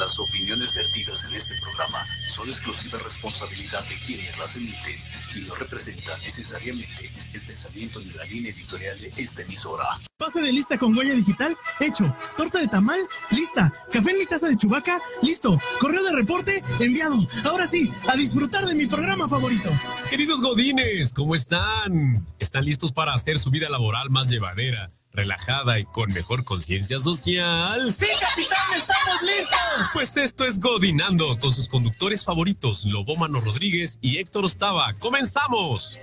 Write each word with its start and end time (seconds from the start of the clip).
Las 0.00 0.18
opiniones 0.18 0.74
vertidas 0.74 1.24
en 1.24 1.34
este 1.36 1.54
programa 1.60 1.98
son 2.26 2.48
exclusiva 2.48 2.98
responsabilidad 3.04 3.86
de 3.86 3.96
quienes 3.96 4.38
las 4.38 4.56
emiten 4.56 4.98
y 5.36 5.40
no 5.40 5.54
representan 5.56 6.18
necesariamente 6.22 7.10
el 7.34 7.40
pensamiento 7.42 8.00
ni 8.00 8.10
la 8.12 8.24
línea 8.24 8.50
editorial 8.50 8.98
de 8.98 9.08
esta 9.08 9.42
emisora. 9.42 9.84
Pase 10.16 10.40
de 10.40 10.52
lista 10.52 10.78
con 10.78 10.96
huella 10.96 11.12
digital, 11.12 11.54
hecho. 11.80 12.16
Torta 12.34 12.60
de 12.60 12.68
tamal, 12.68 12.98
lista. 13.30 13.70
Café 13.92 14.12
en 14.12 14.18
mi 14.20 14.24
taza 14.24 14.48
de 14.48 14.56
chubaca, 14.56 14.98
listo. 15.20 15.60
Correo 15.78 16.02
de 16.02 16.16
reporte, 16.16 16.62
enviado. 16.80 17.16
Ahora 17.44 17.66
sí, 17.66 17.92
a 18.08 18.16
disfrutar 18.16 18.64
de 18.64 18.74
mi 18.74 18.86
programa 18.86 19.28
favorito. 19.28 19.68
Queridos 20.08 20.40
godines, 20.40 21.12
¿cómo 21.12 21.34
están? 21.34 22.26
¿Están 22.38 22.64
listos 22.64 22.92
para 22.92 23.12
hacer 23.12 23.38
su 23.38 23.50
vida 23.50 23.68
laboral 23.68 24.08
más 24.08 24.30
llevadera? 24.30 24.88
Relajada 25.12 25.78
y 25.78 25.84
con 25.84 26.12
mejor 26.12 26.44
conciencia 26.44 27.00
social. 27.00 27.80
¡Sí, 27.92 28.06
capitán! 28.20 28.58
¡Estamos 28.76 29.22
listos! 29.22 29.90
Pues 29.92 30.16
esto 30.16 30.44
es 30.44 30.60
Godinando 30.60 31.38
con 31.38 31.52
sus 31.52 31.68
conductores 31.68 32.24
favoritos, 32.24 32.84
Lobómano 32.84 33.40
Rodríguez 33.40 33.98
y 34.00 34.18
Héctor 34.18 34.44
Ostava. 34.44 34.92
¡Comenzamos! 34.98 35.98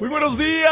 Muy 0.00 0.08
buenos 0.08 0.38
días. 0.38 0.68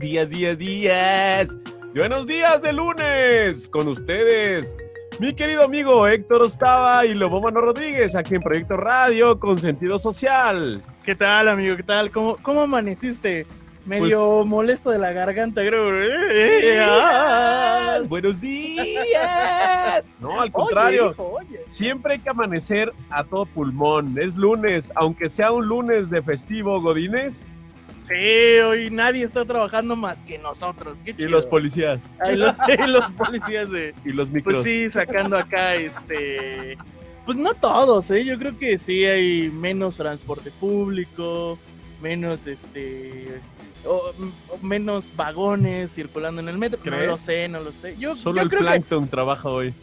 días, 0.00 0.30
días, 0.30 0.58
días. 0.58 1.59
Buenos 1.94 2.26
días 2.26 2.62
de 2.62 2.72
lunes 2.72 3.68
con 3.68 3.88
ustedes, 3.88 4.76
mi 5.18 5.34
querido 5.34 5.64
amigo 5.64 6.06
Héctor 6.06 6.42
Ostava 6.42 7.04
y 7.04 7.14
Lobomano 7.14 7.60
Rodríguez, 7.60 8.14
aquí 8.14 8.36
en 8.36 8.42
Proyecto 8.42 8.76
Radio 8.76 9.38
con 9.40 9.58
sentido 9.58 9.98
social. 9.98 10.80
¿Qué 11.04 11.14
tal, 11.14 11.48
amigo? 11.48 11.76
¿Qué 11.76 11.82
tal? 11.82 12.10
¿Cómo, 12.10 12.36
cómo 12.42 12.62
amaneciste? 12.62 13.46
Medio 13.86 14.36
Pues- 14.38 14.46
molesto 14.46 14.90
de 14.90 14.98
la 14.98 15.12
garganta, 15.12 15.62
creo. 15.66 15.90
Buenos 18.08 18.40
días. 18.40 20.04
No, 20.20 20.40
al 20.40 20.52
contrario. 20.52 21.06
Oye, 21.06 21.12
hijo, 21.12 21.32
oye. 21.32 21.60
Siempre 21.66 22.14
hay 22.14 22.18
que 22.20 22.30
amanecer 22.30 22.92
a 23.08 23.24
todo 23.24 23.46
pulmón. 23.46 24.16
Es 24.20 24.36
lunes, 24.36 24.92
aunque 24.94 25.28
sea 25.28 25.50
un 25.52 25.66
lunes 25.66 26.10
de 26.10 26.22
festivo, 26.22 26.80
Godines 26.80 27.56
Sí, 28.00 28.58
hoy 28.60 28.90
nadie 28.90 29.24
está 29.24 29.44
trabajando 29.44 29.94
más 29.94 30.20
que 30.22 30.38
nosotros. 30.38 31.00
Qué 31.02 31.10
y 31.10 31.14
chido. 31.14 31.28
los 31.30 31.46
policías 31.46 32.00
Ay, 32.20 32.34
y 32.34 32.86
los 32.86 33.04
policías 33.12 33.70
de. 33.70 33.94
y 34.04 34.10
los 34.12 34.30
micros. 34.30 34.54
Pues 34.56 34.64
sí, 34.64 34.90
sacando 34.90 35.36
acá 35.36 35.74
este. 35.74 36.78
Pues 37.26 37.36
no 37.36 37.52
todos, 37.54 38.10
¿eh? 38.10 38.24
Yo 38.24 38.38
creo 38.38 38.56
que 38.58 38.78
sí 38.78 39.04
hay 39.04 39.50
menos 39.50 39.96
transporte 39.98 40.50
público, 40.50 41.58
menos 42.02 42.46
este. 42.46 43.38
o- 43.84 44.12
o 44.48 44.58
menos 44.66 45.12
vagones 45.14 45.92
circulando 45.94 46.40
en 46.40 46.48
el 46.48 46.56
metro. 46.58 46.80
No 46.82 46.90
¿Crees? 46.90 47.06
lo 47.06 47.16
sé, 47.18 47.48
no 47.48 47.60
lo 47.60 47.70
sé. 47.70 47.96
Yo, 47.98 48.16
Solo 48.16 48.36
yo 48.36 48.42
el 48.44 48.48
creo 48.48 48.60
plancton 48.62 49.08
trabaja 49.08 49.48
hoy. 49.50 49.74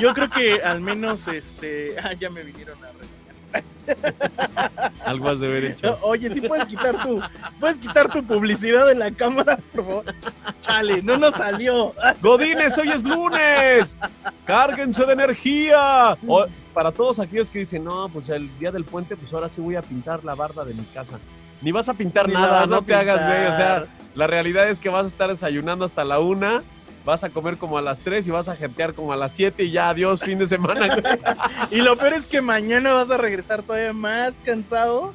yo 0.00 0.14
creo 0.14 0.30
que 0.30 0.62
al 0.62 0.80
menos 0.80 1.28
este. 1.28 1.94
Ah, 2.02 2.14
ya 2.14 2.30
me 2.30 2.42
vinieron 2.42 2.78
a 2.82 2.88
regañar. 2.92 3.17
Algo 5.06 5.28
has 5.30 5.40
de 5.40 5.46
haber 5.46 5.64
hecho. 5.64 5.98
Oye, 6.02 6.32
sí 6.32 6.40
puedes 6.40 6.66
quitar 6.66 7.02
tu. 7.02 7.20
Puedes 7.58 7.78
quitar 7.78 8.10
tu 8.10 8.22
publicidad 8.24 8.86
de 8.86 8.94
la 8.94 9.10
cámara, 9.10 9.58
por 9.74 9.84
favor. 9.84 10.04
Chale, 10.60 11.02
no 11.02 11.16
nos 11.16 11.34
salió. 11.34 11.94
Godines, 12.20 12.76
hoy 12.78 12.90
es 12.90 13.04
lunes. 13.04 13.96
Cárguense 14.44 15.04
de 15.06 15.12
energía. 15.12 16.16
O- 16.26 16.46
para 16.74 16.92
todos 16.92 17.18
aquellos 17.18 17.50
que 17.50 17.60
dicen, 17.60 17.84
no, 17.84 18.08
pues 18.08 18.28
el 18.28 18.48
día 18.58 18.70
del 18.70 18.84
puente, 18.84 19.16
pues 19.16 19.32
ahora 19.32 19.48
sí 19.48 19.60
voy 19.60 19.74
a 19.76 19.82
pintar 19.82 20.24
la 20.24 20.34
barda 20.34 20.64
de 20.64 20.74
mi 20.74 20.84
casa. 20.84 21.18
Ni 21.60 21.72
vas 21.72 21.88
a 21.88 21.94
pintar 21.94 22.28
Ni 22.28 22.34
nada, 22.34 22.66
no 22.66 22.82
te 22.82 22.94
hagas, 22.94 23.24
güey. 23.24 23.46
O 23.46 23.56
sea, 23.56 23.86
la 24.14 24.26
realidad 24.28 24.68
es 24.68 24.78
que 24.78 24.88
vas 24.88 25.04
a 25.06 25.08
estar 25.08 25.28
desayunando 25.28 25.84
hasta 25.84 26.04
la 26.04 26.20
una, 26.20 26.62
vas 27.04 27.24
a 27.24 27.30
comer 27.30 27.56
como 27.56 27.78
a 27.78 27.82
las 27.82 28.00
tres 28.00 28.26
y 28.26 28.30
vas 28.30 28.48
a 28.48 28.56
jetear 28.56 28.94
como 28.94 29.12
a 29.12 29.16
las 29.16 29.32
siete 29.32 29.64
y 29.64 29.70
ya, 29.70 29.90
adiós, 29.90 30.22
fin 30.22 30.38
de 30.38 30.46
semana. 30.46 30.88
Y 31.70 31.82
lo 31.82 31.96
peor 31.96 32.14
es 32.14 32.26
que 32.26 32.40
mañana 32.40 32.94
vas 32.94 33.10
a 33.10 33.16
regresar 33.16 33.62
todavía 33.62 33.92
más 33.92 34.36
cansado 34.44 35.12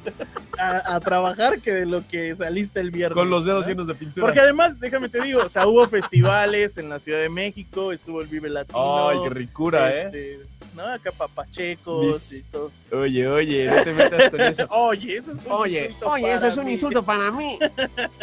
a, 0.58 0.94
a 0.94 1.00
trabajar 1.00 1.60
que 1.60 1.72
de 1.72 1.86
lo 1.86 2.06
que 2.06 2.34
saliste 2.36 2.80
el 2.80 2.90
viernes. 2.90 3.16
Con 3.16 3.30
los 3.30 3.44
dedos 3.44 3.62
¿no? 3.62 3.68
llenos 3.68 3.86
de 3.86 3.94
pintura. 3.94 4.26
Porque 4.26 4.40
además, 4.40 4.78
déjame 4.78 5.08
te 5.08 5.20
digo, 5.20 5.40
o 5.44 5.48
sea, 5.48 5.66
hubo 5.66 5.86
festivales 5.88 6.78
en 6.78 6.88
la 6.88 6.98
Ciudad 6.98 7.20
de 7.20 7.28
México, 7.28 7.92
estuvo 7.92 8.20
el 8.20 8.28
Vive 8.28 8.50
Latino. 8.50 9.08
Ay, 9.08 9.18
qué 9.24 9.30
ricura, 9.30 9.92
¿eh? 9.92 10.38
¿No? 10.74 10.86
Acá 10.86 11.10
papachecos 11.12 12.06
Mis- 12.06 12.32
y 12.32 12.42
todo. 12.44 12.70
Oye, 12.92 13.26
oye, 13.28 13.66
no 13.70 13.82
te 13.82 13.92
metas 13.92 14.30
con 14.30 14.40
eso. 14.40 14.66
Oye, 14.70 15.16
eso 15.18 15.32
es 15.32 15.44
un 15.44 15.52
Oye, 15.52 15.84
insulto 15.86 16.08
oye, 16.10 16.22
para 16.22 16.34
eso 16.34 16.46
es 16.48 16.56
un 16.56 16.64
mí. 16.66 16.72
insulto 16.74 17.02
para 17.02 17.30
mí. 17.30 17.58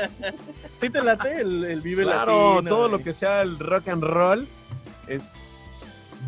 ¿Sí 0.79 0.89
te 0.89 1.01
late 1.03 1.41
el, 1.41 1.63
el 1.65 1.81
Vive 1.81 2.03
Claro, 2.03 2.55
Latino? 2.55 2.69
todo 2.75 2.87
lo 2.89 2.99
que 3.03 3.13
sea 3.13 3.41
el 3.41 3.57
rock 3.59 3.87
and 3.89 4.03
roll 4.03 4.47
es 5.07 5.59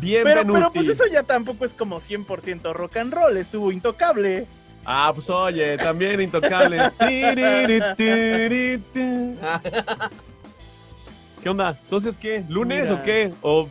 bienvenido. 0.00 0.54
pero 0.54 0.72
pues 0.72 0.88
eso 0.88 1.04
ya 1.06 1.22
tampoco 1.22 1.64
es 1.64 1.74
como 1.74 2.00
100% 2.00 2.72
rock 2.72 2.96
and 2.98 3.12
roll, 3.14 3.36
estuvo 3.36 3.70
intocable. 3.72 4.46
Ah, 4.86 5.10
pues 5.14 5.30
oye, 5.30 5.78
también 5.78 6.20
intocable. 6.20 6.78
Ti. 6.98 8.82
¿Qué 11.42 11.48
onda? 11.48 11.76
Entonces, 11.84 12.16
¿qué? 12.18 12.44
¿Lunes 12.48 12.88
Mira. 12.90 13.00
o 13.00 13.02
qué? 13.04 13.32
¿O 13.42 13.68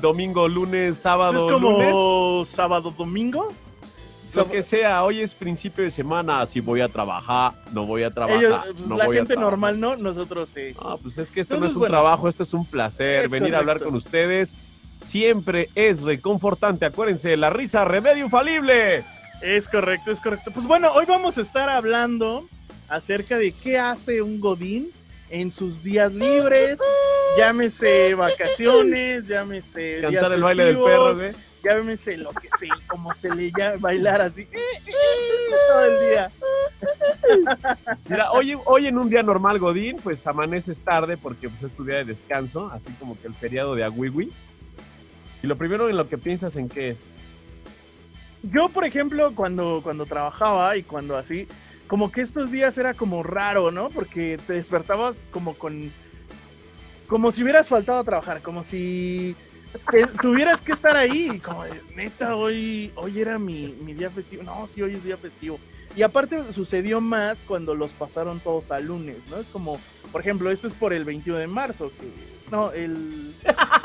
domingo, 0.00 0.48
lunes, 0.48 0.90
Pues 0.92 0.98
sábado, 1.00 1.46
es 1.46 1.52
como 1.52 1.70
lunes? 1.72 2.48
sábado, 2.48 2.90
domingo. 2.96 3.52
Lo 4.34 4.50
que 4.50 4.64
sea, 4.64 5.04
hoy 5.04 5.20
es 5.20 5.32
principio 5.32 5.84
de 5.84 5.92
semana. 5.92 6.44
Si 6.46 6.58
voy 6.58 6.80
a 6.80 6.88
trabajar, 6.88 7.52
no 7.72 7.86
voy 7.86 8.02
a 8.02 8.10
trabajar. 8.10 8.42
Ellos, 8.42 8.60
pues, 8.74 8.86
no 8.88 8.96
la 8.96 9.06
voy 9.06 9.16
gente 9.16 9.36
normal 9.36 9.78
no, 9.78 9.94
nosotros 9.94 10.48
sí. 10.52 10.74
Ah, 10.82 10.96
pues 11.00 11.18
es 11.18 11.30
que 11.30 11.40
esto 11.40 11.56
no 11.56 11.66
es 11.66 11.74
un 11.74 11.80
bueno. 11.80 11.92
trabajo, 11.92 12.28
esto 12.28 12.42
es 12.42 12.52
un 12.52 12.66
placer. 12.66 13.26
Es 13.26 13.30
Venir 13.30 13.54
a 13.54 13.58
hablar 13.58 13.80
con 13.80 13.94
ustedes 13.94 14.56
siempre 14.98 15.68
es 15.74 16.02
reconfortante. 16.02 16.84
Acuérdense, 16.86 17.36
la 17.36 17.50
risa, 17.50 17.84
remedio 17.84 18.24
infalible. 18.24 19.04
Es 19.42 19.68
correcto, 19.68 20.10
es 20.10 20.20
correcto. 20.20 20.50
Pues 20.52 20.66
bueno, 20.66 20.90
hoy 20.92 21.04
vamos 21.06 21.38
a 21.38 21.42
estar 21.42 21.68
hablando 21.68 22.44
acerca 22.88 23.38
de 23.38 23.52
qué 23.52 23.78
hace 23.78 24.22
un 24.22 24.40
Godín 24.40 24.88
en 25.30 25.50
sus 25.50 25.82
días 25.82 26.12
libres, 26.12 26.78
llámese 27.36 28.14
vacaciones, 28.14 29.26
llámese 29.26 29.98
días 29.98 30.12
Cantar 30.12 30.32
el 30.32 30.42
baile 30.42 30.64
del 30.64 30.78
perro, 30.78 31.16
güey. 31.16 31.32
llámese 31.62 32.16
lo 32.16 32.30
que 32.32 32.48
sea, 32.58 32.74
como 32.86 33.14
se 33.14 33.34
le 33.34 33.50
llama, 33.56 33.76
bailar 33.78 34.20
así 34.20 34.46
todo 35.68 35.84
el 35.84 36.10
día. 36.10 36.30
Mira, 38.08 38.32
hoy, 38.32 38.56
hoy 38.66 38.86
en 38.86 38.98
un 38.98 39.08
día 39.08 39.22
normal, 39.22 39.58
Godín, 39.58 39.98
pues 40.02 40.26
amaneces 40.26 40.80
tarde 40.80 41.16
porque 41.16 41.48
pues, 41.48 41.62
es 41.62 41.76
tu 41.76 41.84
día 41.84 41.96
de 41.96 42.04
descanso, 42.04 42.70
así 42.72 42.92
como 42.98 43.20
que 43.20 43.26
el 43.26 43.34
feriado 43.34 43.74
de 43.74 43.84
Awiwi. 43.84 44.30
Y 45.42 45.46
lo 45.46 45.56
primero 45.56 45.88
en 45.88 45.96
lo 45.96 46.08
que 46.08 46.18
piensas 46.18 46.56
en 46.56 46.68
qué 46.68 46.90
es. 46.90 47.10
Yo, 48.42 48.68
por 48.68 48.84
ejemplo, 48.84 49.32
cuando, 49.34 49.80
cuando 49.82 50.04
trabajaba 50.06 50.76
y 50.76 50.82
cuando 50.82 51.16
así, 51.16 51.48
como 51.86 52.10
que 52.10 52.20
estos 52.22 52.50
días 52.50 52.76
era 52.78 52.94
como 52.94 53.22
raro, 53.22 53.70
¿no? 53.70 53.90
Porque 53.90 54.38
te 54.46 54.54
despertabas 54.54 55.16
como 55.30 55.54
con... 55.54 55.90
Como 57.06 57.32
si 57.32 57.42
hubieras 57.42 57.68
faltado 57.68 57.98
a 57.98 58.04
trabajar, 58.04 58.40
como 58.40 58.64
si 58.64 59.36
te- 59.90 60.06
tuvieras 60.22 60.62
que 60.62 60.72
estar 60.72 60.96
ahí, 60.96 61.38
como 61.40 61.64
de, 61.64 61.72
neta, 61.94 62.34
hoy, 62.36 62.90
hoy 62.96 63.20
era 63.20 63.38
mi, 63.38 63.74
mi 63.84 63.92
día 63.92 64.08
festivo. 64.10 64.42
No, 64.42 64.66
sí, 64.66 64.80
hoy 64.80 64.94
es 64.94 65.04
día 65.04 65.16
festivo. 65.18 65.58
Y 65.94 66.02
aparte 66.02 66.40
sucedió 66.52 67.00
más 67.00 67.40
cuando 67.46 67.74
los 67.74 67.90
pasaron 67.92 68.40
todos 68.40 68.70
a 68.70 68.80
lunes, 68.80 69.18
¿no? 69.30 69.36
Es 69.36 69.46
como, 69.48 69.78
por 70.10 70.22
ejemplo, 70.22 70.50
esto 70.50 70.66
es 70.66 70.74
por 70.74 70.92
el 70.92 71.04
21 71.04 71.38
de 71.38 71.46
marzo, 71.46 71.92
que... 72.00 72.33
No, 72.50 72.72
el... 72.72 73.34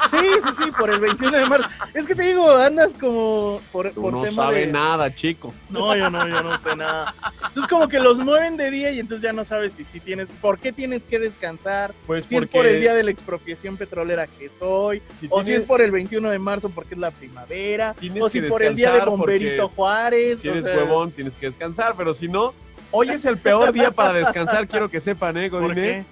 Sí, 0.10 0.18
sí, 0.44 0.50
sí, 0.64 0.72
por 0.78 0.90
el 0.90 1.00
21 1.00 1.38
de 1.38 1.46
marzo. 1.46 1.68
Es 1.94 2.06
que 2.06 2.16
te 2.16 2.24
digo, 2.24 2.50
andas 2.52 2.94
como 3.00 3.62
por, 3.72 3.92
Tú 3.92 4.02
por 4.02 4.14
no 4.14 4.22
tema 4.24 4.44
sabe 4.44 4.62
de... 4.62 4.68
nada, 4.68 5.14
chico. 5.14 5.54
No, 5.70 5.96
yo 5.96 6.10
no, 6.10 6.28
yo 6.28 6.42
no 6.44 6.58
sé 6.60 6.76
nada. 6.76 7.14
Entonces 7.48 7.68
como 7.70 7.88
que 7.88 8.00
los 8.00 8.20
mueven 8.20 8.58
de 8.58 8.72
día 8.72 8.92
y 8.92 9.00
entonces 9.00 9.24
ya 9.24 9.34
no 9.34 9.46
sabes 9.46 9.74
si, 9.74 9.86
si 9.86 10.00
tienes, 10.00 10.28
por 10.42 10.60
qué 10.60 10.72
tienes 10.72 11.06
que 11.06 11.20
descansar, 11.20 11.94
Pues 12.08 12.26
si 12.26 12.36
es 12.38 12.48
por 12.48 12.66
el 12.66 12.82
día 12.82 12.94
de 12.94 13.04
la 13.04 13.12
expropiación 13.12 13.78
petrolera 13.78 14.28
que 14.28 14.50
si 14.50 15.28
o 15.30 15.44
si 15.44 15.54
es 15.54 15.62
por 15.62 15.82
el 15.82 15.92
21 15.92 16.30
de 16.30 16.40
marzo 16.40 16.70
porque 16.70 16.96
es 16.96 17.00
la 17.00 17.12
primavera, 17.12 17.94
Tienes 17.94 18.24
o 18.24 18.30
si 18.30 18.42
por 18.42 18.64
el 18.64 18.76
día 18.76 18.92
de 18.92 19.06
Bomberito 19.06 19.70
Juárez. 19.70 20.40
si 20.40 20.50
o 20.50 20.52
eres 20.52 20.66
sea, 20.66 20.76
huevón, 20.78 21.12
tienes 21.12 21.36
que 21.36 21.48
descansar, 21.48 21.94
pero 21.98 22.14
si 22.14 22.28
no, 22.28 22.54
hoy 22.92 23.10
es 23.10 23.26
el 23.26 23.38
peor 23.38 23.72
día 23.72 23.92
para 23.92 24.14
descansar, 24.14 24.68
quiero 24.70 24.90
que 24.90 25.00
sepan, 25.00 25.38
¿eh, 25.38 25.50
¿Por 25.50 25.62
Godines? 25.62 26.06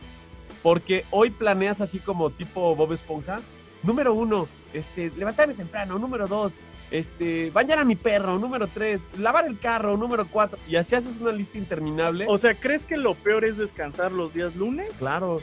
Porque 0.63 1.05
hoy 1.11 1.29
planeas 1.29 1.81
así 1.81 1.99
como 1.99 2.29
tipo 2.29 2.75
Bob 2.75 2.93
Esponja. 2.93 3.41
Número 3.83 4.13
uno, 4.13 4.47
este, 4.73 5.11
levantarme 5.15 5.53
temprano. 5.53 5.99
Número 5.99 6.27
dos, 6.27 6.53
este, 6.91 7.51
bañar 7.51 7.79
a 7.79 7.83
mi 7.83 7.95
perro. 7.95 8.39
Número 8.39 8.67
tres, 8.67 9.01
lavar 9.17 9.45
el 9.45 9.59
carro. 9.59 9.97
Número 9.97 10.27
cuatro, 10.27 10.57
y 10.67 10.75
así 10.75 10.95
haces 10.95 11.19
una 11.19 11.31
lista 11.31 11.57
interminable. 11.57 12.25
O 12.27 12.37
sea, 12.37 12.55
¿crees 12.55 12.85
que 12.85 12.97
lo 12.97 13.15
peor 13.15 13.45
es 13.45 13.57
descansar 13.57 14.11
los 14.11 14.33
días 14.33 14.55
lunes? 14.55 14.89
claro, 14.97 15.41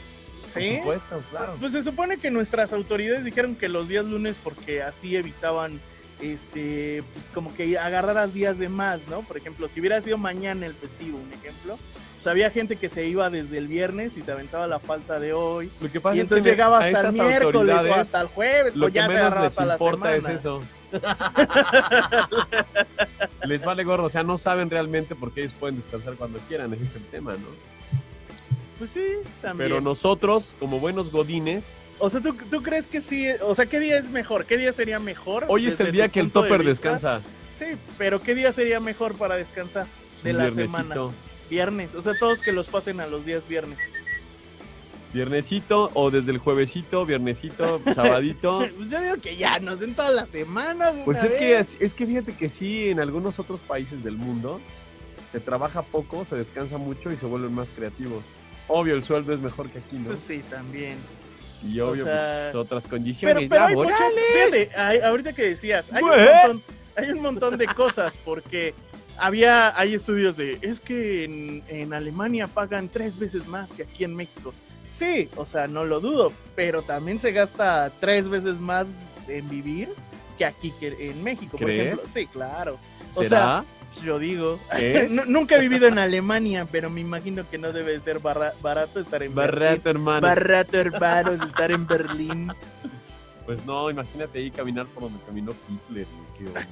¿Sí? 0.53 0.79
por 0.83 0.95
supuesto, 0.95 1.23
claro. 1.31 1.55
Pues 1.59 1.71
se 1.71 1.83
supone 1.83 2.17
que 2.17 2.31
nuestras 2.31 2.73
autoridades 2.73 3.25
dijeron 3.25 3.55
que 3.55 3.69
los 3.69 3.87
días 3.87 4.05
lunes 4.05 4.35
porque 4.43 4.81
así 4.81 5.15
evitaban 5.15 5.79
este, 6.21 7.03
pues, 7.13 7.25
como 7.33 7.53
que 7.53 7.77
agarraras 7.77 8.33
días 8.33 8.57
de 8.57 8.69
más, 8.69 9.07
¿no? 9.07 9.21
Por 9.21 9.37
ejemplo, 9.37 9.67
si 9.67 9.79
hubiera 9.79 9.99
sido 10.01 10.17
mañana 10.17 10.65
el 10.65 10.73
festivo, 10.73 11.17
un 11.17 11.31
ejemplo, 11.33 11.77
pues 12.25 12.31
había 12.31 12.49
gente 12.49 12.75
que 12.75 12.89
se 12.89 13.05
iba 13.05 13.29
desde 13.29 13.59
el 13.59 13.67
viernes 13.67 14.17
y 14.17 14.23
se 14.23 14.31
aventaba 14.31 14.65
la 14.65 14.79
falta 14.79 15.19
de 15.19 15.33
hoy. 15.33 15.69
Lo 15.79 15.91
que 15.91 16.01
pasa 16.01 16.15
Y 16.15 16.21
es 16.21 16.27
que 16.27 16.33
entonces 16.33 16.53
llegaba 16.53 16.79
hasta 16.79 17.09
el 17.09 17.13
miércoles 17.13 17.75
o 17.85 17.93
hasta 17.93 18.21
el 18.21 18.27
jueves, 18.29 18.75
lo 18.75 18.85
pues 18.85 18.93
que 18.93 18.99
ya 18.99 19.05
se 19.05 19.13
menos 19.13 19.21
agarraba 19.21 19.43
les 19.43 19.51
hasta 19.51 19.65
la 19.67 19.73
importa 19.73 20.15
es 20.15 20.27
eso. 20.27 20.63
les 23.45 23.63
vale 23.63 23.83
gorro, 23.83 24.05
o 24.05 24.09
sea, 24.09 24.23
no 24.23 24.39
saben 24.39 24.71
realmente 24.71 25.13
por 25.13 25.33
qué 25.33 25.41
ellos 25.41 25.53
pueden 25.59 25.75
descansar 25.75 26.15
cuando 26.15 26.39
quieran, 26.47 26.73
ese 26.73 26.85
es 26.85 26.95
el 26.95 27.03
tema, 27.03 27.33
¿no? 27.33 27.45
Pues 28.79 28.89
sí, 28.89 29.05
también. 29.43 29.69
Pero 29.69 29.81
nosotros, 29.81 30.55
como 30.59 30.79
buenos 30.79 31.11
godines, 31.11 31.75
O 31.99 32.09
sea, 32.09 32.21
¿tú, 32.21 32.35
¿tú 32.49 32.63
crees 32.63 32.87
que 32.87 33.01
sí? 33.01 33.27
O 33.43 33.53
sea, 33.53 33.67
¿qué 33.67 33.79
día 33.79 33.99
es 33.99 34.09
mejor? 34.09 34.45
¿Qué 34.45 34.57
día 34.57 34.73
sería 34.73 34.97
mejor? 34.97 35.45
hoy 35.47 35.67
es 35.67 35.79
el 35.79 35.91
día 35.91 36.09
que 36.09 36.21
el 36.21 36.29
de 36.29 36.31
topper 36.31 36.63
descansa. 36.63 37.21
Sí, 37.59 37.65
pero 37.99 38.19
¿qué 38.19 38.33
día 38.33 38.51
sería 38.51 38.79
mejor 38.79 39.13
para 39.13 39.35
descansar 39.35 39.85
de 40.23 40.31
Un 40.31 40.37
la 40.37 40.43
viernesito. 40.45 40.77
semana? 40.79 41.11
Viernes. 41.49 41.93
O 41.95 42.01
sea, 42.01 42.13
todos 42.19 42.39
que 42.41 42.51
los 42.51 42.67
pasen 42.67 42.99
a 42.99 43.07
los 43.07 43.25
días 43.25 43.47
viernes. 43.47 43.77
Viernesito 45.13 45.91
o 45.93 46.11
desde 46.11 46.31
el 46.31 46.39
juevesito, 46.39 47.05
viernesito, 47.05 47.79
sabadito. 47.95 48.59
Pues 48.77 48.91
yo 48.91 49.01
digo 49.01 49.15
que 49.21 49.37
ya 49.37 49.59
nos 49.59 49.79
den 49.79 49.95
toda 49.95 50.11
la 50.11 50.25
semana. 50.25 50.91
de 50.91 51.03
Pues 51.03 51.23
es 51.23 51.33
que, 51.33 51.53
vez. 51.55 51.75
es, 51.75 51.81
es 51.81 51.93
que 51.93 52.05
fíjate 52.05 52.33
que 52.33 52.49
sí, 52.49 52.89
en 52.89 52.99
algunos 52.99 53.39
otros 53.39 53.59
países 53.61 54.03
del 54.03 54.17
mundo 54.17 54.59
se 55.31 55.39
trabaja 55.39 55.83
poco, 55.83 56.25
se 56.25 56.35
descansa 56.35 56.77
mucho 56.77 57.11
y 57.11 57.15
se 57.15 57.25
vuelven 57.25 57.53
más 57.53 57.69
creativos. 57.75 58.23
Obvio, 58.67 58.95
el 58.95 59.03
sueldo 59.05 59.31
es 59.33 59.39
mejor 59.39 59.69
que 59.69 59.79
aquí, 59.79 59.97
¿no? 59.97 60.07
Pues 60.07 60.19
sí, 60.19 60.41
también. 60.49 60.97
y 61.63 61.79
obvio, 61.79 62.03
o 62.03 62.07
sea, 62.07 62.47
pues 62.51 62.55
otras 62.55 62.85
condiciones 62.87 63.47
pero 63.49 63.63
hay 63.65 63.75
muchas. 63.75 63.99
laborales. 63.99 64.59
Fíjate, 64.65 64.77
hay- 64.79 64.99
ahorita 64.99 65.33
que 65.33 65.43
decías, 65.43 65.93
hay 65.93 66.03
un, 66.03 66.09
Güey. 66.09 66.25
montón, 66.25 66.63
hay 66.97 67.09
un 67.11 67.21
montón 67.21 67.57
de 67.57 67.65
cosas 67.67 68.17
porque 68.23 68.73
había, 69.17 69.77
hay 69.79 69.93
estudios 69.95 70.37
de, 70.37 70.57
es 70.61 70.79
que 70.79 71.23
en, 71.25 71.63
en 71.67 71.93
Alemania 71.93 72.47
pagan 72.47 72.89
tres 72.89 73.17
veces 73.19 73.47
más 73.47 73.71
que 73.71 73.83
aquí 73.83 74.03
en 74.03 74.15
México. 74.15 74.53
Sí, 74.89 75.29
o 75.35 75.45
sea, 75.45 75.67
no 75.67 75.83
lo 75.85 75.99
dudo, 75.99 76.31
pero 76.55 76.81
también 76.81 77.19
se 77.19 77.31
gasta 77.31 77.91
tres 77.99 78.29
veces 78.29 78.59
más 78.59 78.87
en 79.27 79.49
vivir 79.49 79.89
que 80.37 80.45
aquí 80.45 80.71
que 80.79 81.09
en 81.09 81.23
México, 81.23 81.57
por 81.57 81.67
¿Crees? 81.67 81.93
ejemplo. 81.99 82.09
Sí, 82.13 82.27
claro. 82.27 82.77
o 83.13 83.23
¿Será? 83.23 83.63
Yo 84.03 84.19
digo, 84.19 84.59
nunca 85.27 85.55
he 85.55 85.59
vivido 85.61 85.87
en 85.87 85.97
Alemania, 85.97 86.67
pero 86.69 86.89
me 86.89 86.99
imagino 87.01 87.49
que 87.49 87.57
no 87.57 87.71
debe 87.71 87.93
de 87.93 88.01
ser 88.01 88.19
barra- 88.19 88.53
barato 88.61 88.99
estar 88.99 89.23
en 89.23 89.33
Berlín. 89.33 89.59
Barato, 89.59 89.89
hermano. 89.89 90.27
Barato, 90.27 90.77
hermanos, 90.77 91.39
estar 91.41 91.71
en 91.71 91.87
Berlín. 91.87 92.51
Pues 93.45 93.63
no, 93.65 93.89
imagínate 93.89 94.39
ahí 94.39 94.51
caminar 94.51 94.85
por 94.87 95.03
donde 95.03 95.19
caminó 95.25 95.53
Hitler. 95.69 96.05
¿Qué 96.37 96.45
onda? 96.47 96.67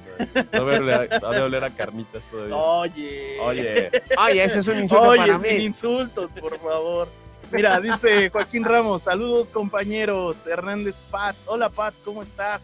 Ha 0.52 0.60
de 0.60 0.78
oler 0.78 1.10
a- 1.12 1.26
ha 1.28 1.30
de 1.32 1.42
oler 1.42 1.64
a 1.64 1.70
carnitas 1.70 2.22
todavía. 2.30 2.56
Oye. 2.56 3.38
Oye, 3.40 3.90
oye, 4.18 4.42
ese 4.44 4.58
es 4.60 4.68
un 4.68 4.78
insulto 4.80 5.08
Oye, 5.08 5.18
para 5.20 5.38
sin 5.38 5.56
mí. 5.58 5.64
insultos, 5.64 6.30
por 6.40 6.58
favor. 6.58 7.08
Mira, 7.52 7.80
dice 7.80 8.30
Joaquín 8.30 8.64
Ramos, 8.64 9.02
saludos 9.02 9.48
compañeros. 9.48 10.46
Hernández 10.46 11.02
Pat, 11.10 11.36
hola 11.46 11.68
Pat, 11.68 11.94
¿cómo 12.04 12.22
estás? 12.22 12.62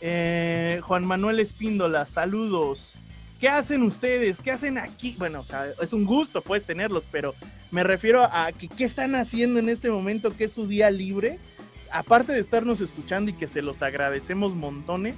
Eh, 0.00 0.80
Juan 0.82 1.04
Manuel 1.04 1.40
Espíndola, 1.40 2.06
saludos. 2.06 2.94
¿Qué 3.38 3.48
hacen 3.48 3.82
ustedes? 3.82 4.38
¿Qué 4.40 4.50
hacen 4.50 4.78
aquí? 4.78 5.14
Bueno, 5.18 5.40
o 5.40 5.44
sea, 5.44 5.66
es 5.80 5.92
un 5.92 6.04
gusto, 6.04 6.42
puedes 6.42 6.64
tenerlos, 6.64 7.04
pero 7.10 7.34
me 7.70 7.82
refiero 7.82 8.24
a 8.24 8.52
que 8.52 8.68
qué 8.68 8.84
están 8.84 9.14
haciendo 9.14 9.58
en 9.60 9.68
este 9.68 9.90
momento, 9.90 10.36
que 10.36 10.44
es 10.44 10.52
su 10.52 10.66
día 10.66 10.90
libre. 10.90 11.38
Aparte 11.92 12.32
de 12.32 12.40
estarnos 12.40 12.80
escuchando 12.80 13.30
y 13.30 13.34
que 13.34 13.48
se 13.48 13.62
los 13.62 13.82
agradecemos 13.82 14.54
montones, 14.54 15.14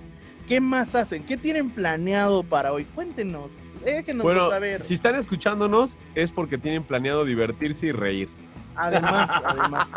¿qué 0.47 0.61
más 0.61 0.95
hacen? 0.95 1.25
¿Qué 1.25 1.37
tienen 1.37 1.71
planeado 1.71 2.43
para 2.43 2.73
hoy? 2.73 2.85
Cuéntenos, 2.85 3.51
déjenos 3.85 4.25
Bueno, 4.25 4.49
saber. 4.51 4.81
si 4.81 4.95
están 4.95 5.15
escuchándonos 5.15 5.99
es 6.15 6.33
porque 6.33 6.59
tienen 6.59 6.85
planeado 6.85 7.25
divertirse 7.25 7.87
y 7.87 7.93
reír. 7.93 8.29
Además, 8.75 9.31
además. 9.45 9.93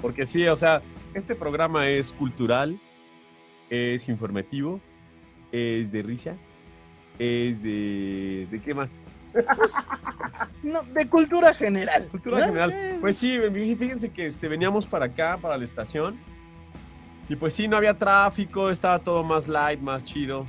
Porque 0.00 0.26
sí, 0.26 0.46
o 0.46 0.58
sea, 0.58 0.82
este 1.14 1.34
programa 1.34 1.88
es 1.88 2.12
cultural, 2.12 2.78
es 3.70 4.08
informativo, 4.08 4.80
es 5.52 5.90
de 5.92 6.02
risa, 6.02 6.36
es 7.18 7.62
de... 7.62 8.46
¿De 8.50 8.60
qué 8.60 8.74
más? 8.74 8.90
No, 10.62 10.82
de 10.82 11.06
cultura 11.10 11.52
general. 11.52 12.08
Cultura 12.10 12.46
general. 12.46 12.96
Pues 13.02 13.18
sí, 13.18 13.38
fíjense 13.78 14.10
que 14.10 14.26
este, 14.26 14.48
veníamos 14.48 14.86
para 14.86 15.06
acá, 15.06 15.36
para 15.38 15.58
la 15.58 15.64
estación. 15.64 16.18
Y 17.28 17.36
pues 17.36 17.54
sí, 17.54 17.68
no 17.68 17.76
había 17.76 17.96
tráfico, 17.96 18.70
estaba 18.70 18.98
todo 18.98 19.22
más 19.22 19.48
light, 19.48 19.80
más 19.80 20.04
chido. 20.04 20.46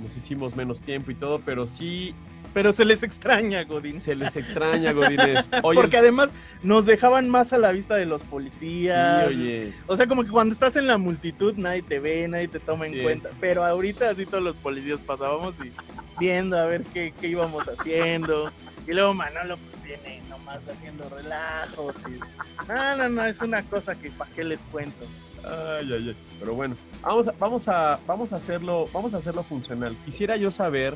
Nos 0.00 0.16
hicimos 0.16 0.56
menos 0.56 0.82
tiempo 0.82 1.10
y 1.10 1.14
todo, 1.14 1.40
pero 1.40 1.66
sí 1.66 2.14
pero 2.52 2.72
se 2.72 2.84
les 2.84 3.02
extraña, 3.02 3.64
Godín. 3.64 4.00
se 4.00 4.14
les 4.14 4.36
extraña, 4.36 4.92
Godines. 4.92 5.50
Oye, 5.62 5.80
Porque 5.80 5.96
además 5.96 6.30
nos 6.62 6.86
dejaban 6.86 7.28
más 7.28 7.52
a 7.52 7.58
la 7.58 7.72
vista 7.72 7.94
de 7.94 8.04
los 8.04 8.20
sí, 8.20 8.28
policías. 8.28 9.26
oye. 9.26 9.72
O 9.86 9.96
sea, 9.96 10.06
como 10.06 10.24
que 10.24 10.30
cuando 10.30 10.52
estás 10.52 10.76
en 10.76 10.86
la 10.86 10.98
multitud 10.98 11.54
nadie 11.56 11.82
te 11.82 11.98
ve, 11.98 12.26
nadie 12.28 12.48
te 12.48 12.60
toma 12.60 12.86
en 12.86 13.02
cuenta. 13.02 13.30
es. 13.30 13.34
Pero 13.40 13.64
ahorita 13.64 14.10
así 14.10 14.26
todos 14.26 14.42
los 14.42 14.56
policías 14.56 15.00
pasábamos 15.00 15.54
y 15.64 15.72
viendo 16.18 16.58
a 16.58 16.66
ver 16.66 16.82
qué, 16.92 17.14
qué 17.18 17.28
íbamos 17.28 17.66
haciendo. 17.68 18.50
Y 18.86 18.92
luego 18.92 19.14
Manolo 19.14 19.56
pues 19.56 19.82
viene 19.84 20.20
nomás 20.28 20.68
haciendo 20.68 21.08
relajos. 21.08 21.94
Y... 22.08 22.68
No, 22.68 22.96
no, 22.96 23.08
no, 23.08 23.24
es 23.24 23.40
una 23.40 23.62
cosa 23.62 23.94
que 23.94 24.10
para 24.10 24.30
qué 24.32 24.44
les 24.44 24.62
cuento. 24.64 25.06
Ay, 25.44 25.92
ay, 25.92 26.08
ay. 26.08 26.16
Pero 26.38 26.54
bueno, 26.54 26.76
vamos 27.02 27.28
a, 27.28 27.32
vamos 27.38 27.68
a, 27.68 28.00
vamos 28.06 28.32
a 28.32 28.36
hacerlo, 28.36 28.88
vamos 28.92 29.14
a 29.14 29.18
hacerlo 29.18 29.42
funcional. 29.42 29.96
Quisiera 30.04 30.36
yo 30.36 30.50
saber 30.50 30.94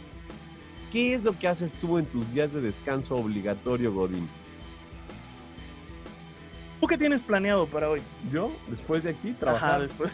qué 0.93 1.15
es 1.15 1.23
lo 1.25 1.37
que 1.39 1.49
haces 1.49 1.73
tú 1.75 1.99
en 1.99 2.07
tus 2.07 2.33
días 2.33 2.53
de 2.53 2.61
descanso 2.61 3.17
obligatorio, 3.17 3.93
Godín. 3.93 4.29
¿Tú 6.81 6.87
qué 6.87 6.99
tienes 6.99 7.23
planeado 7.23 7.67
para 7.67 7.89
hoy? 7.89 8.03
Yo, 8.33 8.51
después 8.69 9.03
de 9.03 9.11
aquí, 9.11 9.31
Ajá, 9.31 9.39
trabajar. 9.41 9.81
después. 9.89 10.13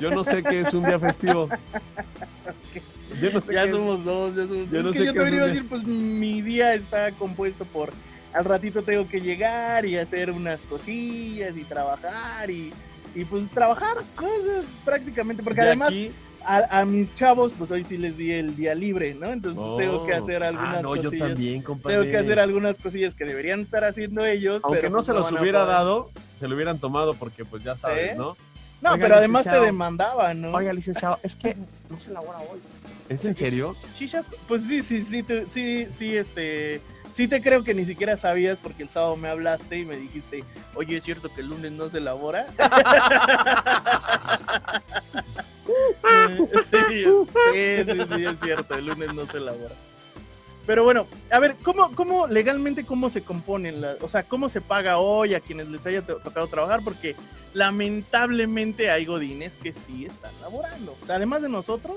Yo 0.00 0.10
no 0.10 0.24
sé 0.24 0.42
qué 0.42 0.60
es 0.62 0.74
un 0.74 0.84
día 0.84 0.98
festivo. 0.98 1.48
Yo 3.20 3.30
no 3.32 3.40
sé 3.40 3.52
ya 3.54 3.62
qué 3.62 3.68
es- 3.68 3.74
somos 3.76 4.04
dos, 4.04 4.34
ya 4.34 4.42
somos 4.46 4.70
Yo 4.70 4.82
dos. 4.82 4.84
no 4.84 4.90
es 4.90 4.92
que 4.94 4.98
sé 4.98 5.04
yo 5.06 5.12
qué 5.12 5.20
te 5.30 5.36
iba 5.36 5.44
a 5.44 5.46
decir, 5.48 5.66
pues 5.68 5.84
mi 5.84 6.42
día 6.42 6.74
está 6.74 7.12
compuesto 7.12 7.64
por 7.64 7.92
al 8.32 8.44
ratito 8.44 8.82
tengo 8.82 9.06
que 9.06 9.20
llegar 9.20 9.86
y 9.86 9.96
hacer 9.96 10.32
unas 10.32 10.58
cosillas 10.62 11.56
y 11.56 11.62
trabajar 11.62 12.50
y, 12.50 12.72
y 13.14 13.24
pues 13.24 13.48
trabajar 13.50 13.96
cosas 14.16 14.64
prácticamente, 14.84 15.42
porque 15.42 15.60
de 15.60 15.66
además 15.68 15.88
aquí- 15.88 16.10
a, 16.46 16.80
a 16.80 16.84
mis 16.84 17.14
chavos, 17.16 17.52
pues 17.56 17.70
hoy 17.70 17.84
sí 17.88 17.96
les 17.96 18.16
di 18.18 18.30
el 18.32 18.54
día 18.54 18.74
libre, 18.74 19.14
¿no? 19.14 19.32
Entonces 19.32 19.58
pues, 19.62 19.78
tengo 19.78 20.04
que 20.04 20.12
Oh. 20.14 20.22
hacer 20.22 20.42
algunas 20.42 20.76
ah, 20.76 20.82
no, 20.82 20.96
yo 20.96 21.10
también, 21.10 21.62
compadre. 21.62 21.96
Tengo 21.98 22.10
que 22.10 22.18
hacer 22.18 22.38
algunas 22.38 22.76
cosillas 22.78 23.14
que 23.14 23.24
deberían 23.24 23.60
estar 23.60 23.82
haciendo 23.84 24.24
ellos. 24.26 24.60
Aunque 24.62 24.80
pero 24.80 24.90
no 24.90 24.96
pues, 24.98 25.06
se 25.06 25.12
los 25.14 25.32
hubiera 25.32 25.64
dado, 25.64 26.10
se 26.38 26.46
lo 26.46 26.54
hubieran 26.54 26.78
tomado 26.78 27.14
porque 27.14 27.44
pues 27.46 27.62
ya 27.64 27.76
sabes, 27.76 28.12
¿Sí? 28.12 28.18
¿no? 28.18 28.36
No, 28.82 28.90
Oiga, 28.92 29.02
pero 29.02 29.14
además 29.16 29.44
te 29.44 29.58
demandaban, 29.58 30.42
¿no? 30.42 30.52
Oiga, 30.52 30.74
licenciado, 30.74 31.18
es 31.22 31.34
que 31.34 31.56
no 31.88 31.98
se 31.98 32.10
elabora 32.10 32.38
hoy. 32.40 32.58
¿Es 33.08 33.24
en 33.24 33.34
serio? 33.34 33.74
Shisha, 33.98 34.22
pues 34.46 34.64
sí, 34.64 34.82
sí, 34.82 35.00
sí, 35.02 35.24
sí, 35.50 35.86
sí, 35.90 36.16
este, 36.16 36.82
sí 37.14 37.28
te 37.28 37.40
creo 37.40 37.64
que 37.64 37.72
ni 37.74 37.84
siquiera 37.86 38.16
sabías 38.16 38.58
porque 38.62 38.82
el 38.82 38.88
sábado 38.88 39.16
me 39.16 39.28
hablaste 39.28 39.78
y 39.78 39.84
me 39.84 39.96
dijiste, 39.96 40.44
oye, 40.74 40.96
¿es 40.98 41.04
cierto 41.04 41.32
que 41.34 41.40
el 41.40 41.48
lunes 41.48 41.72
no 41.72 41.88
se 41.88 41.98
elabora? 41.98 42.46
Eh, 46.06 46.38
sí, 46.64 46.76
sí, 46.92 47.04
sí, 47.84 48.02
sí, 48.14 48.24
es 48.26 48.40
cierto, 48.40 48.74
el 48.74 48.86
lunes 48.86 49.14
no 49.14 49.26
se 49.26 49.38
elabora. 49.38 49.74
Pero 50.66 50.84
bueno, 50.84 51.06
a 51.30 51.38
ver, 51.38 51.56
¿cómo, 51.62 51.94
cómo 51.94 52.26
legalmente 52.26 52.84
cómo 52.84 53.10
se 53.10 53.22
componen 53.22 53.82
o 54.00 54.08
sea, 54.08 54.22
cómo 54.22 54.48
se 54.48 54.60
paga 54.60 54.98
hoy 54.98 55.34
a 55.34 55.40
quienes 55.40 55.68
les 55.68 55.84
haya 55.86 56.02
to- 56.02 56.16
tocado 56.16 56.46
trabajar? 56.46 56.80
Porque 56.84 57.16
lamentablemente 57.54 58.90
hay 58.90 59.04
godines 59.04 59.56
que 59.56 59.72
sí 59.72 60.06
están 60.06 60.32
laborando. 60.40 60.96
O 61.02 61.06
sea, 61.06 61.16
además 61.16 61.42
de 61.42 61.48
nosotros, 61.48 61.96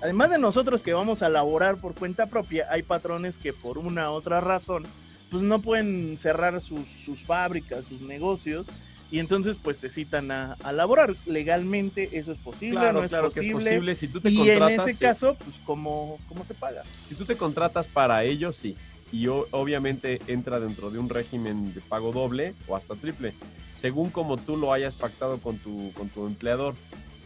además 0.00 0.30
de 0.30 0.38
nosotros 0.38 0.82
que 0.82 0.92
vamos 0.92 1.22
a 1.22 1.28
laborar 1.28 1.76
por 1.76 1.94
cuenta 1.94 2.26
propia, 2.26 2.66
hay 2.70 2.82
patrones 2.82 3.38
que 3.38 3.52
por 3.52 3.78
una 3.78 4.10
u 4.10 4.14
otra 4.14 4.40
razón, 4.40 4.84
pues 5.30 5.42
no 5.42 5.60
pueden 5.60 6.18
cerrar 6.20 6.60
sus, 6.62 6.86
sus 7.04 7.20
fábricas, 7.20 7.84
sus 7.86 8.02
negocios, 8.02 8.66
y 9.10 9.18
entonces 9.20 9.56
pues 9.62 9.78
te 9.78 9.90
citan 9.90 10.30
a, 10.30 10.54
a 10.64 10.72
laborar. 10.72 11.14
Legalmente 11.26 12.18
eso 12.18 12.32
es 12.32 12.38
posible, 12.38 12.80
Claro, 12.80 12.98
no 13.00 13.04
es 13.04 13.10
claro 13.10 13.30
que 13.30 13.40
es 13.40 13.46
posible. 13.52 13.70
posible. 13.70 13.94
Si 13.94 14.08
tú 14.08 14.20
te 14.20 14.30
Y 14.30 14.40
en 14.50 14.58
contratas, 14.58 14.86
ese 14.88 14.92
sí. 14.94 14.98
caso, 15.04 15.36
pues 15.36 15.56
¿cómo, 15.64 16.18
cómo 16.28 16.44
se 16.44 16.54
paga? 16.54 16.82
Si 17.08 17.14
tú 17.14 17.24
te 17.24 17.36
contratas 17.36 17.86
para 17.86 18.24
ello, 18.24 18.52
sí. 18.52 18.76
Y 19.12 19.28
obviamente 19.28 20.20
entra 20.26 20.58
dentro 20.58 20.90
de 20.90 20.98
un 20.98 21.08
régimen 21.08 21.72
de 21.74 21.80
pago 21.80 22.10
doble 22.10 22.54
o 22.66 22.74
hasta 22.74 22.96
triple, 22.96 23.32
según 23.76 24.10
como 24.10 24.36
tú 24.38 24.56
lo 24.56 24.72
hayas 24.72 24.96
pactado 24.96 25.38
con 25.38 25.58
tu, 25.58 25.92
con 25.92 26.08
tu 26.08 26.26
empleador. 26.26 26.74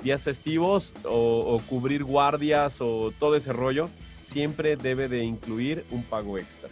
Días 0.02 0.23
festivos 0.23 0.95
o, 1.05 1.61
cubrir 1.69 2.05
guardias 2.05 2.81
o 2.81 3.12
todo 3.19 3.35
ese 3.37 3.52
rollo, 3.52 3.88
siempre 4.23 4.76
debe 4.76 5.09
de 5.09 5.25
incluir 5.25 5.85
un 5.90 6.02
pago 6.02 6.38
extra. 6.38 6.69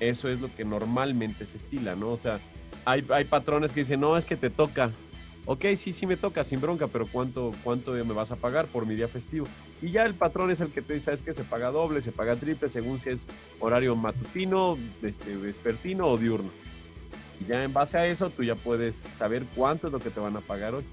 Eso 0.00 0.28
es 0.28 0.40
lo 0.40 0.54
que 0.54 0.64
normalmente 0.64 1.44
se 1.44 1.58
estila, 1.58 1.94
¿no? 1.94 2.10
O 2.10 2.16
sea, 2.16 2.40
hay, 2.84 3.04
hay 3.10 3.24
patrones 3.24 3.72
que 3.72 3.80
dicen, 3.80 4.00
no, 4.00 4.16
es 4.16 4.24
que 4.24 4.36
te 4.36 4.48
toca. 4.48 4.90
ok, 5.44 5.64
sí, 5.76 5.92
sí 5.92 6.06
me 6.06 6.16
toca, 6.16 6.44
sin 6.44 6.60
bronca, 6.60 6.86
pero 6.86 7.06
¿cuánto, 7.06 7.52
¿cuánto 7.64 7.92
me 7.92 8.14
vas 8.14 8.30
a 8.30 8.36
pagar 8.36 8.66
por 8.66 8.86
mi 8.86 8.94
día 8.94 9.08
festivo? 9.08 9.46
Y 9.82 9.90
ya 9.90 10.06
el 10.06 10.14
patrón 10.14 10.50
es 10.50 10.60
el 10.60 10.68
que 10.68 10.82
te 10.82 10.94
dice, 10.94 11.06
¿sabes 11.06 11.22
que 11.22 11.34
Se 11.34 11.44
paga 11.44 11.70
doble, 11.70 12.00
se 12.00 12.12
paga 12.12 12.36
triple, 12.36 12.70
según 12.70 13.00
si 13.00 13.10
es 13.10 13.26
horario 13.60 13.94
matutino, 13.94 14.78
este, 15.02 15.36
vespertino 15.36 16.08
o 16.08 16.16
diurno. 16.16 16.50
Y 17.40 17.46
ya 17.46 17.62
en 17.62 17.72
base 17.72 17.98
a 17.98 18.06
eso, 18.06 18.30
tú 18.30 18.42
ya 18.42 18.54
puedes 18.54 18.96
saber 18.96 19.44
cuánto 19.54 19.88
es 19.88 19.92
lo 19.92 20.00
que 20.00 20.10
te 20.10 20.20
van 20.20 20.36
a 20.36 20.40
pagar 20.40 20.74
hoy. 20.74 20.84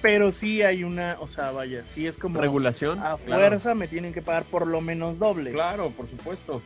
Pero 0.00 0.32
sí 0.32 0.62
hay 0.62 0.84
una, 0.84 1.16
o 1.20 1.28
sea, 1.28 1.50
vaya, 1.50 1.84
sí 1.84 2.06
es 2.06 2.16
como 2.16 2.40
Regulación. 2.40 2.98
a 3.00 3.16
claro. 3.16 3.48
fuerza 3.48 3.74
me 3.74 3.88
tienen 3.88 4.12
que 4.12 4.22
pagar 4.22 4.44
por 4.44 4.66
lo 4.66 4.80
menos 4.80 5.18
doble. 5.18 5.50
Claro, 5.52 5.90
por 5.90 6.08
supuesto. 6.08 6.56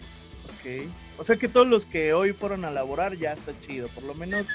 Ok. 0.45 0.89
O 1.19 1.25
sea 1.25 1.37
que 1.37 1.49
todos 1.49 1.67
los 1.67 1.87
que 1.87 2.13
hoy 2.13 2.33
fueron 2.33 2.65
a 2.65 2.71
laborar 2.71 3.17
ya 3.17 3.33
está 3.33 3.53
chido. 3.67 3.89
Por 3.89 4.05
lo 4.05 4.15
menos, 4.15 4.47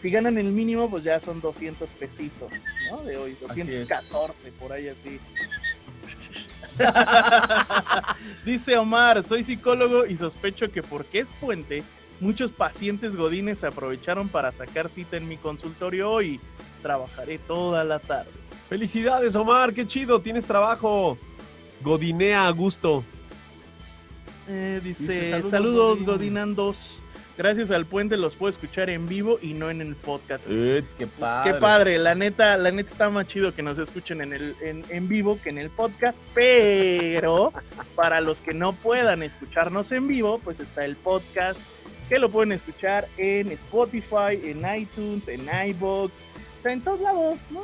si 0.00 0.10
ganan 0.10 0.38
el 0.38 0.46
mínimo, 0.46 0.88
pues 0.88 1.02
ya 1.02 1.18
son 1.18 1.40
200 1.40 1.88
pesitos, 1.90 2.50
¿no? 2.90 3.02
De 3.02 3.16
hoy, 3.16 3.36
Así 3.48 3.62
es. 3.62 3.88
214, 3.88 4.52
por 4.52 4.72
ahí 4.72 4.88
así. 4.88 5.18
Dice 8.44 8.78
Omar, 8.78 9.22
soy 9.24 9.44
psicólogo 9.44 10.06
y 10.06 10.16
sospecho 10.16 10.70
que 10.70 10.82
porque 10.82 11.20
es 11.20 11.28
puente, 11.40 11.82
muchos 12.20 12.52
pacientes 12.52 13.16
godines 13.16 13.64
aprovecharon 13.64 14.28
para 14.28 14.52
sacar 14.52 14.88
cita 14.88 15.16
en 15.16 15.28
mi 15.28 15.36
consultorio 15.36 16.10
hoy. 16.10 16.40
Trabajaré 16.82 17.38
toda 17.38 17.84
la 17.84 17.98
tarde. 17.98 18.30
Felicidades, 18.68 19.34
Omar, 19.36 19.72
qué 19.74 19.86
chido, 19.86 20.20
tienes 20.20 20.46
trabajo. 20.46 21.18
Godinea 21.82 22.46
a 22.46 22.50
gusto. 22.50 23.02
Eh, 24.48 24.80
dice, 24.82 25.02
Dice, 25.02 25.30
saludos, 25.30 25.50
"Saludos, 25.50 25.98
Godín". 25.98 26.06
Godinandos. 26.06 27.02
Gracias 27.38 27.70
al 27.70 27.86
puente 27.86 28.18
los 28.18 28.34
puedo 28.36 28.50
escuchar 28.50 28.90
en 28.90 29.08
vivo 29.08 29.38
y 29.40 29.54
no 29.54 29.70
en 29.70 29.80
el 29.80 29.94
podcast. 29.96 30.46
It's, 30.50 30.92
qué 30.92 31.06
Pues, 31.06 31.18
padre. 31.20 31.52
qué 31.52 31.58
padre, 31.58 31.98
la 31.98 32.14
neta, 32.14 32.56
la 32.58 32.70
neta 32.70 32.90
está 32.90 33.08
más 33.08 33.26
chido 33.28 33.54
que 33.54 33.62
nos 33.62 33.78
escuchen 33.78 34.20
en, 34.20 34.34
el, 34.34 34.54
en, 34.60 34.84
en 34.90 35.08
vivo 35.08 35.38
que 35.42 35.48
en 35.48 35.56
el 35.56 35.70
podcast, 35.70 36.18
pero 36.34 37.50
para 37.96 38.20
los 38.20 38.42
que 38.42 38.52
no 38.52 38.74
puedan 38.74 39.22
escucharnos 39.22 39.90
en 39.92 40.06
vivo, 40.06 40.38
pues 40.44 40.60
está 40.60 40.84
el 40.84 40.96
podcast 40.96 41.60
que 42.10 42.18
lo 42.18 42.28
pueden 42.30 42.52
escuchar 42.52 43.08
en 43.16 43.52
Spotify, 43.52 44.38
en 44.42 44.58
iTunes, 44.78 45.26
en 45.28 45.48
iBox, 45.70 46.12
o 46.60 46.62
sea, 46.62 46.72
en 46.72 46.82
todos 46.82 47.00
lados, 47.00 47.38
¿no? 47.50 47.60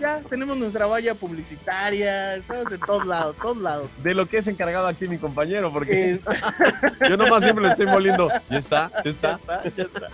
Ya 0.00 0.20
tenemos 0.28 0.56
nuestra 0.56 0.86
valla 0.86 1.14
publicitaria, 1.14 2.36
estamos 2.36 2.72
en 2.72 2.80
todos 2.80 3.06
lados, 3.06 3.36
todos 3.36 3.58
lados. 3.58 3.88
De 4.02 4.14
lo 4.14 4.26
que 4.26 4.38
es 4.38 4.46
encargado 4.48 4.86
aquí 4.88 5.06
mi 5.06 5.18
compañero, 5.18 5.70
porque 5.70 6.14
Eh, 6.14 6.20
yo 7.08 7.16
nomás 7.16 7.42
siempre 7.42 7.64
le 7.64 7.70
estoy 7.70 7.86
moliendo. 7.86 8.28
Ya 8.50 8.58
está, 8.58 8.90
ya 9.04 9.10
está, 9.10 9.38
ya 9.76 9.84
está. 9.84 10.08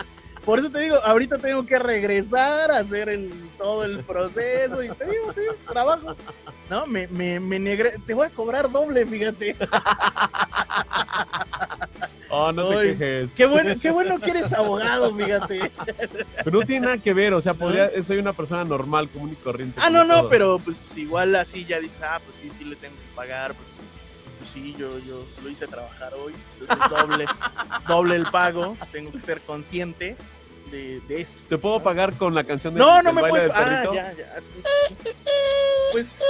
Por 0.49 0.61
eso 0.61 0.71
te 0.71 0.81
digo, 0.81 0.97
ahorita 1.05 1.37
tengo 1.37 1.67
que 1.67 1.79
regresar 1.79 2.71
a 2.71 2.79
hacer 2.79 3.11
el, 3.11 3.31
todo 3.59 3.85
el 3.85 3.99
proceso 3.99 4.83
y 4.83 4.89
te 4.89 5.05
digo, 5.05 5.31
sí, 5.35 5.43
trabajo. 5.71 6.17
No, 6.71 6.87
me, 6.87 7.07
me, 7.09 7.39
me 7.39 7.59
negré, 7.59 7.97
te 8.07 8.15
voy 8.15 8.29
a 8.29 8.31
cobrar 8.31 8.71
doble, 8.71 9.05
fíjate. 9.05 9.55
Oh, 12.31 12.51
no 12.51 12.69
te 12.71 12.77
Ay. 12.79 12.89
quejes. 12.89 13.31
Qué 13.35 13.45
bueno, 13.45 13.75
qué 13.79 13.91
bueno 13.91 14.19
que 14.19 14.31
eres 14.31 14.51
abogado, 14.55 15.15
fíjate. 15.15 15.71
Pero 16.43 16.61
no 16.61 16.65
tiene 16.65 16.87
nada 16.87 16.97
que 16.97 17.13
ver, 17.13 17.35
o 17.35 17.43
sea, 17.43 17.53
podría, 17.53 17.91
soy 18.03 18.17
una 18.17 18.33
persona 18.33 18.65
normal, 18.65 19.11
común 19.11 19.33
y 19.33 19.35
corriente. 19.35 19.79
Ah, 19.85 19.91
no, 19.91 20.03
no, 20.03 20.31
pero 20.31 20.59
pues 20.59 20.97
igual 20.97 21.37
así 21.37 21.67
ya 21.67 21.79
dices, 21.79 22.01
ah, 22.03 22.21
pues 22.25 22.39
sí, 22.39 22.51
sí 22.57 22.65
le 22.65 22.77
tengo 22.77 22.95
que 22.95 23.15
pagar, 23.15 23.53
pues, 23.55 23.69
pues 24.39 24.49
sí, 24.49 24.75
yo, 24.79 24.99
yo 25.01 25.27
lo 25.43 25.51
hice 25.51 25.67
trabajar 25.67 26.15
hoy, 26.15 26.35
entonces 26.59 26.89
doble, 26.89 27.27
doble 27.87 28.17
el 28.17 28.27
pago, 28.31 28.79
tengo 28.93 29.13
que 29.13 29.21
ser 29.21 29.43
consciente 29.43 30.17
de, 30.71 31.01
de 31.09 31.21
eso. 31.23 31.41
¿Te 31.49 31.59
puedo 31.59 31.83
pagar 31.83 32.15
con 32.15 32.35
la 32.35 32.45
canción 32.45 32.75
de, 32.75 32.81
No, 32.81 33.03
no 33.03 33.13
me 33.13 33.29
puedes. 33.29 33.51
Ah, 33.55 33.85
ya, 33.93 34.13
ya. 34.15 34.35
Pues 35.93 36.21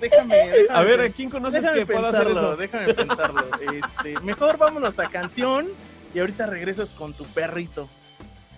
déjame. 0.00 0.36
déjame 0.36 0.66
A 0.70 0.82
ver, 0.82 1.00
¿a 1.00 1.08
quién 1.10 1.28
conoces 1.30 1.62
déjame 1.62 1.80
que 1.80 1.86
pueda 1.92 2.08
hacer 2.10 2.28
eso? 2.28 2.56
Déjame 2.56 2.94
pensarlo. 2.94 3.44
Este, 3.72 4.20
mejor 4.20 4.56
vámonos 4.58 4.98
a 4.98 5.08
canción 5.08 5.68
y 6.14 6.20
ahorita 6.20 6.46
regresas 6.46 6.90
con 6.90 7.12
tu 7.14 7.24
perrito. 7.26 7.88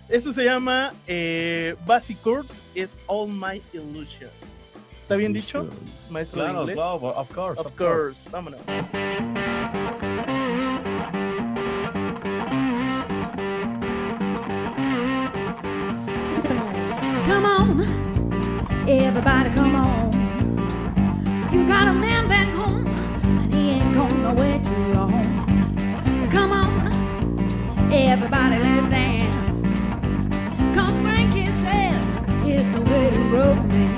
Esto 0.09 0.33
se 0.33 0.45
llama 0.45 0.93
eh, 1.07 1.75
Basic 1.87 2.23
Chords 2.23 2.63
is 2.75 2.97
All 3.07 3.29
My 3.29 3.61
Illusions. 3.73 4.31
¿Está 5.01 5.17
bien 5.17 5.33
dicho, 5.33 5.69
maestro 6.11 6.43
de 6.43 6.49
Claro, 6.49 6.61
inglés? 6.63 6.75
claro, 6.77 6.95
of 6.97 7.31
course. 7.33 7.61
Of 7.61 7.77
course, 7.77 8.29
vámonos. 8.31 8.61
Everybody, 18.89 19.51
come 19.51 19.75
on. 19.75 20.13
You 21.53 21.67
got 21.67 21.89
a 21.89 21.93
man 21.93 22.29
back 22.29 22.47
home, 22.55 22.87
and 22.87 23.53
he 23.53 23.71
ain't 23.71 23.95
gone 23.95 24.23
nowhere 24.23 24.61
too 24.63 24.93
long. 24.95 25.23
Come 26.31 26.53
on, 26.53 27.93
everybody, 27.93 28.59
let's 28.63 28.89
dance. 28.89 29.63
Cause 30.77 30.97
Frankie 30.99 31.47
said 31.47 32.05
it's 32.45 32.71
the 32.71 32.81
way 32.83 33.11
to 33.11 33.21
romance. 33.25 33.96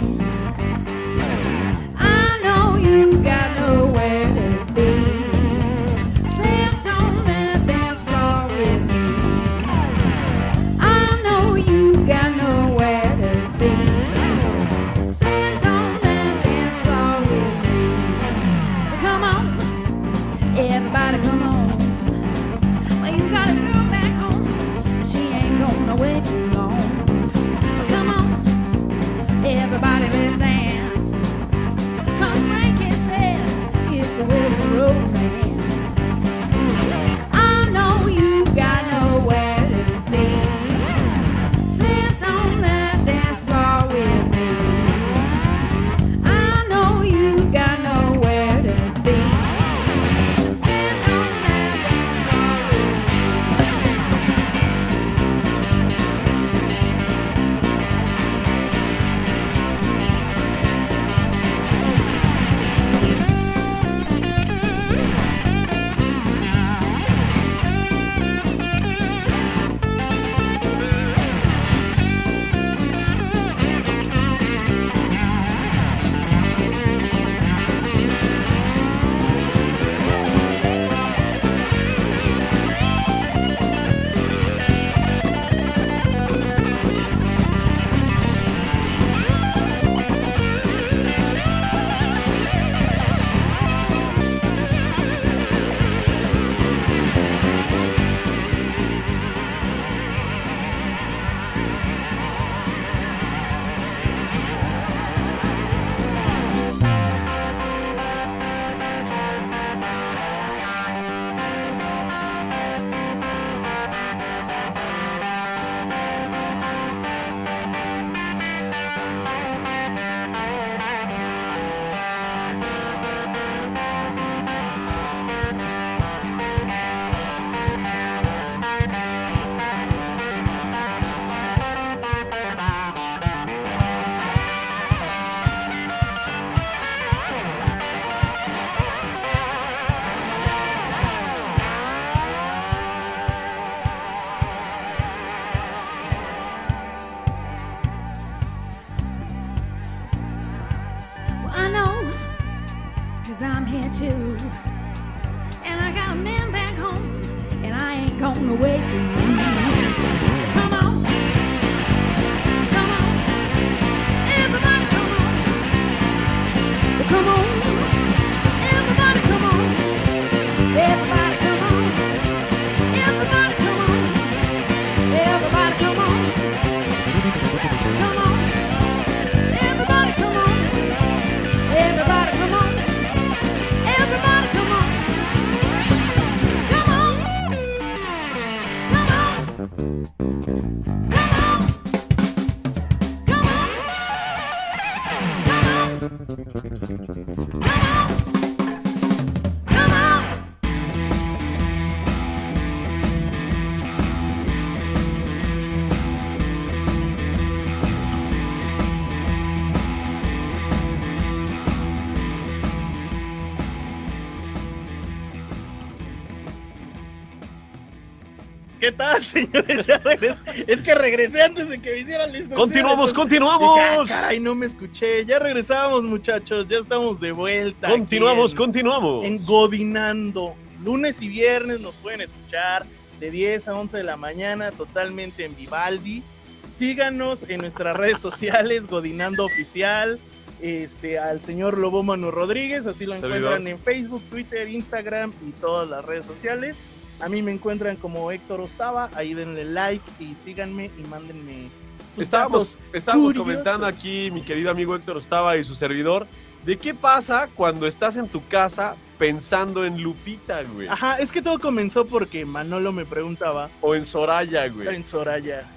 ¿Qué 218.81 218.93
tal, 218.93 219.25
señores? 219.25 219.87
Ya 219.87 219.99
regresé. 219.99 220.39
Es 220.67 220.83
que 220.83 220.95
regresé 220.95 221.43
antes 221.43 221.69
de 221.69 221.81
que 221.81 221.91
me 221.93 221.99
hicieran 221.99 222.31
la 222.33 222.39
instrucción. 222.39 222.69
Continuamos, 222.69 223.13
continuamos. 223.13 223.79
"Ah, 224.11 224.21
caray, 224.23 224.41
no 224.41 224.55
me 224.55 224.67
escuché. 224.67 225.25
Ya 225.27 225.39
regresamos, 225.39 226.03
muchachos. 226.05 226.67
Ya 226.69 226.79
estamos 226.79 227.21
de 227.21 227.33
vuelta. 227.33 227.89
Continuamos, 227.89 228.53
en- 228.53 228.57
continuamos. 228.59 229.27
en 229.27 229.45
Godinando. 229.45 230.55
Lunes 230.85 231.21
y 231.21 231.29
viernes 231.29 231.81
nos 231.81 231.97
pueden 231.97 232.21
escuchar 232.21 232.87
de 233.19 233.31
10 233.33 233.67
a 233.67 233.75
11 233.75 233.97
de 233.97 234.05
la 234.05 234.17
mañana 234.17 234.71
totalmente 234.71 235.45
en 235.45 235.57
Vivaldi. 235.57 236.23
Síganos 236.71 237.45
en 237.49 237.63
nuestras 237.63 237.97
redes 237.97 238.21
sociales, 238.21 238.87
Godinando 238.87 239.45
Oficial, 239.45 240.21
este, 240.61 241.19
al 241.19 241.41
señor 241.41 241.79
Lobo 241.79 242.03
Manu 242.03 242.31
Rodríguez, 242.31 242.87
así 242.87 243.07
lo 243.07 243.15
encuentran 243.15 243.67
en 243.67 243.79
Facebook, 243.79 244.23
Twitter, 244.31 244.69
Instagram 244.69 245.33
y 245.47 245.51
todas 245.53 245.89
las 245.89 246.05
redes 246.05 246.27
sociales. 246.27 246.77
A 247.21 247.29
mí 247.29 247.43
me 247.43 247.53
encuentran 247.53 247.97
como 247.97 248.31
Héctor 248.31 248.61
Ostava, 248.61 249.11
ahí 249.15 249.35
denle 249.35 249.65
like 249.65 250.05
y 250.21 250.35
síganme 250.35 250.91
y 250.99 251.03
mándenme. 251.03 251.69
Estábamos, 252.17 252.77
estábamos 252.93 253.35
comentando 253.35 253.87
aquí, 253.87 254.31
mi 254.31 254.43
querido 254.43 254.71
amigo 254.71 254.95
Héctor 254.95 255.17
Ostava 255.17 255.57
y 255.57 255.65
su 255.65 255.75
servidor, 255.75 256.27
de 256.65 256.77
qué 256.77 256.95
pasa 256.95 257.49
cuando 257.55 257.87
estás 257.87 258.17
en 258.17 258.29
tu 258.29 258.47
casa 258.47 258.97
pensando 259.19 259.85
en 259.85 260.03
Lupita, 260.03 260.63
güey. 260.63 260.89
Ajá, 260.89 261.19
es 261.19 261.33
que 261.33 261.43
todo 261.43 261.59
comenzó 261.59 262.07
porque 262.07 262.45
Manolo 262.45 262.93
me 262.93 263.05
preguntaba 263.05 263.69
O 263.81 263.95
en 263.95 264.07
Soraya, 264.07 264.69
güey. 264.69 264.95
en 264.95 265.05
Soraya. 265.05 265.69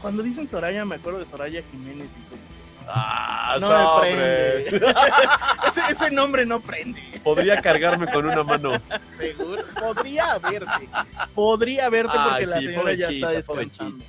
Cuando 0.00 0.22
dicen 0.22 0.48
Soraya 0.48 0.84
me 0.84 0.96
acuerdo 0.96 1.18
de 1.18 1.26
Soraya 1.26 1.62
Jiménez 1.70 2.10
y 2.12 2.30
todo. 2.30 2.55
Ah, 2.88 3.58
No 3.60 3.68
me 3.68 4.00
prende. 4.00 4.66
ese, 5.68 5.80
ese 5.90 6.10
nombre 6.10 6.46
no 6.46 6.60
prende. 6.60 7.00
Podría 7.24 7.60
cargarme 7.60 8.06
con 8.06 8.26
una 8.26 8.42
mano. 8.42 8.72
Seguro. 9.12 9.62
Podría 9.78 10.38
verte. 10.38 10.88
Podría 11.34 11.88
verte 11.88 12.12
porque 12.12 12.44
Ay, 12.44 12.46
la 12.46 12.60
señora 12.60 12.94
ya 12.94 13.08
está 13.08 13.30
descansando. 13.30 14.04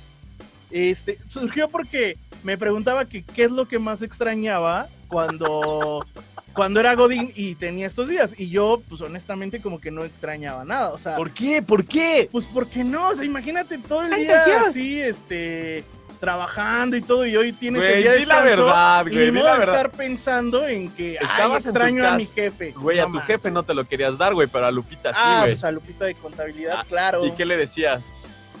Este, 0.70 1.18
surgió 1.26 1.68
porque 1.68 2.16
me 2.42 2.58
preguntaba 2.58 3.04
que 3.06 3.22
qué 3.24 3.44
es 3.44 3.50
lo 3.50 3.66
que 3.66 3.78
más 3.78 4.02
extrañaba 4.02 4.86
cuando, 5.08 6.06
cuando 6.52 6.78
era 6.80 6.94
Godín 6.94 7.32
y 7.34 7.54
tenía 7.54 7.86
estos 7.86 8.08
días. 8.08 8.34
Y 8.38 8.50
yo, 8.50 8.80
pues 8.88 9.00
honestamente, 9.00 9.60
como 9.62 9.80
que 9.80 9.90
no 9.90 10.04
extrañaba 10.04 10.64
nada. 10.64 10.90
O 10.90 10.98
sea, 10.98 11.16
¿Por 11.16 11.30
qué? 11.32 11.62
¿Por 11.62 11.84
qué? 11.86 12.28
pues 12.30 12.44
porque 12.52 12.84
no, 12.84 13.08
o 13.08 13.14
sea, 13.14 13.24
imagínate 13.24 13.78
todo 13.78 14.02
el 14.04 14.14
día 14.14 14.44
Dios. 14.44 14.62
así, 14.68 15.00
este, 15.00 15.84
trabajando 16.18 16.96
y 16.96 17.02
todo, 17.02 17.24
y 17.26 17.36
hoy 17.36 17.52
tienes 17.52 17.82
el 17.82 17.88
Güey, 17.88 18.02
día 18.02 18.12
de 18.12 18.26
la 18.26 18.40
verdad, 18.42 19.06
y 19.06 19.10
güey, 19.10 19.30
la 19.32 19.52
de 19.52 19.58
verdad. 19.58 19.76
estar 19.76 19.90
pensando 19.92 20.66
en 20.66 20.90
que 20.90 21.18
tu 21.20 21.54
extraño 21.54 22.06
a 22.06 22.16
mi 22.16 22.26
jefe. 22.26 22.72
Güey, 22.76 22.98
a 23.00 23.06
tu 23.06 23.18
jefe 23.20 23.50
no 23.50 23.62
te 23.62 23.74
lo 23.74 23.84
querías 23.86 24.18
dar, 24.18 24.34
güey, 24.34 24.46
pero 24.48 24.66
a 24.66 24.70
Lupita 24.70 25.12
sí, 25.12 25.20
Ah, 25.22 25.38
güey. 25.40 25.52
pues 25.52 25.64
a 25.64 25.70
Lupita 25.70 26.04
de 26.04 26.14
contabilidad, 26.14 26.76
Ah, 26.78 26.84
claro. 26.88 27.24
¿Y 27.24 27.32
qué 27.32 27.44
le 27.44 27.56
decías? 27.56 28.02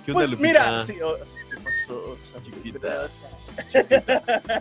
¿Qué 0.06 0.12
Pues, 0.12 0.30
Lupita? 0.30 0.46
mira, 0.48 0.84
sí, 0.84 0.96
oh, 1.04 1.14
¿qué 1.50 1.56
pasó? 1.56 2.18
Chiquita. 2.42 3.08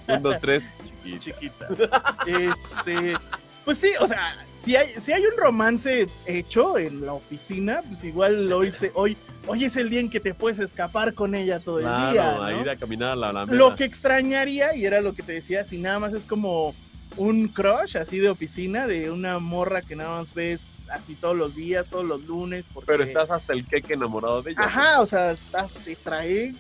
Un, 0.08 0.24
dos, 0.24 0.40
tres. 0.40 0.64
Chiquita. 1.20 1.68
chiquita. 1.68 2.18
Este, 2.26 3.18
pues 3.64 3.78
sí, 3.78 3.92
o 4.00 4.08
sea, 4.08 4.36
si 4.68 4.76
hay, 4.76 4.90
si 5.00 5.14
hay 5.14 5.24
un 5.26 5.38
romance 5.38 6.08
hecho 6.26 6.78
en 6.78 7.06
la 7.06 7.14
oficina, 7.14 7.82
pues 7.88 8.04
igual 8.04 8.52
hoy, 8.52 8.74
se, 8.74 8.92
hoy, 8.96 9.16
hoy 9.48 9.64
es 9.64 9.78
el 9.78 9.90
día 9.90 10.02
en 10.02 10.10
que 10.10 10.20
te 10.20 10.34
puedes 10.34 10.60
escapar 10.60 11.14
con 11.14 11.36
ella 11.36 11.62
todo 11.62 11.80
el 11.80 11.86
Claro, 11.86 12.12
día. 12.12 12.32
¿no? 12.34 12.44
a 12.44 12.54
ir 12.54 12.70
a 12.70 12.76
caminar 12.76 13.12
a 13.12 13.16
la 13.16 13.30
Alameda. 13.30 13.58
Lo 13.58 13.76
que 13.78 13.86
extrañaría, 13.86 14.76
y 14.76 14.86
era 14.86 15.00
lo 15.00 15.14
que 15.14 15.24
te 15.24 15.32
decía, 15.32 15.64
si 15.64 15.78
nada 15.78 16.00
más 16.00 16.12
es 16.12 16.26
como 16.26 16.76
un 17.16 17.48
crush 17.48 17.96
así 17.96 18.20
de 18.20 18.28
oficina, 18.28 18.88
de 18.88 19.10
una 19.10 19.40
morra 19.40 19.82
que 19.82 19.96
nada 19.96 20.20
más 20.22 20.34
ves 20.34 20.80
así 20.92 21.16
todos 21.16 21.38
los 21.38 21.56
días, 21.56 21.86
todos 21.90 22.04
los 22.04 22.26
lunes. 22.26 22.66
Porque... 22.74 22.88
Pero 22.88 23.04
estás 23.06 23.32
hasta 23.32 23.54
el 23.54 23.66
queque 23.66 23.94
enamorado 23.94 24.42
de 24.42 24.52
ella. 24.52 24.64
Ajá, 24.64 25.00
o 25.00 25.06
sea, 25.06 25.32
estás- 25.32 25.72
te 25.72 25.96
trae 25.96 26.54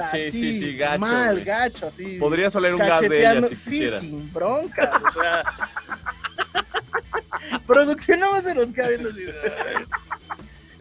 así, 0.00 0.30
sí, 0.32 0.60
sí, 0.60 0.76
gacho, 0.76 1.00
mal, 1.00 1.34
güey. 1.34 1.44
gacho, 1.44 1.86
así. 1.86 2.16
Podrías 2.18 2.54
oler 2.56 2.74
un 2.74 2.80
gas 2.80 3.02
de 3.08 3.18
ella 3.20 3.46
si 3.48 3.54
sí, 3.54 3.90
sin 4.00 4.32
broncas, 4.32 5.00
o 5.02 5.12
sea. 5.20 5.44
Producción 7.66 8.20
nada 8.20 8.32
más 8.32 8.44
se 8.44 8.54
nos 8.54 8.66
cae 8.72 8.96
viendo 8.96 9.10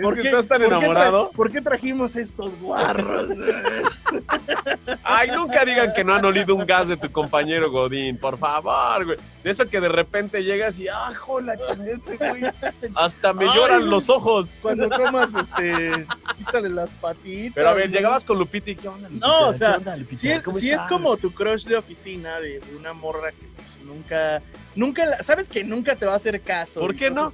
estás 0.02 0.48
tan 0.48 0.62
por 0.62 0.70
qué 0.70 0.76
enamorado. 0.76 1.32
¿Por 1.32 1.52
qué 1.52 1.62
trajimos 1.62 2.16
estos 2.16 2.60
guarros? 2.60 3.28
Ay, 5.04 5.30
nunca 5.32 5.66
digan 5.66 5.94
que 5.94 6.04
no 6.04 6.16
han 6.16 6.24
olido 6.26 6.56
un 6.56 6.66
gas 6.66 6.88
de 6.88 6.98
tu 6.98 7.12
compañero 7.12 7.72
Godín, 7.72 8.18
por 8.18 8.38
favor, 8.38 9.06
güey. 9.06 9.18
De 9.44 9.50
eso 9.52 9.68
que 9.68 9.80
de 9.82 9.90
repente 9.90 10.44
llegas 10.44 10.78
y, 10.80 10.88
ah, 10.88 11.12
jola, 11.16 11.54
este 11.56 12.18
güey. 12.18 12.44
Hasta 12.96 13.34
me 13.34 13.46
Ay, 13.50 13.56
lloran 13.56 13.90
los 13.90 14.10
ojos. 14.10 14.50
Cuando 14.62 14.90
comas, 14.90 15.32
este, 15.34 16.06
quítale 16.38 16.70
las 16.70 16.90
patitas. 16.92 17.54
Pero 17.56 17.70
a 17.70 17.74
ver, 17.74 17.90
llegabas 17.90 18.24
con 18.26 18.38
Lupita 18.38 18.70
y 18.70 18.76
¿qué 18.76 18.88
onda, 18.88 19.08
Lupita? 19.10 19.28
No, 19.28 19.48
o 19.50 19.54
sea, 19.54 19.72
¿Qué 19.72 19.78
onda, 19.78 19.98
Lupita? 19.98 20.22
Si 20.60 20.70
es, 20.72 20.82
como 20.84 21.18
tu 21.18 21.34
crush 21.34 21.66
de 21.66 21.78
oficina, 21.78 22.40
de, 22.40 22.60
de 22.60 22.76
una 22.76 22.94
morra 22.94 23.32
que 23.32 23.46
pues, 23.56 23.86
nunca, 23.86 24.42
nunca, 24.76 25.06
la- 25.06 25.24
sabes 25.24 25.50
que 25.50 25.64
nunca 25.64 25.96
te 25.96 26.06
va 26.06 26.14
a 26.14 26.18
hacer 26.18 26.40
caso. 26.42 26.80
¿Por 26.80 26.96
qué 26.96 27.10
no? 27.10 27.32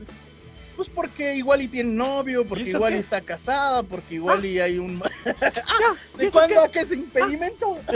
Pues 0.78 0.90
porque 0.90 1.36
igual 1.36 1.62
y 1.64 1.68
tiene 1.68 1.92
novio, 1.92 2.46
porque 2.46 2.70
igual 2.70 2.94
y 2.94 2.96
qué? 2.98 3.02
está 3.02 3.20
casada, 3.20 3.82
porque 3.84 4.16
igual 4.16 4.46
y 4.46 4.60
hay 4.60 4.78
un... 4.78 5.02
¿y 6.16 6.18
¿De 6.26 6.32
cuándo 6.32 6.72
que 6.72 6.80
es 6.82 6.92
impedimento? 6.92 7.78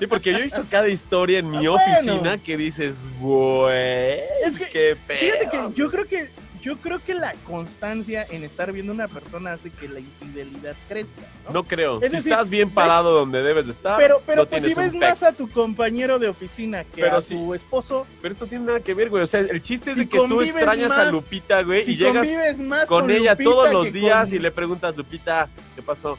Sí, 0.00 0.06
porque 0.06 0.32
yo 0.32 0.38
he 0.38 0.42
visto 0.42 0.64
cada 0.70 0.88
historia 0.88 1.38
en 1.40 1.50
mi 1.50 1.58
Ah, 1.66 1.70
bueno. 1.70 1.92
oficina 1.94 2.38
que 2.38 2.56
dices, 2.56 3.06
güey, 3.20 4.18
Es 4.44 4.56
que, 4.56 4.64
qué 4.66 4.96
pedo. 5.06 5.18
Fíjate 5.20 5.48
que 5.50 5.74
yo 5.74 5.90
creo 5.90 6.06
que 6.06 6.28
yo 6.62 6.76
creo 6.76 6.98
que 7.02 7.14
la 7.14 7.34
constancia 7.46 8.26
en 8.30 8.44
estar 8.44 8.70
viendo 8.72 8.92
a 8.92 8.94
una 8.94 9.08
persona 9.08 9.52
hace 9.52 9.70
que 9.70 9.88
la 9.88 10.00
infidelidad 10.00 10.74
crezca, 10.88 11.22
¿no? 11.46 11.52
No 11.54 11.64
creo. 11.64 12.00
Es 12.02 12.10
si 12.10 12.16
decir, 12.16 12.32
estás 12.32 12.50
bien 12.50 12.70
parado 12.70 13.12
donde 13.12 13.42
debes 13.42 13.66
de 13.66 13.72
estar, 13.72 13.96
pero 13.98 14.22
pero 14.26 14.42
no 14.42 14.48
pues 14.48 14.62
si 14.64 14.74
ves 14.74 14.94
más 14.94 15.22
a 15.22 15.36
tu 15.36 15.48
compañero 15.50 16.18
de 16.18 16.28
oficina 16.28 16.84
que 16.84 17.00
Pero 17.02 17.16
a 17.16 17.22
sí. 17.22 17.34
tu 17.34 17.54
esposo, 17.54 18.06
Pero 18.20 18.32
esto 18.32 18.46
tiene 18.46 18.66
nada 18.66 18.80
que 18.80 18.94
ver, 18.94 19.08
güey. 19.08 19.22
O 19.22 19.26
sea, 19.26 19.40
el 19.40 19.62
chiste 19.62 19.90
es 19.90 19.96
Si 19.96 20.04
de 20.04 20.08
que 20.08 20.18
tú 20.28 20.40
extrañas 20.42 20.92
a 20.92 21.10
Lupita, 21.10 21.62
güey, 21.62 21.84
si 21.84 21.92
y 21.92 21.96
llegas 21.96 22.58
más 22.58 22.86
con, 22.86 23.10
ella 23.10 23.36
todos 23.36 23.72
los 23.72 23.92
días 23.92 24.28
con- 24.28 24.36
y 24.36 24.38
le 24.40 24.50
preguntas, 24.50 24.96
Lupita, 24.96 25.48
¿qué 25.74 25.82
pasó? 25.82 26.18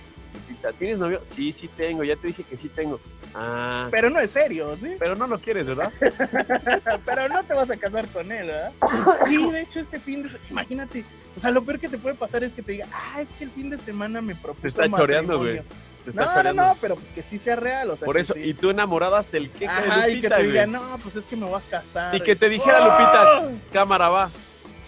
Lupita, 0.61 0.73
¿tienes 0.77 0.99
novio? 0.99 1.19
Sí, 1.23 1.51
sí 1.51 1.67
tengo, 1.67 2.03
ya 2.03 2.15
te 2.15 2.27
dije 2.27 2.43
que 2.43 2.57
sí 2.57 2.69
tengo. 2.69 2.99
Ah, 3.33 3.87
Pero 3.91 4.09
no 4.09 4.19
es 4.19 4.31
serio, 4.31 4.75
¿sí? 4.79 4.95
pero 4.99 5.15
no 5.15 5.25
lo 5.25 5.39
quieres, 5.39 5.65
¿verdad? 5.65 5.89
Pero 7.05 7.29
no 7.29 7.41
te 7.43 7.53
vas 7.53 7.69
a 7.69 7.77
casar 7.77 8.05
con 8.09 8.29
él, 8.31 8.47
¿verdad? 8.47 8.71
Sí, 9.27 9.51
de 9.51 9.61
hecho, 9.61 9.79
este 9.79 9.99
fin 9.99 10.23
de 10.23 10.29
semana, 10.29 10.49
imagínate, 10.49 11.05
o 11.37 11.39
sea, 11.39 11.51
lo 11.51 11.63
peor 11.63 11.79
que 11.79 11.87
te 11.87 11.97
puede 11.97 12.15
pasar 12.15 12.43
es 12.43 12.51
que 12.51 12.61
te 12.61 12.73
diga, 12.73 12.87
ah, 12.91 13.21
es 13.21 13.29
que 13.37 13.45
el 13.45 13.51
fin 13.51 13.69
de 13.69 13.77
semana 13.77 14.21
me 14.21 14.35
propuso 14.35 14.61
Te 14.61 14.67
está 14.67 14.89
choreando, 14.89 15.37
matrimonio". 15.39 15.63
Te 16.03 16.09
está 16.09 16.21
No, 16.23 16.27
no, 16.29 16.35
choreando. 16.35 16.63
no, 16.63 16.77
pero 16.81 16.95
pues 16.95 17.09
que 17.11 17.21
sí 17.21 17.39
sea 17.39 17.55
real, 17.55 17.91
o 17.91 17.95
sea. 17.95 18.05
Por 18.05 18.15
que 18.15 18.21
eso, 18.23 18.33
sí. 18.33 18.41
y 18.43 18.53
tú 18.53 18.69
enamorada 18.71 19.17
hasta 19.19 19.37
el 19.37 19.49
queque 19.49 19.67
Ajá, 19.67 20.07
de 20.07 20.11
y 20.11 20.21
que 20.21 20.27
Lupita, 20.27 20.35
te 20.37 20.41
güey. 20.41 20.51
diga, 20.51 20.65
no, 20.67 20.97
pues 21.01 21.15
es 21.15 21.25
que 21.25 21.35
me 21.37 21.45
voy 21.45 21.61
a 21.65 21.69
casar. 21.69 22.13
Y 22.15 22.19
que 22.19 22.35
te 22.35 22.49
dijera, 22.49 22.81
¡Oh! 22.85 23.43
Lupita, 23.45 23.61
cámara 23.71 24.09
va, 24.09 24.29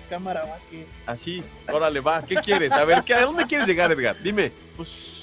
Cámara, 0.10 0.42
va, 0.44 0.58
que, 0.70 0.86
así, 1.08 1.42
órale 1.72 2.00
va, 2.02 2.22
¿qué 2.24 2.36
quieres? 2.36 2.74
A 2.74 2.84
ver, 2.84 3.04
¿qué, 3.04 3.14
¿a 3.16 3.22
dónde 3.22 3.46
quieres 3.48 3.66
llegar, 3.68 3.90
Edgar? 3.92 4.16
Dime. 4.22 4.52
pues, 4.76 5.23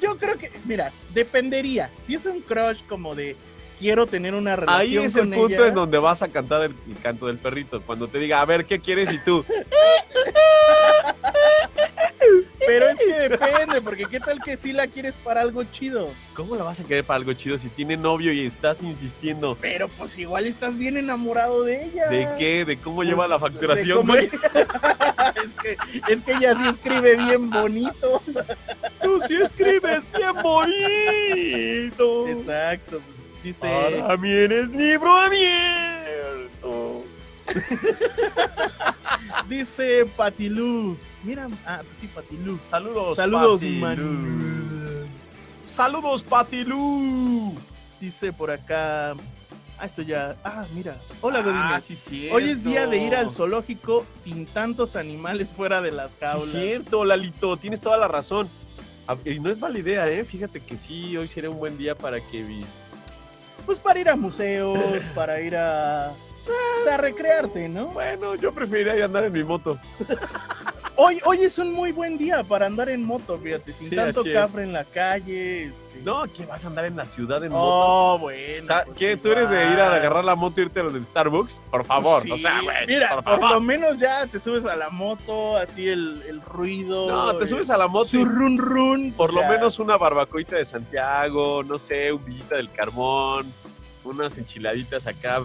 yo 0.00 0.16
creo 0.16 0.36
que, 0.38 0.50
mira, 0.64 0.90
dependería. 1.14 1.90
Si 2.02 2.14
es 2.14 2.24
un 2.26 2.40
crush 2.40 2.78
como 2.88 3.14
de 3.14 3.36
quiero 3.78 4.06
tener 4.06 4.34
una 4.34 4.56
relación 4.56 4.80
Ahí 4.80 4.96
es 5.06 5.14
el 5.16 5.28
con 5.28 5.30
punto 5.38 5.54
ella. 5.54 5.68
en 5.68 5.74
donde 5.74 5.98
vas 5.98 6.22
a 6.22 6.28
cantar 6.28 6.62
el, 6.64 6.74
el 6.88 6.96
canto 7.02 7.26
del 7.26 7.38
perrito. 7.38 7.82
Cuando 7.82 8.08
te 8.08 8.18
diga, 8.18 8.40
a 8.40 8.44
ver, 8.44 8.64
¿qué 8.64 8.78
quieres? 8.80 9.12
Y 9.12 9.18
tú, 9.18 9.44
Pero 12.66 12.88
es 12.88 12.98
que 12.98 13.28
depende, 13.28 13.80
porque 13.80 14.06
qué 14.06 14.20
tal 14.20 14.40
que 14.42 14.56
sí 14.56 14.72
la 14.72 14.86
quieres 14.88 15.14
para 15.24 15.40
algo 15.40 15.64
chido. 15.64 16.08
¿cómo 16.34 16.54
la 16.56 16.64
vas 16.64 16.80
a 16.80 16.84
querer 16.84 17.04
para 17.04 17.16
algo 17.18 17.32
chido 17.32 17.56
si 17.58 17.68
tiene 17.68 17.96
novio 17.96 18.32
y 18.32 18.44
estás 18.44 18.82
insistiendo? 18.82 19.56
Pero 19.60 19.88
pues 19.88 20.18
igual 20.18 20.46
estás 20.46 20.76
bien 20.76 20.96
enamorado 20.96 21.64
de 21.64 21.86
ella. 21.86 22.08
¿De 22.08 22.28
qué? 22.38 22.64
¿De 22.64 22.76
cómo 22.76 22.96
Pues, 22.96 23.08
lleva 23.08 23.26
la 23.26 23.36
de 23.36 23.40
facturación, 23.40 23.98
cómo- 23.98 24.12
güey? 24.12 24.26
es, 25.44 25.54
que, 25.54 25.76
es 26.12 26.20
que 26.22 26.32
ella 26.32 26.54
sí 26.56 26.68
escribe 26.68 27.16
bien 27.16 27.50
bonito. 27.50 28.22
Tú 29.02 29.20
sí 29.26 29.36
escribes 29.36 30.02
bien 30.14 30.42
bonito. 30.42 32.28
Exacto. 32.28 33.00
Dice, 33.42 33.66
Para 34.00 34.16
mí 34.16 34.30
eres 34.30 34.70
libro 34.70 35.14
abierto. 35.16 37.04
dice 39.48 40.06
Patilú. 40.16 40.96
Mira, 41.26 41.48
ah, 41.66 41.82
sí, 42.00 42.06
Patilú. 42.06 42.58
Saludos, 42.64 43.16
Saludos, 43.16 43.60
Patilú. 43.60 43.80
man. 43.80 45.06
Saludos, 45.64 46.22
Patilú. 46.22 47.54
Dice 48.00 48.32
por 48.32 48.50
acá. 48.50 49.12
Ah, 49.78 49.84
esto 49.86 50.02
ya. 50.02 50.36
Ah, 50.44 50.64
mira. 50.72 50.96
Hola, 51.20 51.40
Ah, 51.40 51.42
Godínez. 51.42 51.84
sí, 51.84 51.96
cierto. 51.96 52.36
Hoy 52.36 52.50
es 52.50 52.62
día 52.64 52.86
de 52.86 52.98
ir 52.98 53.14
al 53.16 53.30
zoológico 53.30 54.06
sin 54.10 54.46
tantos 54.46 54.94
animales 54.96 55.52
fuera 55.52 55.82
de 55.82 55.90
las 55.90 56.12
Sí, 56.12 56.16
jaulas. 56.20 56.50
cierto, 56.50 57.04
Lalito, 57.04 57.56
tienes 57.56 57.80
toda 57.80 57.96
la 57.98 58.08
razón. 58.08 58.48
Ah, 59.08 59.16
Y 59.24 59.38
no 59.40 59.50
es 59.50 59.58
mala 59.58 59.78
idea, 59.78 60.08
¿eh? 60.08 60.24
Fíjate 60.24 60.60
que 60.60 60.76
sí, 60.76 61.16
hoy 61.16 61.28
sería 61.28 61.50
un 61.50 61.58
buen 61.58 61.76
día 61.76 61.94
para 61.96 62.20
que. 62.20 62.64
Pues 63.66 63.78
para 63.80 63.98
ir 63.98 64.08
a 64.08 64.16
museos, 64.16 64.78
para 65.14 65.40
ir 65.40 65.56
a. 65.56 66.12
pues, 66.44 66.94
a 66.94 66.96
recrearte, 66.96 67.68
¿no? 67.68 67.86
Bueno, 67.88 68.34
yo 68.36 68.52
preferiría 68.52 69.04
andar 69.04 69.24
en 69.24 69.32
mi 69.32 69.42
moto. 69.42 69.78
Hoy, 70.98 71.20
hoy 71.26 71.38
es 71.42 71.58
un 71.58 71.72
muy 71.74 71.92
buen 71.92 72.16
día 72.16 72.42
para 72.42 72.64
andar 72.66 72.88
en 72.88 73.04
moto, 73.04 73.38
fíjate, 73.38 73.72
sin 73.74 73.90
Sí, 73.90 73.96
tanto 73.96 74.24
cafre 74.32 74.62
en 74.62 74.72
la 74.72 74.82
calle. 74.84 75.64
este. 75.64 76.00
No, 76.02 76.24
que 76.24 76.46
vas 76.46 76.64
a 76.64 76.68
andar 76.68 76.86
en 76.86 76.96
la 76.96 77.04
ciudad 77.04 77.44
en 77.44 77.52
moto. 77.52 77.64
Oh, 78.14 78.18
bueno. 78.18 78.64
O 78.64 78.66
sea, 78.66 78.84
pues 78.86 78.96
¿qué? 78.96 79.16
¿Tú 79.18 79.30
eres 79.30 79.50
de 79.50 79.56
ir 79.72 79.78
a 79.80 79.94
agarrar 79.94 80.24
la 80.24 80.34
moto 80.34 80.60
e 80.60 80.64
irte 80.64 80.80
a 80.80 80.84
los 80.84 80.94
del 80.94 81.04
Starbucks? 81.04 81.62
Por 81.70 81.84
favor, 81.84 82.22
Sí, 82.22 82.30
o 82.32 82.38
sea, 82.38 82.62
güey. 82.62 82.86
Mira, 82.86 83.20
por 83.20 83.40
lo 83.40 83.60
menos 83.60 83.98
ya 83.98 84.26
te 84.26 84.38
subes 84.40 84.64
a 84.64 84.74
la 84.74 84.88
moto, 84.88 85.58
así 85.58 85.86
el, 85.86 86.22
el 86.28 86.40
ruido. 86.40 87.08
No, 87.08 87.36
te 87.36 87.46
subes 87.46 87.68
a 87.68 87.76
la 87.76 87.88
moto 87.88 88.06
su 88.06 88.20
y 88.20 88.24
run 88.24 88.56
run. 88.56 89.12
por 89.12 89.34
lo 89.34 89.46
menos 89.46 89.78
una 89.78 89.98
barbacoita 89.98 90.56
de 90.56 90.64
Santiago, 90.64 91.62
no 91.62 91.78
sé, 91.78 92.10
un 92.10 92.24
villita 92.24 92.56
del 92.56 92.70
Carmón, 92.70 93.52
unas 94.02 94.38
enchiladitas 94.38 95.06
acá. 95.06 95.42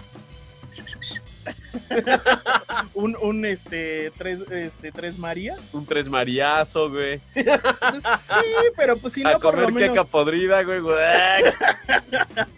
Un, 2.93 3.15
un 3.21 3.45
este, 3.45 4.11
tres, 4.17 4.41
este, 4.51 4.91
tres 4.91 5.17
Marías. 5.17 5.59
Un 5.73 5.85
tres 5.85 6.07
mariazo, 6.09 6.89
güey. 6.89 7.19
Pues 7.33 8.03
sí, 8.03 8.45
pero 8.75 8.97
pues 8.97 9.13
si 9.13 9.23
a 9.23 9.33
no, 9.33 9.39
por 9.39 9.55
lo 9.57 9.65
comer 9.65 9.73
menos. 9.73 9.89
queca 9.95 10.03
podrida, 10.03 10.63
güey. 10.63 10.79
güey. 10.79 10.97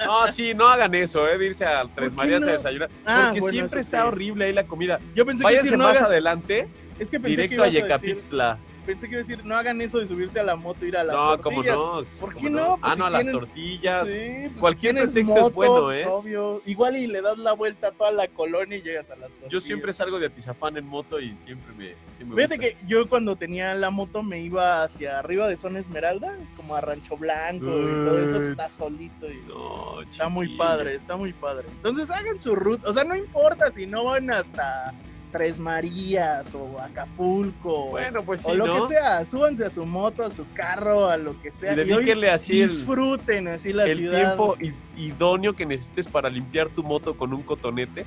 No, 0.05 0.27
sí, 0.31 0.53
no 0.53 0.67
hagan 0.67 0.93
eso, 0.95 1.27
eh, 1.27 1.37
de 1.37 1.45
irse 1.47 1.65
a 1.65 1.85
Tres 1.95 2.13
Marías 2.13 2.41
no? 2.41 2.47
a 2.47 2.51
desayunar. 2.51 2.89
Ah, 3.05 3.25
porque 3.27 3.39
bueno, 3.39 3.53
siempre 3.53 3.79
está 3.79 4.01
sí. 4.01 4.07
horrible 4.07 4.45
ahí 4.45 4.53
la 4.53 4.65
comida. 4.65 4.99
Yo 5.15 5.25
pensé 5.25 5.41
que 5.41 5.45
Váyanse 5.45 5.63
decir, 5.65 5.77
no 5.77 5.85
más 5.85 5.97
hagas- 5.97 6.09
adelante, 6.09 6.67
Es 7.03 7.09
que 7.11 7.19
pensé 7.19 7.35
que 7.35 7.47
directo 7.49 7.63
a 7.63 7.67
Yecapixtla. 7.69 8.57
pensé 8.85 9.07
que 9.07 9.13
iba 9.15 9.21
a 9.21 9.25
decir, 9.25 9.45
no 9.45 9.55
hagan 9.55 9.79
eso 9.81 9.99
de 9.99 10.07
subirse 10.07 10.39
a 10.39 10.43
la 10.43 10.55
moto 10.57 10.85
ir 10.85 10.97
a 10.97 11.03
las 11.05 11.15
No, 11.15 11.39
¿cómo 11.41 11.63
tortillas. 11.63 11.75
no? 11.77 12.19
¿Por 12.19 12.33
¿Cómo 12.33 12.43
qué 12.45 12.49
no? 12.49 12.77
Pues 12.77 12.79
ah, 12.81 12.93
si 12.93 12.99
no, 12.99 13.05
a 13.05 13.09
las 13.09 13.31
tortillas. 13.31 14.07
Sí, 14.09 14.17
pues, 14.47 14.59
Cualquier 14.59 14.95
si 14.95 15.01
pretexto 15.03 15.47
es 15.47 15.53
bueno, 15.53 15.81
pues, 15.83 16.01
¿eh? 16.01 16.05
Obvio. 16.07 16.61
Igual 16.65 16.97
y 16.97 17.07
le 17.07 17.21
das 17.21 17.37
la 17.37 17.53
vuelta 17.53 17.87
a 17.87 17.91
toda 17.91 18.11
la 18.11 18.27
colonia 18.27 18.77
y 18.77 18.81
llegas 18.81 19.05
a 19.09 19.15
las 19.15 19.29
tortillas. 19.29 19.51
Yo 19.51 19.61
siempre 19.61 19.93
salgo 19.93 20.19
de 20.19 20.25
Atizapán 20.27 20.75
en 20.77 20.85
moto 20.85 21.19
y 21.19 21.33
siempre 21.35 21.73
me, 21.75 21.95
me 22.25 22.35
Fíjate 22.35 22.57
gusta. 22.57 22.57
que 22.57 22.77
yo 22.87 23.07
cuando 23.07 23.35
tenía 23.37 23.73
la 23.75 23.89
moto 23.89 24.21
me 24.23 24.39
iba 24.41 24.83
hacia 24.83 25.19
arriba 25.19 25.47
de 25.47 25.55
Zona 25.57 25.79
Esmeralda, 25.79 26.37
como 26.57 26.75
a 26.75 26.81
Rancho 26.81 27.15
Blanco 27.17 27.65
y 27.65 28.05
todo 28.05 28.19
eso, 28.19 28.37
pues, 28.37 28.49
está 28.49 28.67
solito 28.67 29.31
y 29.31 29.37
No, 29.47 30.01
está 30.01 30.27
muy 30.29 30.57
padre, 30.57 30.95
está 30.95 31.15
muy 31.15 31.31
padre. 31.33 31.67
Entonces 31.71 32.11
hagan 32.11 32.39
su 32.39 32.53
ruta, 32.55 32.89
o 32.89 32.93
sea, 32.93 33.03
no 33.05 33.15
importa 33.15 33.71
si 33.71 33.85
no 33.85 34.03
van 34.05 34.29
hasta 34.31 34.93
Tres 35.33 35.57
Marías 35.57 36.53
o 36.53 36.79
Acapulco 36.79 37.87
Bueno, 37.89 38.23
pues 38.23 38.43
sí, 38.43 38.51
o 38.51 38.53
lo 38.53 38.67
¿no? 38.67 38.87
que 38.87 38.93
sea, 38.93 39.25
súbanse 39.25 39.65
a 39.65 39.71
su 39.71 39.83
moto, 39.83 40.23
a 40.23 40.31
su 40.31 40.45
carro, 40.53 41.09
a 41.09 41.17
lo 41.17 41.41
que 41.41 41.51
sea 41.51 41.73
Y 41.73 41.77
dedíquenle 41.77 42.29
así 42.29 42.61
el, 42.61 42.69
disfruten 42.69 43.47
así 43.47 43.73
la 43.73 43.85
el 43.85 43.97
ciudad. 43.97 44.35
tiempo 44.37 44.55
idóneo 44.95 45.53
que 45.53 45.65
necesites 45.65 46.07
para 46.07 46.29
limpiar 46.29 46.69
tu 46.69 46.83
moto 46.83 47.17
con 47.17 47.33
un 47.33 47.41
cotonete. 47.41 48.05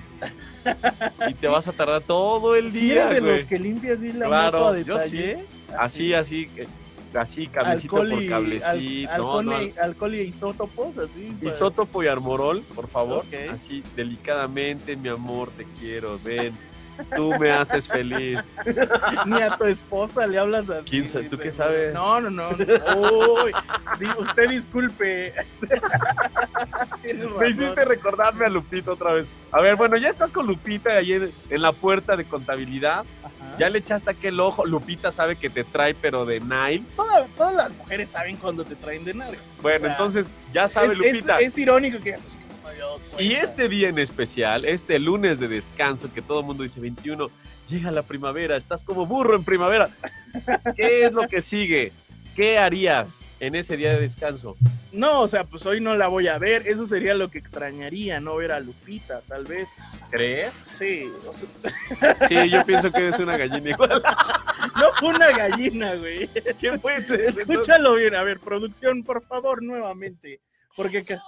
y 1.29 1.35
te 1.35 1.49
vas 1.49 1.67
a 1.67 1.73
tardar 1.73 2.01
todo 2.03 2.55
el 2.55 2.71
Si 2.71 2.79
día, 2.81 3.09
eres 3.11 3.15
de 3.15 3.21
los 3.33 3.45
que 3.45 3.59
limpias 3.59 3.99
así 3.99 4.13
la 4.13 4.27
Claro, 4.27 4.59
moto 4.61 4.69
a 4.71 4.79
yo 4.79 4.95
detalle, 4.95 5.45
Así, 5.77 6.15
así, 6.15 6.49
eh, 6.57 6.69
así, 7.13 7.49
cablecito 7.49 7.97
alcohol 7.97 8.11
por 8.11 8.23
y, 8.23 8.29
cablecito. 8.29 8.69
al- 8.69 9.07
alcohol, 9.21 9.45
no, 9.47 9.63
y, 9.63 9.75
alcohol 9.83 10.15
y 10.15 10.21
isótopos, 10.21 10.97
así. 10.97 11.37
para- 11.41 11.51
Isótopo 11.51 12.03
y 12.05 12.07
armorol, 12.07 12.63
por 12.73 12.87
favor. 12.87 13.25
Así, 13.51 13.83
delicadamente, 13.97 14.95
mi 14.97 15.09
amor, 15.09 15.51
te 15.57 15.65
quiero, 15.81 16.21
ven. 16.23 16.55
Tú 17.15 17.33
me 17.39 17.51
haces 17.51 17.89
feliz. 17.89 18.41
Ni 19.27 19.41
a 19.41 19.57
tu 19.57 19.65
esposa 19.65 20.27
le 20.27 20.39
hablas 20.39 20.69
así. 20.71 21.03
¿Quién 21.03 21.29
tú 21.29 21.39
qué 21.39 21.53
sabes? 21.53 21.93
No, 21.95 22.21
no, 22.21 22.31
no. 22.31 22.49
Uy, 22.51 23.53
usted 24.19 24.51
disculpe. 24.51 25.35
Me 27.39 27.49
hiciste 27.49 27.85
recordarme 27.85 28.47
a 28.47 28.49
Lupita 28.49 28.91
otra 28.93 29.13
vez. 29.13 29.27
A 29.53 29.61
ver, 29.61 29.77
bueno, 29.77 29.97
ya 29.97 30.09
estás 30.09 30.33
con 30.33 30.47
Lupita 30.47 30.91
ahí 30.95 31.13
en, 31.13 31.31
en 31.51 31.63
la 31.63 31.73
puerta 31.73 32.17
de 32.17 32.25
contabilidad. 32.25 33.05
Ajá. 33.23 33.57
Ya 33.59 33.69
le 33.71 33.79
echaste 33.79 34.11
aquel 34.11 34.41
ojo. 34.41 34.67
Lupita 34.67 35.13
sabe 35.13 35.37
que 35.37 35.49
te 35.49 35.65
trae, 35.65 35.95
pero 35.95 36.27
de 36.27 36.41
Niles. 36.41 36.97
Todas, 36.97 37.29
todas 37.37 37.55
las 37.55 37.71
mujeres 37.73 38.11
saben 38.11 38.37
cuando 38.37 38.65
te 38.65 38.75
traen 38.75 39.05
de 39.05 39.15
nalga. 39.15 39.39
Bueno, 39.63 39.77
O 39.77 39.81
sea, 39.81 39.91
entonces 39.93 40.27
ya 40.53 40.69
sabe 40.69 40.93
es, 40.95 40.99
Lupita. 40.99 41.39
es 41.39 41.57
irónico 41.57 41.99
que 42.03 42.17
Y 43.19 43.33
este 43.33 43.69
día 43.69 43.89
en 43.89 43.99
especial, 43.99 44.65
este 44.65 44.99
lunes 44.99 45.41
de 45.41 45.49
descanso, 45.49 46.13
que 46.13 46.23
todo 46.23 46.41
el 46.41 46.47
mundo 46.47 46.63
dice 46.63 46.81
21, 46.81 47.31
llega 47.69 47.91
la 47.91 48.03
primavera, 48.03 48.57
estás 48.57 48.85
como 48.85 49.07
burro 49.07 49.35
en 49.37 49.45
primavera. 49.45 49.89
¿Qué 50.77 51.05
es 51.05 51.13
lo 51.13 51.27
que 51.29 51.41
sigue? 51.43 51.93
¿Qué 52.35 52.59
harías 52.59 53.29
en 53.41 53.55
ese 53.55 53.79
día 53.79 53.95
de 53.95 54.01
descanso? 54.01 54.57
No, 54.93 55.23
o 55.23 55.29
sea, 55.29 55.45
pues 55.45 55.65
hoy 55.65 55.81
no 55.81 55.97
la 55.97 56.09
voy 56.09 56.29
a 56.29 56.37
ver. 56.39 56.67
Eso 56.67 56.87
sería 56.87 57.15
lo 57.15 57.31
que 57.31 57.39
extrañaría, 57.39 58.21
no 58.21 58.37
ver 58.37 58.53
a 58.53 58.61
Lupita, 58.61 59.21
tal 59.27 59.45
vez. 59.45 59.69
¿Crees? 60.11 60.53
Sí, 60.55 61.11
o 61.27 61.33
sea, 61.33 62.29
Sí, 62.29 62.51
yo 62.51 62.65
pienso 62.67 62.93
que 62.93 63.01
eres 63.01 63.19
una 63.19 63.39
gallina 63.39 63.71
igual. 63.71 64.03
no 64.77 64.93
fue 64.99 65.09
una 65.09 65.31
gallina, 65.31 65.95
güey. 65.95 66.29
¿Quién 66.61 66.79
fue? 66.79 66.97
Escúchalo 67.27 67.95
bien, 67.95 68.15
a 68.15 68.23
ver, 68.23 68.39
producción, 68.39 69.03
por 69.03 69.25
favor, 69.27 69.63
nuevamente. 69.63 70.41
Porque 70.77 71.05
ca- 71.05 71.23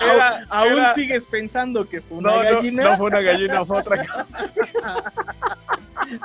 Era- 0.00 0.46
aún 0.48 0.72
era- 0.72 0.94
sigues 0.94 1.26
pensando 1.26 1.88
que 1.88 2.00
fue 2.00 2.18
una 2.18 2.30
No, 2.30 2.36
no, 2.42 2.42
gallina. 2.56 2.82
no 2.84 2.96
fue 2.96 3.06
una 3.06 3.20
gallina, 3.20 3.64
fue 3.64 3.78
otra 3.78 4.06
cosa. 4.06 4.50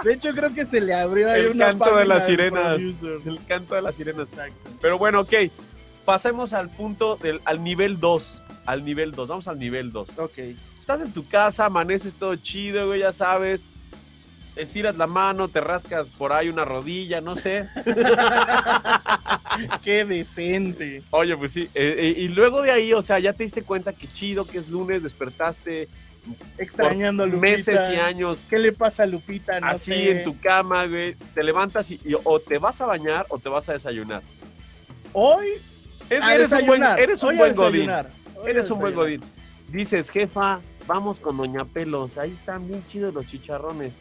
De 0.03 0.13
hecho, 0.13 0.31
creo 0.33 0.53
que 0.53 0.65
se 0.65 0.79
le 0.79 0.93
abrió 0.93 1.29
ahí 1.31 1.41
El 1.41 1.51
una 1.51 1.67
canto 1.67 1.95
de 1.97 2.05
las 2.05 2.25
sirenas. 2.25 2.79
El 2.79 3.39
canto 3.47 3.75
de 3.75 3.81
las 3.81 3.95
sirenas. 3.95 4.31
Exacto. 4.31 4.69
Pero 4.81 4.97
bueno, 4.97 5.21
ok. 5.21 5.33
Pasemos 6.05 6.53
al 6.53 6.69
punto 6.69 7.15
del 7.17 7.41
al 7.45 7.63
nivel 7.63 7.99
2. 7.99 8.43
Al 8.65 8.85
nivel 8.85 9.11
2. 9.13 9.27
Vamos 9.27 9.47
al 9.47 9.57
nivel 9.59 9.91
2. 9.91 10.19
Ok. 10.19 10.37
Estás 10.77 11.01
en 11.01 11.11
tu 11.13 11.25
casa, 11.27 11.65
amaneces 11.65 12.13
todo 12.13 12.35
chido, 12.35 12.87
güey, 12.87 12.99
ya 13.01 13.13
sabes. 13.13 13.67
Estiras 14.55 14.95
la 14.97 15.07
mano, 15.07 15.47
te 15.47 15.61
rascas 15.61 16.07
por 16.09 16.31
ahí 16.33 16.47
una 16.49 16.63
rodilla, 16.65 17.21
no 17.21 17.35
sé. 17.35 17.67
Qué 19.83 20.05
decente. 20.05 21.03
Oye, 21.11 21.35
pues 21.37 21.51
sí. 21.53 21.63
eh, 21.73 21.95
eh, 21.97 22.13
y 22.17 22.27
luego 22.29 22.61
de 22.61 22.71
ahí, 22.71 22.93
o 22.93 23.01
sea, 23.01 23.19
ya 23.19 23.33
te 23.33 23.43
diste 23.43 23.63
cuenta 23.63 23.93
que 23.93 24.07
chido, 24.07 24.45
que 24.45 24.59
es 24.59 24.69
lunes, 24.69 25.03
despertaste 25.03 25.87
Extrañando 26.57 27.23
a 27.23 27.25
Lupita. 27.25 27.41
meses 27.41 27.81
y 27.93 27.95
años 27.99 28.41
¿Qué 28.49 28.57
le 28.57 28.71
pasa 28.71 29.03
a 29.03 29.05
Lupita? 29.05 29.59
No 29.59 29.67
así 29.67 29.91
sé. 29.91 30.11
en 30.11 30.23
tu 30.23 30.37
cama, 30.39 30.85
güey. 30.85 31.15
Te 31.33 31.43
levantas 31.43 31.91
y, 31.91 31.99
y 32.05 32.15
o 32.23 32.39
te 32.39 32.59
vas 32.59 32.79
a 32.79 32.85
bañar 32.85 33.25
o 33.29 33.39
te 33.39 33.49
vas 33.49 33.67
a 33.69 33.73
desayunar. 33.73 34.21
Hoy. 35.11 35.47
Es- 36.09 36.21
a 36.23 36.33
eres 36.35 36.51
un 36.51 36.65
buen, 36.65 36.83
eres 36.83 37.23
un 37.23 37.29
Hoy 37.29 37.37
buen 37.37 37.55
godín. 37.55 37.91
Eres 38.45 38.69
un 38.71 38.79
buen 38.79 38.93
godín. 38.93 39.21
Dices, 39.69 40.09
jefa, 40.11 40.59
vamos 40.87 41.19
con 41.19 41.37
Doña 41.37 41.65
Pelos. 41.65 42.17
Ahí 42.17 42.31
están 42.31 42.67
bien 42.67 42.85
chidos 42.87 43.13
los 43.13 43.27
chicharrones. 43.27 43.93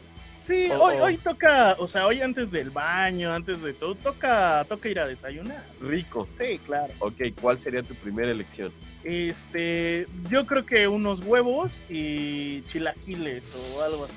Sí, 0.45 0.67
Oh, 0.71 0.83
hoy, 0.85 0.95
oh. 0.99 1.03
hoy 1.05 1.17
toca, 1.17 1.75
o 1.79 1.87
sea, 1.87 2.05
hoy 2.05 2.21
antes 2.21 2.51
del 2.51 2.69
baño, 2.69 3.33
antes 3.33 3.61
de 3.61 3.73
todo, 3.73 3.95
toca, 3.95 4.65
toca 4.67 4.89
ir 4.89 4.99
a 4.99 5.07
desayunar. 5.07 5.63
Rico. 5.81 6.27
Sí, 6.37 6.59
claro. 6.65 6.91
Ok, 6.99 7.15
¿cuál 7.39 7.59
sería 7.59 7.81
tu 7.83 7.95
primera 7.95 8.31
elección? 8.31 8.71
Este, 9.03 10.07
yo 10.29 10.45
creo 10.45 10.65
que 10.65 10.87
unos 10.87 11.19
huevos 11.21 11.79
y 11.89 12.61
chilaquiles 12.71 13.43
o 13.55 13.81
algo 13.81 14.05
así. 14.05 14.13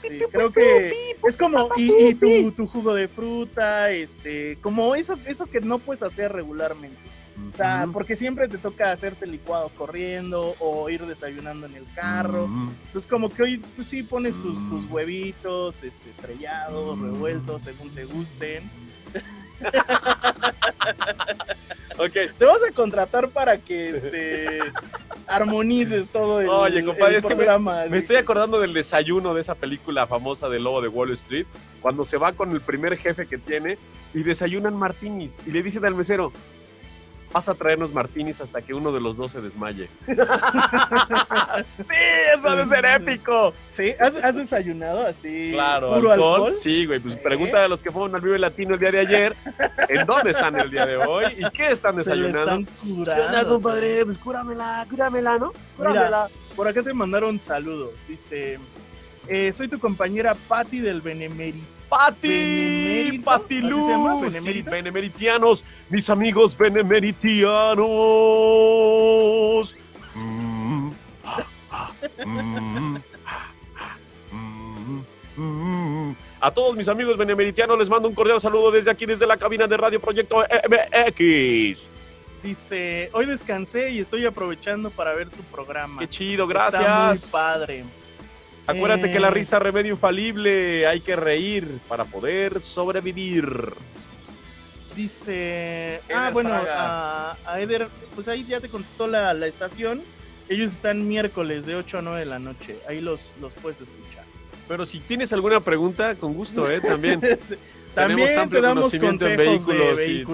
Sí, 0.00 0.08
sí, 0.08 0.08
sí. 0.18 0.24
Creo 0.30 0.52
que 0.52 1.14
es 1.26 1.36
como, 1.36 1.70
y, 1.76 1.92
y 2.08 2.14
tu, 2.14 2.52
tu 2.52 2.66
jugo 2.66 2.94
de 2.94 3.08
fruta, 3.08 3.90
este, 3.90 4.56
como 4.62 4.94
eso, 4.94 5.18
eso 5.26 5.46
que 5.46 5.60
no 5.60 5.78
puedes 5.78 6.02
hacer 6.02 6.32
regularmente. 6.32 6.96
O 7.52 7.56
sea, 7.56 7.82
Ujú. 7.84 7.92
porque 7.92 8.16
siempre 8.16 8.48
te 8.48 8.58
toca 8.58 8.92
hacerte 8.92 9.26
licuado 9.26 9.68
corriendo 9.76 10.54
o 10.60 10.88
ir 10.90 11.04
desayunando 11.06 11.66
en 11.66 11.74
el 11.74 11.84
carro. 11.94 12.44
Ujú. 12.44 12.70
Entonces 12.86 13.10
como 13.10 13.32
que 13.32 13.42
hoy 13.42 13.58
tú 13.76 13.84
sí 13.84 14.02
pones 14.02 14.34
tus, 14.34 14.54
tus 14.68 14.90
huevitos, 14.90 15.74
este, 15.82 16.10
estrellados, 16.10 16.98
revueltos, 16.98 17.62
según 17.62 17.90
te 17.94 18.04
gusten. 18.04 18.62
Ok. 21.98 22.12
Te 22.38 22.44
vas 22.44 22.60
a 22.62 22.72
contratar 22.72 23.28
para 23.30 23.58
que 23.58 23.88
este 23.96 24.60
armonices 25.26 26.06
todo 26.12 26.40
el, 26.40 26.48
Oye, 26.48 26.84
compadre, 26.84 27.10
el 27.14 27.16
es 27.16 27.24
que 27.24 27.30
me- 27.30 27.36
programa. 27.38 27.86
Me 27.90 27.98
estoy 27.98 28.16
acordando 28.16 28.60
del 28.60 28.72
desayuno 28.72 29.34
de 29.34 29.40
esa 29.40 29.56
película 29.56 30.06
famosa 30.06 30.48
del 30.48 30.62
lobo 30.64 30.80
de 30.80 30.86
Wall 30.88 31.10
Street, 31.10 31.46
cuando 31.80 32.04
se 32.04 32.16
va 32.16 32.32
con 32.32 32.52
el 32.52 32.60
primer 32.60 32.96
jefe 32.96 33.26
que 33.26 33.36
tiene 33.36 33.78
y 34.14 34.22
desayunan 34.22 34.76
martinis 34.76 35.36
y 35.44 35.50
le 35.50 35.62
dicen 35.62 35.84
al 35.84 35.94
mesero, 35.96 36.32
vas 37.32 37.48
a 37.48 37.54
traernos 37.54 37.92
martinis 37.92 38.40
hasta 38.40 38.62
que 38.62 38.74
uno 38.74 38.90
de 38.92 39.00
los 39.00 39.16
dos 39.16 39.32
se 39.32 39.40
desmaye. 39.40 39.88
sí, 40.06 41.94
eso 42.34 42.48
ha 42.50 42.56
de 42.56 42.66
ser 42.66 42.84
épico. 42.86 43.52
Sí, 43.72 43.92
¿has, 43.98 44.14
has 44.22 44.34
desayunado 44.36 45.06
así? 45.06 45.50
Claro, 45.52 45.94
puro 45.94 46.12
alcohol, 46.12 46.34
alcohol. 46.34 46.52
sí, 46.52 46.86
güey, 46.86 47.00
pues 47.00 47.14
¿Eh? 47.14 47.20
pregúntale 47.22 47.64
a 47.64 47.68
los 47.68 47.82
que 47.82 47.90
fueron 47.92 48.14
al 48.14 48.20
Vive 48.20 48.38
Latino 48.38 48.74
el 48.74 48.80
día 48.80 48.90
de 48.92 49.00
ayer, 49.00 49.36
¿en 49.88 50.06
dónde 50.06 50.30
están 50.30 50.58
el 50.58 50.70
día 50.70 50.86
de 50.86 50.96
hoy 50.96 51.26
y 51.38 51.50
qué 51.50 51.70
están 51.70 51.92
Se 51.94 51.98
desayunando? 51.98 52.40
están 52.40 52.64
¿Qué 52.66 52.94
curando. 52.94 53.24
onda, 53.26 53.44
compadre? 53.44 54.04
Pues 54.04 54.18
cúramela, 54.18 54.86
cúramela, 54.88 55.38
¿no? 55.38 55.52
Cúramela. 55.76 56.28
Por 56.56 56.66
acá 56.68 56.82
te 56.82 56.92
mandaron 56.92 57.38
saludos. 57.40 57.90
Dice, 58.08 58.58
eh, 59.28 59.52
soy 59.52 59.68
tu 59.68 59.78
compañera 59.78 60.34
Patti 60.34 60.80
del 60.80 61.00
Benemérito. 61.00 61.78
Pati, 61.88 63.20
Pati. 63.24 63.60
Luz, 63.62 64.64
benemeritianos, 64.64 65.64
mis 65.88 66.10
amigos 66.10 66.56
benemeritianos. 66.56 67.86
Mm, 70.14 70.90
ah, 71.24 71.44
ah, 71.70 71.90
mm, 72.26 72.96
ah, 73.26 73.96
mm. 75.36 76.14
A 76.40 76.50
todos 76.50 76.76
mis 76.76 76.88
amigos 76.88 77.16
benemeritianos 77.16 77.78
les 77.78 77.88
mando 77.88 78.08
un 78.08 78.14
cordial 78.14 78.40
saludo 78.40 78.70
desde 78.70 78.90
aquí, 78.90 79.06
desde 79.06 79.26
la 79.26 79.38
cabina 79.38 79.66
de 79.66 79.76
Radio 79.76 79.98
Proyecto 79.98 80.36
MX. 80.38 81.88
Dice, 82.42 83.10
hoy 83.12 83.26
descansé 83.26 83.90
y 83.90 84.00
estoy 84.00 84.24
aprovechando 84.24 84.90
para 84.90 85.14
ver 85.14 85.28
tu 85.28 85.42
programa. 85.44 85.98
Qué 85.98 86.08
chido, 86.08 86.44
Está 86.44 86.70
gracias. 86.70 87.22
muy 87.22 87.32
padre. 87.32 87.84
Acuérdate 88.68 89.08
Eh, 89.08 89.12
que 89.12 89.18
la 89.20 89.30
risa 89.30 89.58
remedio 89.58 89.94
infalible, 89.94 90.86
hay 90.86 91.00
que 91.00 91.16
reír 91.16 91.66
para 91.88 92.04
poder 92.04 92.60
sobrevivir. 92.60 93.72
Dice, 94.94 96.00
Eder 96.08 96.16
ah, 96.16 96.30
bueno, 96.32 96.50
a, 96.52 97.36
a 97.46 97.60
Eder, 97.60 97.88
pues 98.14 98.26
ahí 98.28 98.44
ya 98.44 98.60
te 98.60 98.68
contestó 98.68 99.06
la, 99.06 99.32
la 99.32 99.46
estación. 99.46 100.02
Ellos 100.48 100.72
están 100.72 101.06
miércoles 101.06 101.66
de 101.66 101.76
8 101.76 101.98
a 101.98 102.02
9 102.02 102.20
de 102.20 102.26
la 102.26 102.38
noche. 102.38 102.78
Ahí 102.88 103.00
los, 103.00 103.20
los 103.40 103.52
puedes 103.54 103.80
escuchar. 103.80 104.24
Pero 104.66 104.84
si 104.86 105.00
tienes 105.00 105.32
alguna 105.32 105.60
pregunta, 105.60 106.14
con 106.16 106.34
gusto, 106.34 106.70
¿eh? 106.70 106.80
También. 106.80 107.20
También 107.94 108.38
amplio 108.38 108.60
te 108.60 108.66
damos 108.66 108.90
conocimiento 108.90 109.26
en 109.26 109.36
vehículos 109.36 110.00
y. 110.06 110.24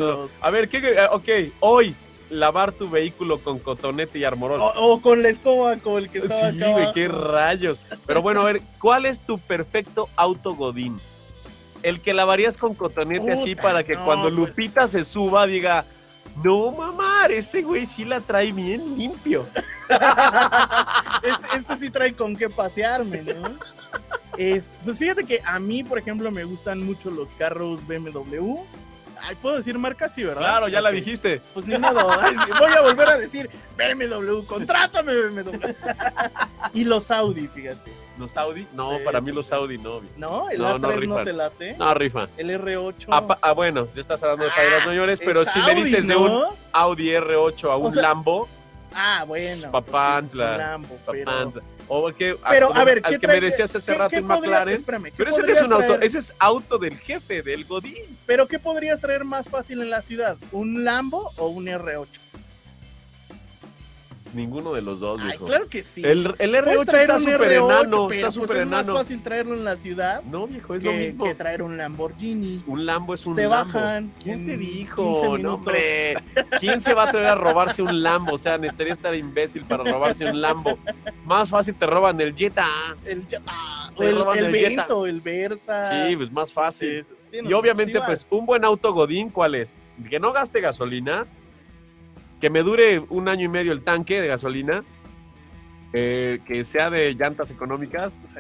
A 0.41 0.51
ver, 0.51 0.69
¿qué? 0.69 0.79
eh, 0.79 1.07
Ok, 1.13 1.29
hoy, 1.61 1.95
lavar 2.31 2.73
tu 2.73 2.89
vehículo 2.89 3.39
con 3.39 3.59
cotonete 3.59 4.19
y 4.19 4.25
armorol. 4.25 4.61
O, 4.61 4.73
o 4.77 5.01
con 5.01 5.23
la 5.23 5.29
escoba, 5.29 5.77
como 5.79 5.99
el 5.99 6.11
que 6.11 6.19
estaba 6.19 6.51
sí, 6.51 6.59
acá 6.59 6.73
güey, 6.73 6.93
qué 6.93 7.09
rayos. 7.09 7.81
Pero 8.07 8.23
bueno, 8.23 8.41
a 8.41 8.45
ver, 8.45 8.63
¿cuál 8.81 9.07
es 9.07 9.21
tu 9.21 9.39
perfecto 9.39 10.09
auto 10.17 10.55
Godín? 10.55 10.99
El 11.83 12.01
que 12.01 12.15
lavarías 12.15 12.57
con 12.57 12.75
cotonete 12.75 13.33
así 13.33 13.55
para 13.55 13.85
que 13.85 13.95
no, 13.95 14.05
cuando 14.05 14.25
pues. 14.25 14.35
Lupita 14.35 14.89
se 14.89 15.05
suba 15.05 15.47
diga, 15.47 15.85
no 16.43 16.73
mamar, 16.73 17.31
este 17.31 17.63
güey 17.63 17.87
sí 17.87 18.05
la 18.05 18.21
trae 18.21 18.53
bien 18.53 18.97
limpio. 18.97 19.47
este, 21.23 21.57
este 21.57 21.77
sí 21.77 21.91
trae 21.91 22.15
con 22.15 22.37
qué 22.37 22.49
pasearme, 22.49 23.23
¿no? 23.23 23.57
Es, 24.37 24.73
pues 24.85 24.99
fíjate 24.99 25.25
que 25.25 25.41
a 25.45 25.59
mí, 25.61 25.85
por 25.85 25.99
ejemplo, 25.99 26.31
me 26.31 26.45
gustan 26.45 26.85
mucho 26.85 27.11
los 27.11 27.29
carros 27.33 27.87
BMW. 27.87 28.57
Ay, 29.27 29.35
¿puedo 29.37 29.57
decir 29.57 29.79
marcas? 29.79 30.13
Sí, 30.15 30.23
¿verdad? 30.23 30.41
Claro, 30.41 30.69
ya 30.69 30.81
la 30.81 30.91
dijiste. 30.91 31.41
Pues 31.55 31.67
ni 31.67 31.79
modo, 31.79 32.11
ay, 32.21 32.35
voy 32.59 32.73
a 32.73 32.81
volver 32.83 33.09
a 33.09 33.17
decir 33.19 33.49
BMW, 33.77 34.45
contrátame 34.47 35.15
BMW. 35.15 35.57
y 36.75 36.85
los 36.85 37.11
Audi, 37.11 37.49
fíjate. 37.49 37.91
¿Los 38.19 38.37
Audi? 38.37 38.67
No, 38.75 38.99
Sí, 38.99 39.05
para 39.05 39.21
mí 39.21 39.33
los. 39.33 39.51
Audi 39.53 39.79
no. 39.79 40.01
¿No? 40.17 40.49
El 40.51 40.59
No, 40.59 40.79
no 40.79 40.89
A3 40.89 40.93
no, 40.95 41.01
rifan. 41.01 41.25
te 41.25 41.33
late. 41.33 41.77
No, 41.79 41.95
rifa. 41.95 42.29
El 42.37 42.51
R8. 42.51 43.07
Ah, 43.11 43.39
ah, 43.43 43.53
bueno, 43.53 43.87
ya 43.95 44.01
estás 44.01 44.23
hablando 44.23 44.45
de 44.45 44.51
padres 44.51 44.87
mayores, 44.87 45.21
pero 45.25 45.45
si 45.45 45.59
me 45.61 45.75
dices 45.75 46.07
de 46.07 46.17
un 46.17 46.27
¿no? 46.29 46.55
Audi 46.73 47.09
R8 47.09 47.71
a 47.71 47.77
un 47.77 47.87
O 47.87 47.93
sea, 47.93 48.03
Lambo, 48.03 48.49
Ah, 48.95 49.25
bueno. 49.27 49.71
Papantla, 49.73 50.47
pues 50.47 50.57
sí, 50.57 50.59
Lambo, 50.59 50.99
pero... 51.11 51.53
o 51.89 52.13
que, 52.13 52.37
Pero, 52.51 52.69
como 52.69 52.81
a 52.81 52.85
ver, 52.85 53.01
al 53.05 53.13
¿qué 53.15 53.19
que 53.19 53.27
me 53.27 53.41
decías 53.41 53.75
hace 53.75 53.93
qué- 53.93 53.99
rato 53.99 54.11
qué 54.11 54.23
podrías- 54.23 54.41
McLaren, 54.41 54.75
espérame, 54.75 55.05
¿qué 55.05 55.13
pero 55.17 55.31
ese 55.31 55.53
es 55.53 55.63
un 55.63 55.73
auto, 55.73 56.01
ese 56.01 56.19
es 56.19 56.35
auto 56.39 56.79
del 56.79 56.97
jefe, 56.99 57.43
del 57.43 57.65
Godín. 57.65 58.03
Pero 58.27 58.47
¿qué 58.49 58.59
podrías 58.59 59.01
traer 59.01 59.25
más 59.25 59.49
fácil 59.49 59.83
en 59.83 59.91
la 59.91 60.03
ciudad? 60.03 60.37
¿Un 60.53 60.85
Lambo 60.85 61.33
o 61.37 61.49
un 61.49 61.67
R8? 61.69 62.07
Ninguno 64.35 64.73
de 64.73 64.83
los 64.83 65.01
dos, 65.01 65.21
Ay, 65.21 65.29
viejo. 65.29 65.47
claro 65.47 65.69
que 65.69 65.83
sí. 65.83 66.03
El, 66.05 66.35
el 66.39 66.51
Puedes 66.51 66.65
R8 66.81 66.85
traer 66.87 67.03
está 67.11 67.19
súper 67.19 67.41
R8, 67.41 67.65
enano, 67.65 68.11
está 68.11 68.23
pues, 68.27 68.35
súper 68.35 68.57
es 68.59 68.67
más 68.67 68.87
fácil 68.87 69.23
traerlo 69.23 69.55
en 69.55 69.65
la 69.65 69.77
ciudad 69.77 70.23
No, 70.25 70.47
viejo, 70.47 70.75
es 70.75 70.83
lo 70.83 70.93
mismo. 70.93 71.25
que 71.25 71.35
traer 71.35 71.63
un 71.63 71.77
Lamborghini. 71.77 72.63
Un 72.67 72.85
Lambo 72.87 73.15
es 73.15 73.25
un 73.27 73.37
Te 73.37 73.43
Lambo. 73.47 73.73
bajan 73.73 74.13
¿Quién 74.23 74.47
te 74.47 74.57
dijo? 74.57 75.21
15 75.23 75.43
No, 75.43 75.55
hombre. 75.55 76.17
¿Quién 76.61 76.81
se 76.81 76.95
va 76.95 77.05
a 77.05 77.09
atrever 77.09 77.29
a 77.29 77.35
robarse 77.37 77.83
un 77.83 78.03
Lambo? 78.03 78.35
O 78.35 78.39
sea, 78.39 78.59
necesitaría 78.59 78.93
estar 78.93 79.15
imbécil 79.15 79.65
para 79.65 79.85
robarse 79.85 80.25
un 80.25 80.41
Lambo. 80.41 80.79
Más 81.25 81.49
fácil 81.51 81.75
te 81.75 81.87
roban 81.87 82.21
el 82.21 82.35
Jetta. 82.35 82.67
El, 83.05 83.27
Jetta, 83.27 83.53
Te 83.97 84.09
el, 84.09 84.19
roban 84.19 84.39
el 84.39 84.45
el 84.47 84.55
Jetta. 84.55 84.83
Vento, 84.83 85.07
el 85.07 85.21
Versa. 85.21 86.09
Sí, 86.09 86.17
pues 86.17 86.33
más 86.33 86.53
fácil. 86.53 87.05
Sí, 87.05 87.39
Y 87.43 87.53
obviamente, 87.53 87.93
sí 87.95 87.99
pues, 88.05 88.27
un 88.31 88.47
buen 88.47 88.65
auto 88.65 88.93
Godín, 88.93 89.31
¿cuál 89.31 89.55
es? 89.55 89.81
Que 90.09 90.19
no 90.21 90.33
gaste 90.33 90.61
gasolina, 90.61 91.27
que 92.45 92.51
me 92.51 92.63
dure 92.63 92.99
un 93.09 93.27
año 93.31 93.47
y 93.47 93.49
medio 93.49 93.73
el 93.73 93.81
tanque 93.81 94.21
de 94.21 94.29
gasolina, 94.29 94.85
eh, 95.95 96.41
que 96.45 96.63
sea 96.65 96.91
de 96.91 97.15
llantas 97.15 97.51
económicas, 97.51 98.21
Sí. 98.29 98.37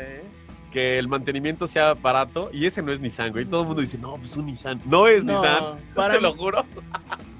que 0.70 0.98
el 0.98 1.08
mantenimiento 1.08 1.66
sea 1.66 1.94
barato, 1.94 2.50
y 2.52 2.66
ese 2.66 2.82
no 2.82 2.92
es 2.92 3.00
Nissan, 3.00 3.32
güey. 3.32 3.46
Todo 3.46 3.62
el 3.62 3.66
mundo 3.68 3.80
dice, 3.80 3.96
no, 3.96 4.18
pues 4.18 4.36
un 4.36 4.44
Nissan. 4.44 4.82
No 4.84 5.06
es 5.06 5.24
No, 5.24 5.32
Nissan, 5.32 5.78
para 5.94 6.16
te 6.16 6.20
lo 6.20 6.34
juro. 6.34 6.66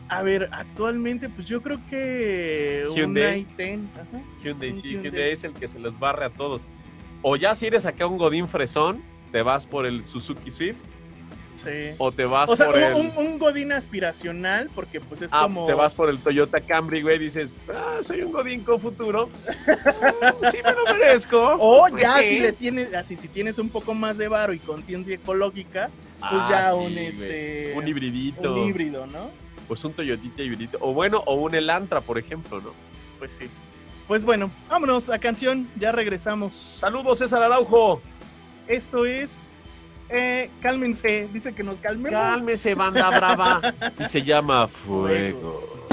A 0.09 0.23
ver, 0.23 0.49
actualmente, 0.53 1.29
pues 1.29 1.47
yo 1.47 1.61
creo 1.61 1.79
que 1.91 2.85
un 2.89 2.97
Hyundai. 2.97 3.47
i10. 3.59 3.81
Ajá. 3.93 4.23
Hyundai, 4.43 4.71
Un 4.71 4.77
sí, 4.81 4.89
Hyundai. 4.89 5.05
Hyundai 5.11 5.33
es 5.33 5.45
el 5.45 5.53
que 5.53 5.69
se 5.69 5.79
los 5.79 5.99
barre 5.99 6.25
a 6.25 6.31
todos. 6.31 6.67
O 7.21 7.37
ya 7.37 7.55
si 7.55 7.67
eres 7.67 7.85
acá 7.85 8.07
un 8.07 8.17
Godín 8.17 8.49
fresón, 8.49 9.03
te 9.33 9.43
vas 9.43 9.67
por 9.67 9.85
el 9.85 10.07
Suzuki 10.07 10.51
Swift, 10.51 10.83
Sí. 11.63 11.95
o 11.99 12.13
te 12.13 12.25
vas 12.25 12.51
O 12.51 12.57
sea, 12.57 12.67
por 12.67 12.77
un, 12.77 12.83
el... 12.83 12.95
un, 12.95 13.13
un 13.17 13.39
Godín 13.39 13.73
aspiracional, 13.73 14.69
porque 14.75 15.01
pues 15.01 15.23
es 15.23 15.31
Ah, 15.33 15.45
como. 15.45 15.67
te 15.67 15.73
vas 15.75 15.93
por 15.95 16.11
el 16.11 16.19
Toyota 16.19 16.61
Camry, 16.61 17.01
güey, 17.03 17.19
dices, 17.19 17.55
ah, 17.75 18.01
soy 18.05 18.23
un 18.23 18.33
Godín 18.33 18.63
con 18.65 18.81
futuro. 18.81 19.29
Mm, 19.65 20.47
sí 20.51 20.59
me 20.65 20.73
lo 20.73 20.85
merezco. 20.99 21.57
O 21.59 21.89
ya 21.89 22.19
si 22.19 22.39
le 22.41 22.53
tienes, 22.53 22.95
así 22.95 23.17
si 23.17 23.29
tienes 23.29 23.59
un 23.59 23.69
poco 23.69 23.95
más 23.95 24.17
de 24.19 24.29
varo 24.29 24.53
y 24.53 24.59
conciencia 24.59 25.15
ecológica, 25.15 25.91
pues 26.19 26.31
Ah, 26.33 26.49
ya 26.51 26.73
sí, 26.73 26.79
un 26.79 26.99
este 26.99 27.73
Un 27.77 27.89
hibridito. 27.89 28.55
un 28.55 28.69
híbrido, 28.69 29.07
¿no? 29.07 29.31
Pues 29.69 29.85
un 29.85 29.93
Toyotita 29.93 30.43
hibridito. 30.43 30.79
O 30.81 30.93
bueno, 30.93 31.23
o 31.27 31.35
un 31.35 31.55
Elantra, 31.55 32.01
por 32.01 32.19
ejemplo, 32.19 32.61
¿no? 32.61 32.71
Pues 33.19 33.33
sí. 33.39 33.47
Pues 34.09 34.25
bueno, 34.25 34.51
vámonos 34.69 35.09
a 35.11 35.19
canción, 35.19 35.69
ya 35.79 35.93
regresamos. 35.93 36.77
Saludos, 36.81 37.19
César 37.19 37.43
Araujo. 37.43 38.01
Esto 38.69 39.07
es 39.07 39.51
eh, 40.15 40.51
cálmense, 40.61 41.29
dice 41.33 41.53
que 41.55 41.63
nos 41.63 41.79
calmemos. 41.79 42.19
Cálmese, 42.19 42.75
banda 42.75 43.11
brava. 43.11 43.61
Y 43.99 44.05
se 44.05 44.23
llama 44.23 44.67
Fuego. 44.69 45.84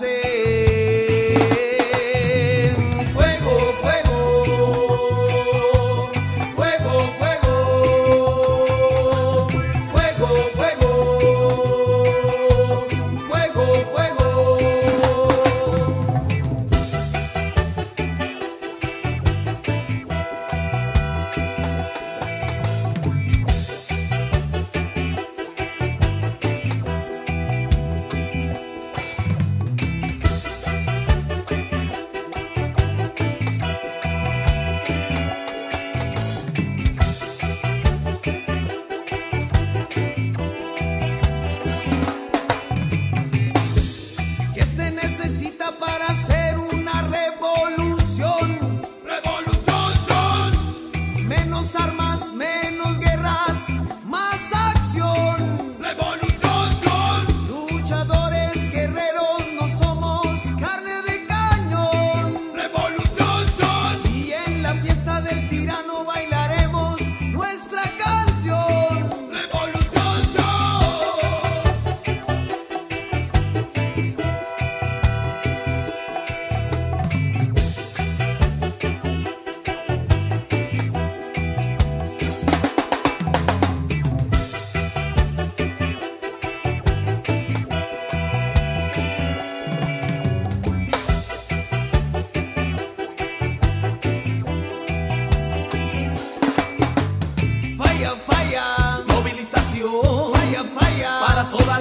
hacer. 0.00 0.39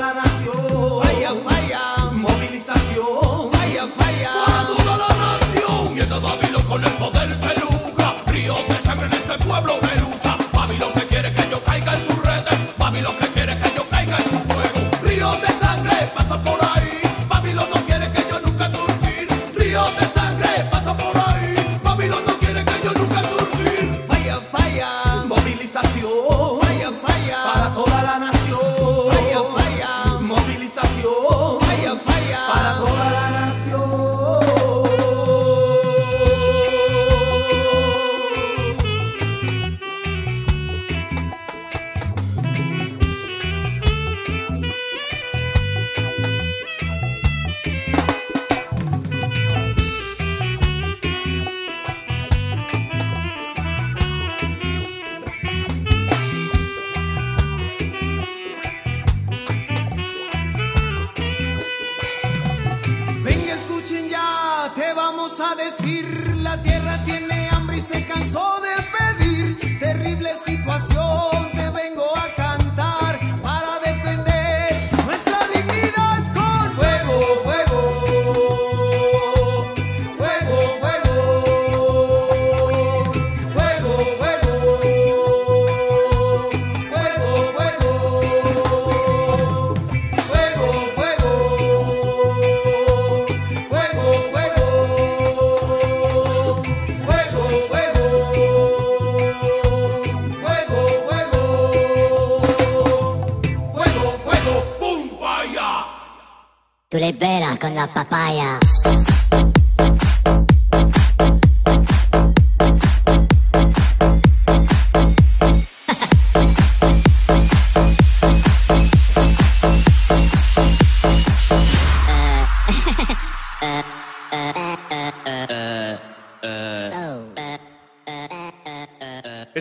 declaración, 0.10 1.00
vaya, 1.00 1.34
vaya, 1.34 2.12
movilización, 2.12 3.52
vaya, 3.52 3.86
vaya. 3.98 4.59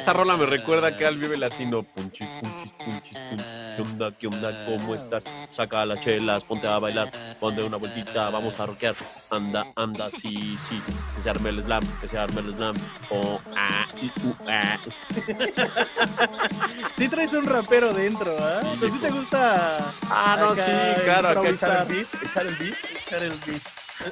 esa 0.09 0.16
rola 0.16 0.38
me 0.38 0.46
recuerda 0.46 0.96
que 0.96 1.04
al 1.04 1.18
Vive 1.18 1.36
Latino. 1.36 1.82
Punchis, 1.82 2.26
punchis, 2.40 2.72
punchis, 2.72 3.18
punchis. 3.28 3.46
¿Qué 3.76 3.82
onda, 3.82 4.11
qué 4.18 4.26
onda, 4.26 4.64
cómo 4.64 4.94
estás? 4.94 5.22
Saca 5.50 5.84
las 5.84 6.00
chelas, 6.00 6.44
ponte 6.44 6.66
a 6.66 6.78
bailar, 6.78 7.12
ponte 7.38 7.62
una 7.62 7.76
vueltita, 7.76 8.30
vamos 8.30 8.59
a 8.59 8.64
rockear. 8.64 8.94
Anda, 9.30 9.66
anda, 9.76 10.11
sí, 10.11 10.56
sí. 10.66 10.80
Que 11.14 11.22
se 11.22 11.28
arme 11.28 11.50
el 11.50 11.62
slam, 11.62 11.84
que 12.00 12.09
se 12.09 12.16
arme 12.16 12.40
el 12.40 12.54
slam. 12.54 12.74
Oh, 13.11 13.38
ah, 13.54 13.86
y, 14.00 14.06
uh, 14.06 14.34
ah. 14.48 14.78
Sí 16.96 17.06
traes 17.09 17.34
un 17.34 17.44
rapero 17.44 17.92
dentro, 17.92 18.34
¿ah? 18.40 18.62
¿eh? 18.64 18.76
Sí, 18.80 18.90
¿sí 18.90 18.98
te 19.00 19.11
gusta? 19.11 19.92
Ah, 20.09 20.38
no, 20.40 20.54
sí, 20.54 21.02
claro. 21.04 21.28
Acá 21.28 21.50
echar 21.50 21.82
el 21.82 21.94
beat. 21.94 22.09
Echar 22.24 22.46
el 22.46 22.54
beat. 22.54 22.74
Echar 23.06 23.22
el 23.22 23.34
beat. 23.46 23.62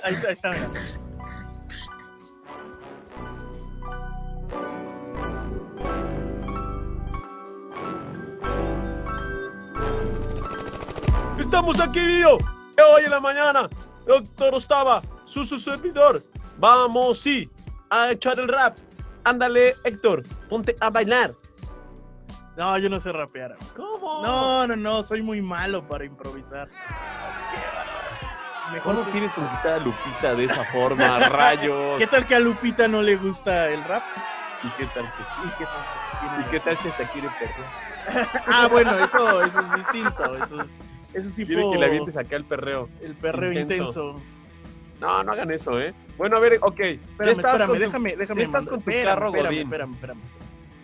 Ahí, 0.05 0.15
ahí 0.27 0.33
está. 0.35 0.51
Estamos 11.47 11.79
aquí, 11.79 12.21
yo. 12.21 12.39
Hoy 12.93 13.05
en 13.05 13.11
la 13.13 13.21
mañana, 13.21 13.69
doctor 14.05 14.57
Ostaba, 14.57 15.01
su, 15.25 15.45
su 15.45 15.61
servidor. 15.61 16.21
Vamos, 16.59 17.21
sí, 17.21 17.49
a 17.89 18.11
echar 18.11 18.41
el 18.41 18.49
rap. 18.49 18.77
Ándale, 19.23 19.77
Héctor, 19.85 20.25
ponte 20.51 20.75
a 20.81 20.91
bailar. 20.91 21.31
No, 22.57 22.77
yo 22.79 22.91
no 22.91 22.99
sé 22.99 23.13
rapear. 23.13 23.57
¿Cómo? 23.77 24.23
No, 24.23 24.67
no, 24.67 24.75
no, 24.75 25.05
soy 25.05 25.23
muy 25.23 25.41
malo 25.41 25.87
para 25.87 26.05
improvisar. 26.05 26.69
Mejor 28.73 28.97
no 28.97 29.05
quieres 29.13 29.33
conquistar 29.33 29.75
a 29.75 29.79
Lupita 29.79 30.35
de 30.35 30.47
esa 30.47 30.65
forma, 30.65 31.19
rayos. 31.29 31.97
¿Qué 31.97 32.09
tal 32.09 32.27
que 32.27 32.35
a 32.35 32.41
Lupita 32.41 32.89
no 32.89 33.03
le 33.03 33.15
gusta 33.15 33.71
el 33.71 33.85
rap? 33.85 34.03
¿Y 34.65 34.71
qué 34.71 34.87
tal 34.87 35.05
que 35.05 35.23
sí? 35.23 35.41
¿Y 35.45 35.51
qué 35.59 35.65
tal, 35.65 35.85
que 35.85 36.27
sí? 36.27 36.41
¿Y 36.41 36.51
qué 36.51 36.61
tal 36.61 36.79
si 36.79 36.91
te 36.91 37.05
quiere 37.13 37.29
perder? 37.39 38.27
ah, 38.49 38.67
bueno, 38.67 38.99
eso, 38.99 39.43
eso 39.43 39.61
es 39.61 39.75
distinto. 39.77 40.37
Eso 40.43 40.61
es 40.61 40.69
eso 41.17 41.31
sí 41.31 41.45
Quiere 41.47 41.63
que 41.71 41.79
le 41.79 41.87
avientes 41.87 42.17
acá 42.17 42.37
el 42.37 42.45
perreo. 42.45 42.89
el 43.03 43.15
perreo 43.15 43.53
intenso. 43.53 43.75
intenso. 44.11 44.23
No, 45.01 45.23
no 45.25 45.33
hagan 45.33 45.51
eso, 45.51 45.79
¿eh? 45.81 45.93
Bueno, 46.17 46.37
a 46.37 46.41
ver, 46.41 46.59
ok. 46.63 46.81
Espérame, 46.81 46.99
ya 47.19 47.31
estás 47.31 47.37
espérame, 47.55 47.67
con 47.69 47.77
tu- 47.79 47.85
déjame, 47.85 48.17
déjame. 48.17 48.43
estás 48.43 48.55
mandar- 48.65 48.71
con 48.71 48.83
tu 48.83 48.91
espérame, 48.91 49.15
carro, 49.15 49.27
espérame, 49.29 49.59
espérame, 49.63 49.95
espérame. 49.95 50.21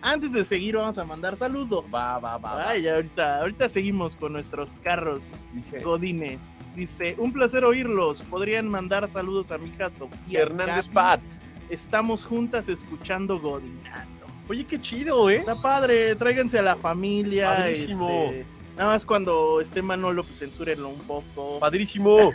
Antes 0.05 0.33
de 0.33 0.43
seguir, 0.45 0.75
vamos 0.75 0.97
a 0.97 1.05
mandar 1.05 1.35
saludos. 1.37 1.85
Va, 1.93 2.19
va, 2.19 2.37
va. 2.37 2.71
ahorita, 2.71 3.39
ahorita 3.39 3.69
seguimos 3.69 4.15
con 4.17 4.33
nuestros 4.33 4.75
carros 4.83 5.39
Dice 5.53 5.79
godines. 5.79 6.59
Dice, 6.75 7.15
un 7.17 7.31
placer 7.31 7.63
oírlos. 7.63 8.21
Podrían 8.23 8.67
mandar 8.67 9.09
saludos 9.11 9.49
a 9.51 9.57
mi 9.57 9.69
hija 9.69 9.89
Sofía. 9.97 10.41
Hernández 10.41 10.87
Gaby. 10.87 10.93
Pat. 10.93 11.21
Estamos 11.69 12.25
juntas 12.25 12.67
escuchando 12.67 13.39
Godinando. 13.39 14.25
Oye, 14.49 14.65
qué 14.65 14.77
chido, 14.79 15.29
¿eh? 15.29 15.37
Está 15.37 15.55
padre, 15.55 16.15
tráiganse 16.17 16.59
a 16.59 16.61
la 16.63 16.75
familia. 16.75 17.55
Padrísimo. 17.55 18.09
este, 18.25 18.45
nada 18.77 18.91
más 18.91 19.05
cuando 19.05 19.61
esté 19.61 19.81
Manolo, 19.81 20.23
pues 20.23 20.39
censúrenlo 20.39 20.89
un 20.89 20.99
poco. 20.99 21.59
Padrísimo. 21.59 22.31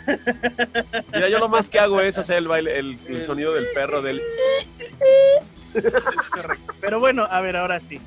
Mira, 1.13 1.29
yo 1.29 1.39
lo 1.39 1.49
más 1.49 1.69
que 1.69 1.79
hago 1.79 2.01
es 2.01 2.17
hacer 2.17 2.37
el 2.37 2.47
baile, 2.47 2.77
el, 2.79 2.97
el 3.07 3.23
sonido 3.23 3.53
del 3.53 3.67
perro 3.73 4.01
del. 4.01 4.21
Correcto. 6.31 6.73
Pero 6.81 6.99
bueno, 6.99 7.27
a 7.29 7.41
ver, 7.41 7.55
ahora 7.55 7.79
sí. 7.79 7.99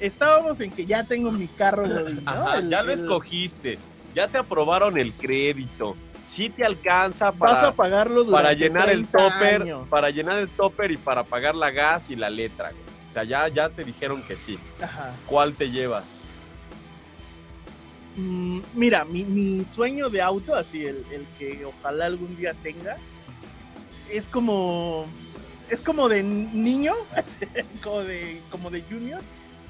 Estábamos 0.00 0.60
en 0.60 0.70
que 0.70 0.84
ya 0.84 1.04
tengo 1.04 1.30
mi 1.32 1.46
carro. 1.48 1.84
Ajá, 2.26 2.58
El- 2.58 2.68
ya 2.70 2.82
lo 2.82 2.92
el- 2.92 2.98
escogiste. 2.98 3.78
Ya 4.14 4.28
te 4.28 4.38
aprobaron 4.38 4.96
el 4.98 5.12
crédito. 5.12 5.96
Sí 6.24 6.48
te 6.50 6.64
alcanza 6.64 7.30
Vas 7.30 7.52
a 7.52 7.54
para, 7.60 7.72
pagarlo 7.72 8.24
durante 8.24 8.32
para 8.44 8.52
llenar 8.54 8.90
el 8.90 9.06
30 9.06 9.18
topper, 9.18 9.62
años. 9.62 9.88
para 9.88 10.10
llenar 10.10 10.38
el 10.38 10.48
topper 10.48 10.90
y 10.90 10.96
para 10.96 11.22
pagar 11.22 11.54
la 11.54 11.70
gas 11.70 12.10
y 12.10 12.16
la 12.16 12.28
letra. 12.30 12.70
güey. 12.70 12.82
O 13.08 13.12
sea, 13.12 13.24
ya, 13.24 13.46
ya 13.48 13.68
te 13.68 13.84
dijeron 13.84 14.22
que 14.22 14.36
sí. 14.36 14.58
Ajá. 14.82 15.12
¿Cuál 15.26 15.54
te 15.54 15.70
llevas? 15.70 16.15
Mm, 18.16 18.60
mira, 18.74 19.04
mi, 19.04 19.24
mi 19.24 19.64
sueño 19.64 20.08
de 20.08 20.22
auto, 20.22 20.54
así 20.54 20.84
el, 20.86 21.04
el 21.12 21.24
que 21.38 21.64
ojalá 21.64 22.06
algún 22.06 22.34
día 22.36 22.54
tenga, 22.62 22.96
es 24.10 24.26
como 24.28 25.06
es 25.70 25.80
como 25.80 26.08
de 26.08 26.22
niño, 26.22 26.94
como 27.82 28.00
de 28.04 28.40
como 28.50 28.70
de 28.70 28.82
junior, 28.82 29.20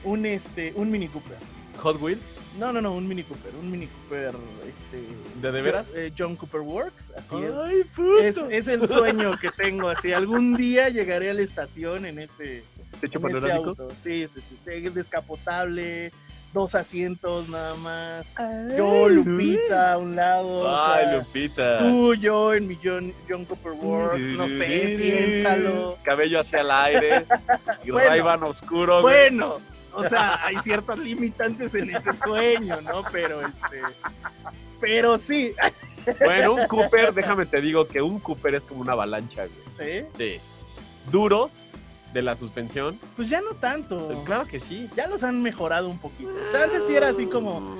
un 0.04 0.26
este 0.26 0.72
un 0.76 0.90
Mini 0.90 1.08
Cooper. 1.08 1.36
Hot 1.78 2.00
Wheels. 2.00 2.30
No, 2.58 2.72
no, 2.72 2.80
no, 2.80 2.94
un 2.94 3.06
Mini 3.06 3.22
Cooper, 3.22 3.52
un 3.60 3.70
Mini 3.70 3.86
Cooper 3.86 4.34
este 4.66 5.04
¿De 5.42 5.52
de 5.52 5.60
veras? 5.62 5.88
Jo- 5.92 5.98
eh, 5.98 6.12
John 6.16 6.34
Cooper 6.36 6.62
Works, 6.62 7.12
así 7.16 7.34
es. 7.36 7.86
Puto. 7.88 8.18
Es, 8.18 8.38
es 8.50 8.68
el 8.68 8.88
sueño 8.88 9.36
que 9.38 9.50
tengo, 9.50 9.88
así 9.90 10.12
algún 10.14 10.56
día 10.56 10.88
llegaré 10.88 11.30
a 11.30 11.34
la 11.34 11.42
estación 11.42 12.06
en 12.06 12.18
ese, 12.20 12.62
¿Techo 13.00 13.20
panorámico? 13.20 13.76
Sí, 14.02 14.26
sí, 14.26 14.40
sí, 14.40 14.56
es 14.66 14.94
descapotable, 14.94 16.12
dos 16.52 16.74
asientos 16.74 17.48
nada 17.48 17.74
más. 17.76 18.26
Yo, 18.76 19.08
Lupita, 19.08 19.92
a 19.92 19.98
un 19.98 20.16
lado. 20.16 20.48
o 20.60 20.68
Ay, 20.68 21.04
sea, 21.04 21.16
Lupita. 21.18 21.78
Tú, 21.80 22.14
yo, 22.14 22.54
en 22.54 22.66
mi 22.66 22.78
John, 22.82 23.12
John 23.28 23.44
Cooper 23.44 23.72
Works, 23.72 24.32
no 24.34 24.48
sé, 24.48 24.96
piénsalo. 24.98 25.98
Cabello 26.02 26.40
hacia 26.40 26.60
el 26.60 26.70
aire. 26.70 27.24
Y 27.84 27.90
Bueno. 27.90 28.08
Ray-Ban 28.08 28.42
oscuro. 28.44 29.02
Bueno, 29.02 29.58
o 29.92 30.08
sea, 30.08 30.44
hay 30.46 30.56
ciertos 30.62 30.98
limitantes 30.98 31.74
en 31.74 31.94
ese 31.94 32.14
sueño, 32.14 32.80
¿no? 32.80 33.02
Pero 33.12 33.40
este. 33.42 33.82
Pero 34.80 35.18
sí, 35.18 35.52
Bueno, 36.24 36.52
un 36.54 36.66
Cooper, 36.66 37.12
déjame 37.14 37.46
te 37.46 37.60
digo 37.60 37.86
que 37.88 38.00
un 38.02 38.20
Cooper 38.20 38.54
es 38.54 38.64
como 38.64 38.80
una 38.82 38.92
avalancha, 38.92 39.44
güey. 39.46 40.04
sí. 40.06 40.06
Sí. 40.16 40.40
Duros 41.10 41.52
de 42.12 42.22
la 42.22 42.34
suspensión. 42.36 42.98
Pues 43.16 43.28
ya 43.28 43.40
no 43.40 43.50
tanto. 43.54 44.22
Claro 44.24 44.46
que 44.46 44.58
sí. 44.60 44.88
Ya 44.96 45.06
los 45.06 45.22
han 45.22 45.42
mejorado 45.42 45.88
un 45.88 45.98
poquito. 45.98 46.30
O 46.30 46.50
sea, 46.52 46.64
antes 46.64 46.82
sí 46.86 46.94
era 46.94 47.08
así 47.08 47.26
como. 47.26 47.76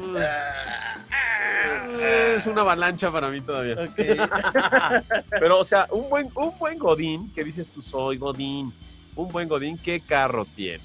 Es 2.00 2.46
una 2.46 2.60
avalancha 2.62 3.10
para 3.10 3.28
mí 3.28 3.40
todavía. 3.40 3.74
Ok. 3.74 3.96
Pero, 5.30 5.58
o 5.60 5.64
sea, 5.64 5.86
un 5.90 6.08
buen, 6.10 6.30
un 6.34 6.56
buen 6.58 6.78
Godín, 6.78 7.32
que 7.32 7.42
dices 7.44 7.66
tú 7.72 7.82
soy 7.82 8.18
Godín, 8.18 8.72
un 9.14 9.28
buen 9.32 9.48
Godín, 9.48 9.78
¿qué 9.78 10.00
carro 10.00 10.44
tiene? 10.44 10.80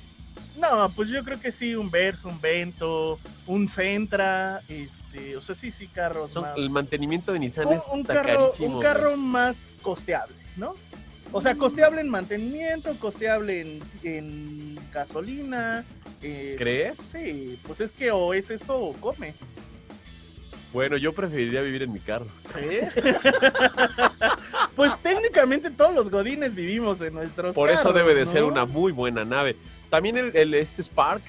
No, 0.58 0.90
pues 0.90 1.10
yo 1.10 1.24
creo 1.24 1.40
que 1.40 1.52
sí, 1.52 1.76
un 1.76 1.90
Verso, 1.90 2.30
un 2.30 2.40
Vento, 2.40 3.20
un 3.48 3.68
Sentra, 3.68 4.62
este, 4.70 5.36
o 5.36 5.42
sea, 5.42 5.56
sí, 5.56 5.72
sí, 5.72 5.88
carros 5.88 6.32
Son- 6.32 6.44
más. 6.44 6.58
el 6.58 6.70
mantenimiento 6.70 7.34
de 7.34 7.40
Nissan 7.40 7.68
un, 7.68 7.74
es 7.74 7.84
un 7.92 8.04
carro, 8.04 8.24
carísimo. 8.24 8.68
un 8.68 8.74
güey. 8.76 8.84
carro 8.84 9.18
más 9.18 9.80
costeable, 9.82 10.36
¿no? 10.58 10.76
O 11.32 11.42
sea, 11.42 11.56
costeable 11.56 12.02
en 12.02 12.10
mantenimiento, 12.10 12.94
costeable 13.00 13.62
en, 13.62 13.84
en 14.04 14.80
gasolina. 14.94 15.86
eh, 16.22 16.56
¿Crees? 16.58 16.98
Sí, 16.98 17.58
pues 17.66 17.80
es 17.82 17.92
que 17.92 18.12
o 18.12 18.34
es 18.34 18.50
eso 18.50 18.76
o 18.78 18.94
comes. 18.94 19.36
Bueno, 20.74 20.96
yo 20.98 21.12
preferiría 21.14 21.62
vivir 21.62 21.84
en 21.84 21.92
mi 21.94 22.00
carro. 22.00 22.28
Sí. 22.46 22.80
pues 24.76 24.92
técnicamente 25.02 25.70
todos 25.70 25.94
los 25.94 26.10
godines 26.10 26.56
vivimos 26.56 27.02
en 27.02 27.14
nuestros 27.14 27.56
Por 27.56 27.70
eso 27.70 27.92
debe 27.94 28.16
de 28.16 28.26
ser 28.26 28.44
una 28.44 28.66
muy 28.66 28.92
buena 28.92 29.26
nave. 29.26 29.56
También 29.90 30.18
el, 30.18 30.36
el- 30.36 30.54
este 30.54 30.82
Spark 30.84 31.22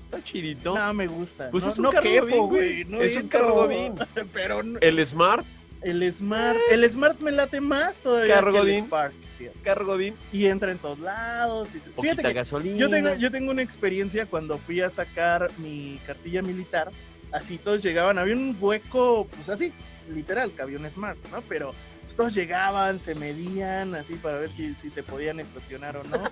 está 0.00 0.22
chidito. 0.22 0.74
No 0.76 0.94
me 0.94 1.06
gusta. 1.08 1.50
Pues 1.50 1.64
no, 1.64 1.70
es 1.70 1.78
un 1.78 1.82
no 1.84 1.90
carro 1.90 2.02
quepo, 2.04 2.26
godín, 2.26 2.46
güey. 2.48 2.84
no 2.84 3.00
Es 3.02 3.16
un 3.16 3.28
carro 3.28 3.54
godín. 3.54 3.94
Pero 4.32 4.62
no- 4.62 4.78
El 4.80 5.04
Smart, 5.04 5.44
el 5.82 6.12
Smart, 6.12 6.58
el 6.70 6.88
Smart 6.90 7.20
me 7.20 7.30
late 7.32 7.60
más 7.60 7.98
todavía 7.98 8.34
Carro 8.34 8.52
que 8.52 8.58
el 8.58 8.64
godín. 8.64 8.84
Spark. 8.86 9.12
fíjate. 9.38 9.58
carro 9.62 9.86
Godín, 9.86 10.14
Y 10.32 10.46
entra 10.46 10.72
en 10.72 10.78
todos 10.78 10.98
lados. 10.98 11.68
y- 11.74 11.78
poquita 11.78 12.02
Fíjate 12.16 12.22
que 12.22 12.32
gasolina. 12.34 12.76
yo 12.76 12.90
tengo, 12.90 13.14
yo 13.14 13.30
tengo 13.30 13.50
una 13.52 13.62
experiencia 13.62 14.26
cuando 14.26 14.58
fui 14.58 14.80
a 14.80 14.90
sacar 14.90 15.50
mi 15.58 15.98
cartilla 16.06 16.42
militar. 16.42 16.90
Así 17.30 17.58
todos 17.58 17.82
llegaban, 17.82 18.18
había 18.18 18.34
un 18.34 18.56
hueco, 18.58 19.26
pues 19.36 19.48
así, 19.48 19.72
literal, 20.12 20.50
que 20.50 20.62
había 20.62 20.78
un 20.78 20.88
Smart, 20.90 21.18
¿no? 21.30 21.42
Pero 21.42 21.74
todos 22.18 22.34
llegaban, 22.34 22.98
se 22.98 23.14
medían, 23.14 23.94
así 23.94 24.14
para 24.14 24.40
ver 24.40 24.50
si, 24.50 24.74
si 24.74 24.90
se 24.90 25.04
podían 25.04 25.38
estacionar 25.38 25.96
o 25.98 26.02
no. 26.02 26.24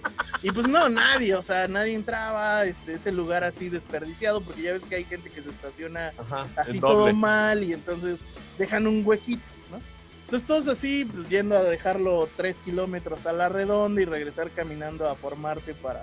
Y 0.42 0.50
pues 0.50 0.66
no, 0.66 0.88
nadie, 0.88 1.36
o 1.36 1.42
sea, 1.42 1.68
nadie 1.68 1.94
entraba, 1.94 2.64
este, 2.64 2.94
ese 2.94 3.12
lugar 3.12 3.44
así 3.44 3.68
desperdiciado, 3.68 4.40
porque 4.40 4.62
ya 4.62 4.72
ves 4.72 4.82
que 4.82 4.96
hay 4.96 5.04
gente 5.04 5.30
que 5.30 5.42
se 5.42 5.50
estaciona 5.50 6.10
Ajá, 6.18 6.48
así 6.56 6.80
todo 6.80 7.12
mal 7.12 7.62
y 7.62 7.72
entonces 7.72 8.18
dejan 8.58 8.88
un 8.88 9.06
huequito, 9.06 9.44
¿no? 9.70 9.78
Entonces 10.24 10.44
todos 10.44 10.66
así, 10.66 11.04
pues 11.04 11.28
yendo 11.28 11.56
a 11.56 11.62
dejarlo 11.62 12.28
tres 12.36 12.56
kilómetros 12.64 13.24
a 13.24 13.32
la 13.32 13.48
redonda 13.48 14.02
y 14.02 14.06
regresar 14.06 14.50
caminando 14.50 15.08
a 15.08 15.14
formarte 15.14 15.72
para, 15.72 16.02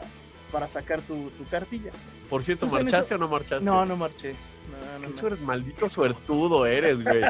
para 0.50 0.70
sacar 0.70 1.02
tu, 1.02 1.30
tu 1.32 1.44
cartilla. 1.50 1.92
Por 2.30 2.42
cierto, 2.42 2.68
Entonces, 2.68 2.86
¿marchaste 2.86 3.16
o 3.16 3.18
no 3.18 3.28
marchaste? 3.28 3.66
No, 3.66 3.86
no 3.86 3.98
marché. 3.98 4.34
No, 4.72 5.08
no, 5.10 5.14
Qué 5.16 5.36
maldito 5.44 5.90
suertudo 5.90 6.66
eres, 6.66 7.04
güey. 7.04 7.22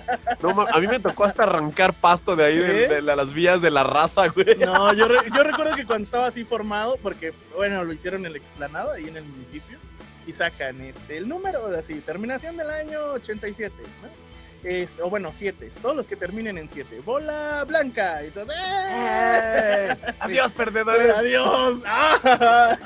No, 0.41 0.67
a 0.71 0.79
mí 0.79 0.87
me 0.87 0.99
tocó 0.99 1.23
hasta 1.25 1.43
arrancar 1.43 1.93
pasto 1.93 2.35
de 2.35 2.45
ahí, 2.45 2.55
¿Sí? 2.55 2.61
de, 2.61 2.87
de 2.87 3.01
la- 3.01 3.15
las 3.15 3.33
vías 3.33 3.61
de 3.61 3.71
la 3.71 3.83
raza, 3.83 4.27
güey. 4.27 4.55
No, 4.57 4.93
yo, 4.93 5.07
re- 5.07 5.29
yo 5.35 5.43
recuerdo 5.43 5.75
que 5.75 5.85
cuando 5.85 6.03
estaba 6.03 6.27
así 6.27 6.43
formado, 6.43 6.97
porque, 7.01 7.33
bueno, 7.55 7.83
lo 7.83 7.93
hicieron 7.93 8.21
en 8.21 8.27
el 8.31 8.35
explanado, 8.37 8.91
ahí 8.91 9.07
en 9.07 9.17
el 9.17 9.23
municipio, 9.23 9.77
y 10.27 10.31
sacan 10.31 10.79
este 10.81 11.17
el 11.17 11.27
número, 11.27 11.67
así, 11.77 11.95
terminación 11.95 12.55
del 12.57 12.69
año 12.69 12.99
87, 13.15 13.73
¿no? 14.01 14.23
Es, 14.69 14.91
o 15.01 15.09
bueno, 15.09 15.29
7, 15.35 15.69
todos 15.81 15.93
los 15.93 16.05
que 16.05 16.15
terminen 16.15 16.57
en 16.57 16.69
7. 16.69 17.01
Bola 17.03 17.65
blanca. 17.67 18.23
Y 18.23 18.29
todo, 18.29 18.47
¡eh! 18.49 19.93
Adiós, 20.21 20.53
perdedores. 20.53 21.13
Adiós. 21.17 21.79
¡Ah! 21.85 22.77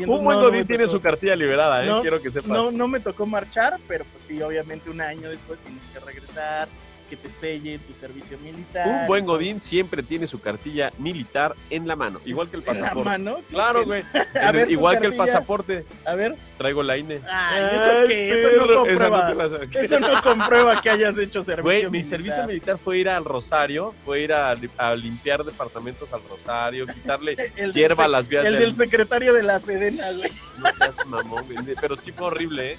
Y 0.00 0.04
Un 0.04 0.24
buen 0.24 0.36
no, 0.38 0.42
no 0.44 0.48
Godín 0.48 0.60
me 0.60 0.64
tiene 0.66 0.84
tocó. 0.84 0.96
su 0.96 1.00
cartilla 1.02 1.36
liberada, 1.36 1.84
¿eh? 1.84 1.86
No, 1.86 2.00
Quiero 2.00 2.20
que 2.22 2.30
sepas. 2.30 2.48
No, 2.48 2.70
no 2.70 2.88
me 2.88 3.00
tocó 3.00 3.26
marchar, 3.26 3.78
pero 3.86 4.04
pues 4.12 4.24
sí, 4.24 4.40
obviamente 4.42 4.88
un 4.90 5.00
año 5.00 5.28
después 5.28 5.58
tienes 5.60 5.82
que 5.92 6.00
regresar, 6.00 6.68
que 7.10 7.16
te 7.16 7.30
selle 7.30 7.78
tu 7.80 7.92
servicio 7.92 8.38
militar. 8.38 8.86
Un 9.02 9.06
buen 9.08 9.26
Godín 9.26 9.60
siempre 9.60 10.02
tiene 10.02 10.26
su 10.26 10.40
cartilla 10.40 10.92
militar 10.98 11.54
en 11.68 11.86
la 11.88 11.96
mano, 11.96 12.20
igual 12.24 12.48
que 12.48 12.56
el 12.56 12.62
En 12.66 12.74
la 12.74 12.80
pasaporte. 12.82 13.08
mano. 13.10 13.38
Claro, 13.50 13.84
güey. 13.84 14.04
A 14.42 14.52
ver, 14.52 14.70
igual 14.70 15.00
que 15.00 15.06
el 15.08 15.14
pasaporte. 15.16 15.84
A 16.06 16.14
ver. 16.14 16.36
Traigo 16.56 16.82
la 16.82 16.96
INE. 16.96 17.20
Ay, 17.28 17.64
¿eso 17.74 18.06
qué? 18.08 18.30
Eso 18.32 18.66
no 18.66 18.86
esa 18.86 19.08
comprueba. 19.08 19.34
no. 19.34 19.80
Eso 19.80 20.00
no 20.00 20.22
comprueba 20.22 20.80
que 20.82 20.90
hayas 20.90 21.18
hecho 21.18 21.42
servicio 21.42 21.62
Güey, 21.64 21.84
mi 21.84 21.90
militar. 21.90 22.10
servicio 22.10 22.46
militar 22.46 22.78
fue 22.78 22.98
ir 22.98 23.08
al 23.08 23.24
Rosario, 23.24 23.94
fue 24.04 24.20
ir 24.20 24.32
a, 24.32 24.54
li- 24.54 24.70
a 24.78 24.94
limpiar 24.94 25.42
departamentos 25.44 26.12
al 26.12 26.20
Rosario, 26.28 26.86
quitarle 26.86 27.36
El 27.56 27.72
hierba 27.72 28.04
a 28.04 28.08
las 28.08 28.28
vías 28.28 28.44
El 28.46 28.52
del- 28.54 28.62
del 28.62 28.74
secretario 28.74 29.32
de 29.34 29.42
la 29.42 29.58
Sedena, 29.58 30.04
güey. 30.12 30.30
No 30.58 30.72
seas 30.72 30.98
mamón, 31.06 31.44
güey, 31.46 31.74
pero 31.80 31.96
sí 31.96 32.12
fue 32.12 32.26
horrible, 32.26 32.72
¿eh? 32.74 32.78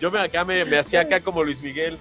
Yo 0.00 0.10
me 0.10 0.18
acá 0.20 0.44
me, 0.44 0.64
me 0.64 0.78
hacía 0.78 1.00
acá 1.00 1.20
como 1.20 1.42
Luis 1.42 1.62
Miguel. 1.62 1.96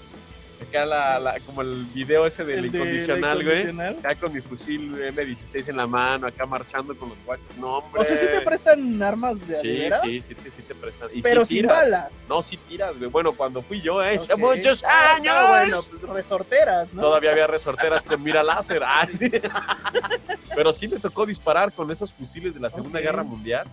Acá 0.61 0.85
la, 0.85 1.19
la- 1.19 1.39
como 1.41 1.61
el 1.63 1.85
video 1.93 2.25
ese 2.25 2.43
del 2.45 2.67
incondicional, 2.67 3.43
güey. 3.43 3.67
Acá 3.99 4.15
con 4.15 4.31
mi 4.33 4.41
fusil 4.41 4.93
M16 4.95 5.69
en 5.69 5.77
la 5.77 5.87
mano, 5.87 6.27
acá 6.27 6.45
marchando 6.45 6.95
con 6.95 7.09
los 7.09 7.17
guachos. 7.25 7.45
No, 7.57 7.79
hombre. 7.79 8.01
O 8.01 8.05
sea, 8.05 8.15
sí 8.15 8.25
te 8.27 8.41
prestan 8.41 9.01
armas 9.01 9.45
de 9.47 9.55
Sí, 9.59 9.89
sí, 10.03 10.21
sí, 10.21 10.35
te, 10.35 10.51
sí 10.51 10.61
te 10.61 10.75
prestan. 10.75 11.09
Y 11.13 11.21
pero 11.21 11.43
sí 11.45 11.55
sin 11.55 11.63
tiras. 11.63 11.77
balas. 11.77 12.11
No, 12.29 12.41
sí 12.41 12.57
tiras, 12.57 12.97
güey. 12.97 13.09
Bueno, 13.09 13.31
cuando 13.33 13.61
fui 13.61 13.81
yo, 13.81 14.03
eh, 14.03 14.19
hace 14.21 14.33
Ok. 14.33 14.39
muchos 14.39 14.83
Ah, 14.85 15.15
años. 15.15 15.35
no, 15.35 15.47
bueno, 15.49 15.83
pues 15.83 16.01
resorteras, 16.13 16.93
¿no? 16.93 17.01
Todavía 17.01 17.31
había 17.31 17.47
resorteras 17.47 18.03
con 18.03 18.21
mira 18.23 18.43
láser. 18.43 18.83
Ah, 18.85 19.07
sí. 19.19 19.31
Pero 20.55 20.71
sí 20.73 20.87
me 20.87 20.99
tocó 20.99 21.25
disparar 21.25 21.71
con 21.71 21.89
esos 21.91 22.11
fusiles 22.11 22.53
de 22.53 22.59
la 22.59 22.69
Segunda. 22.69 22.99
Guerra 22.99 23.23
Mundial. 23.23 23.65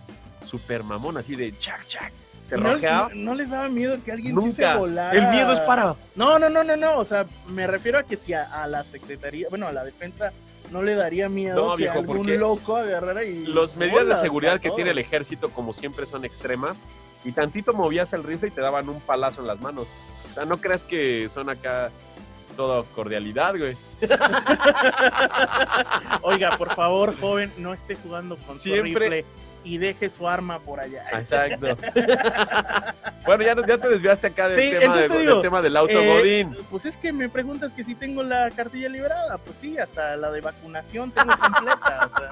Super 0.45 0.83
mamón, 0.83 1.17
así 1.17 1.35
de 1.35 1.53
chac, 1.59 1.85
chac. 1.85 2.11
Se 2.49 2.57
no, 2.57 2.73
rojeaba. 2.73 3.09
no- 3.09 3.15
no 3.15 3.33
les 3.35 3.49
daba 3.49 3.69
miedo 3.69 3.97
que 4.03 4.11
alguien 4.11 4.35
Nunca. 4.35 4.75
volara. 4.77 5.17
El 5.17 5.27
miedo 5.31 5.51
es 5.53 5.59
para. 5.61 5.95
No, 6.15 6.39
no, 6.39 6.49
no, 6.49 6.63
no, 6.63 6.75
no. 6.75 6.97
O 6.97 7.05
sea, 7.05 7.25
me 7.49 7.67
refiero 7.67 7.99
a 7.99 8.03
que 8.03 8.17
si 8.17 8.33
a, 8.33 8.43
a 8.63 8.67
la 8.67 8.83
secretaría, 8.83 9.47
bueno, 9.49 9.67
a 9.67 9.71
la 9.71 9.83
defensa 9.83 10.31
no 10.71 10.81
le 10.83 10.93
daría 10.95 11.29
miedo 11.29 11.65
No, 11.65 11.71
que 11.75 11.83
viejo, 11.83 11.99
algún 11.99 12.37
loco 12.39 12.75
agarrara 12.77 13.23
y. 13.23 13.45
Las 13.47 13.75
medidas 13.75 14.07
de 14.07 14.15
seguridad 14.15 14.59
que 14.59 14.71
tiene 14.71 14.91
el 14.91 14.97
ejército, 14.97 15.49
como 15.51 15.73
siempre, 15.73 16.05
son 16.05 16.25
extremas. 16.25 16.77
Y 17.25 17.33
tantito 17.33 17.73
movías 17.73 18.13
el 18.13 18.23
rifle 18.23 18.47
y 18.47 18.51
te 18.51 18.61
daban 18.61 18.87
un 18.87 19.01
palazo 19.01 19.41
en 19.41 19.47
las 19.47 19.59
manos. 19.59 19.87
O 20.29 20.33
sea, 20.33 20.45
no 20.45 20.57
creas 20.61 20.85
que 20.85 21.27
son 21.29 21.49
acá 21.49 21.89
todo 22.55 22.85
cordialidad, 22.95 23.55
güey. 23.57 23.75
Oiga, 26.21 26.57
por 26.57 26.73
favor, 26.75 27.17
joven, 27.19 27.51
no 27.57 27.73
esté 27.73 27.95
jugando 27.95 28.37
con 28.37 28.57
Siempre- 28.59 28.93
su 28.93 28.99
rifle 28.99 29.25
y 29.63 29.77
deje 29.77 30.09
su 30.09 30.27
arma 30.27 30.59
por 30.59 30.79
allá. 30.79 31.03
Exacto. 31.13 31.77
bueno, 33.25 33.43
ya, 33.43 33.55
ya 33.67 33.77
te 33.77 33.89
desviaste 33.89 34.27
acá 34.27 34.47
del, 34.47 34.59
Sí, 34.59 34.79
tema, 34.79 34.97
del- 34.97 35.07
te 35.07 35.13
del 35.17 35.27
digo, 35.27 35.41
tema 35.41 35.61
del 35.61 35.77
auto 35.77 35.99
Eh, 35.99 36.07
Godín. 36.07 36.55
Pues 36.69 36.85
es 36.85 36.97
que 36.97 37.11
me 37.11 37.29
preguntas 37.29 37.73
que 37.73 37.83
si 37.83 37.95
tengo 37.95 38.23
la 38.23 38.49
cartilla 38.51 38.89
liberada. 38.89 39.37
Pues 39.37 39.57
sí, 39.57 39.77
hasta 39.77 40.15
la 40.17 40.31
de 40.31 40.41
vacunación 40.41 41.11
tengo 41.11 41.37
completa. 41.37 42.09
o 42.13 42.17
sea, 42.17 42.29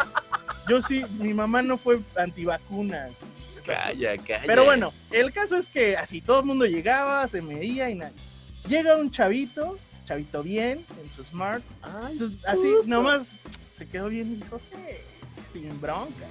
yo 0.67 0.81
sí, 0.81 1.05
mi 1.19 1.33
mamá 1.33 1.61
no 1.61 1.77
fue 1.77 1.99
antivacunas. 2.17 3.11
Calla, 3.65 4.17
calla. 4.17 4.43
Pero 4.45 4.65
bueno, 4.65 4.93
el 5.11 5.31
caso 5.31 5.57
es 5.57 5.67
que 5.67 5.95
así 5.97 6.21
todo 6.21 6.39
el 6.41 6.45
mundo 6.45 6.65
llegaba, 6.65 7.27
se 7.27 7.41
medía 7.41 7.89
y 7.89 7.95
nada. 7.95 8.11
Llega 8.67 8.97
un 8.97 9.09
chavito, 9.11 9.77
chavito 10.05 10.43
bien, 10.43 10.83
en 11.01 11.09
su 11.09 11.23
smart. 11.23 11.63
Entonces, 12.11 12.39
así 12.45 12.73
nomás 12.85 13.31
se 13.77 13.87
quedó 13.87 14.09
bien 14.09 14.31
y 14.31 14.35
dijo, 14.43 14.59
sí, 14.59 14.75
sin 15.53 15.79
bronca. 15.79 16.25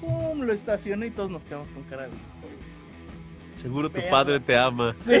Pum, 0.00 0.40
lo 0.42 0.52
estacionó 0.52 1.04
y 1.04 1.10
todos 1.10 1.30
nos 1.30 1.44
quedamos 1.44 1.68
con 1.70 1.82
cara 1.84 2.04
de. 2.04 2.10
Seguro 3.54 3.90
tu 3.90 4.00
padre 4.08 4.38
te 4.38 4.56
ama. 4.56 4.94
Sí. 5.04 5.20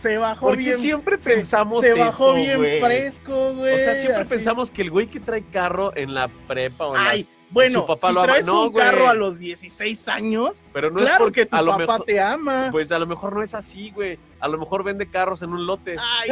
se 0.00 0.18
bajó 0.18 0.46
Porque 0.48 0.62
bien. 0.64 0.78
siempre 0.78 1.16
pensamos 1.18 1.80
se 1.80 1.90
eso, 1.92 1.98
bajó 1.98 2.34
bien 2.34 2.58
güey. 2.58 2.80
fresco, 2.80 3.54
güey. 3.54 3.74
O 3.74 3.78
sea, 3.78 3.94
siempre 3.94 4.20
así. 4.22 4.28
pensamos 4.30 4.70
que 4.70 4.82
el 4.82 4.90
güey 4.90 5.06
que 5.06 5.20
trae 5.20 5.42
carro 5.44 5.92
en 5.96 6.12
la 6.14 6.28
prepa 6.28 6.86
o 6.86 6.96
en 6.96 7.00
Ay, 7.02 7.18
las- 7.20 7.28
bueno, 7.50 7.80
su 7.80 7.86
papá 7.86 8.08
si 8.08 8.14
lo 8.14 8.20
ama. 8.22 8.32
traes 8.32 8.46
No, 8.46 8.62
un 8.64 8.72
güey. 8.72 8.84
carro 8.84 9.08
a 9.08 9.14
los 9.14 9.38
16 9.38 10.08
años, 10.08 10.64
Pero 10.72 10.90
no 10.90 10.98
es 11.00 11.04
claro 11.06 11.24
porque 11.24 11.42
que 11.42 11.46
tu 11.46 11.56
a 11.56 11.62
lo 11.62 11.72
papá 11.72 11.80
mejor, 11.92 12.04
te 12.04 12.20
ama. 12.20 12.68
pues 12.72 12.90
a 12.92 12.98
lo 12.98 13.06
mejor 13.06 13.34
no 13.34 13.42
es 13.42 13.54
así, 13.54 13.90
güey. 13.90 14.18
A 14.40 14.48
lo 14.48 14.58
mejor 14.58 14.82
vende 14.84 15.06
carros 15.06 15.42
en 15.42 15.50
un 15.52 15.66
lote. 15.66 15.96
Ay, 15.98 16.30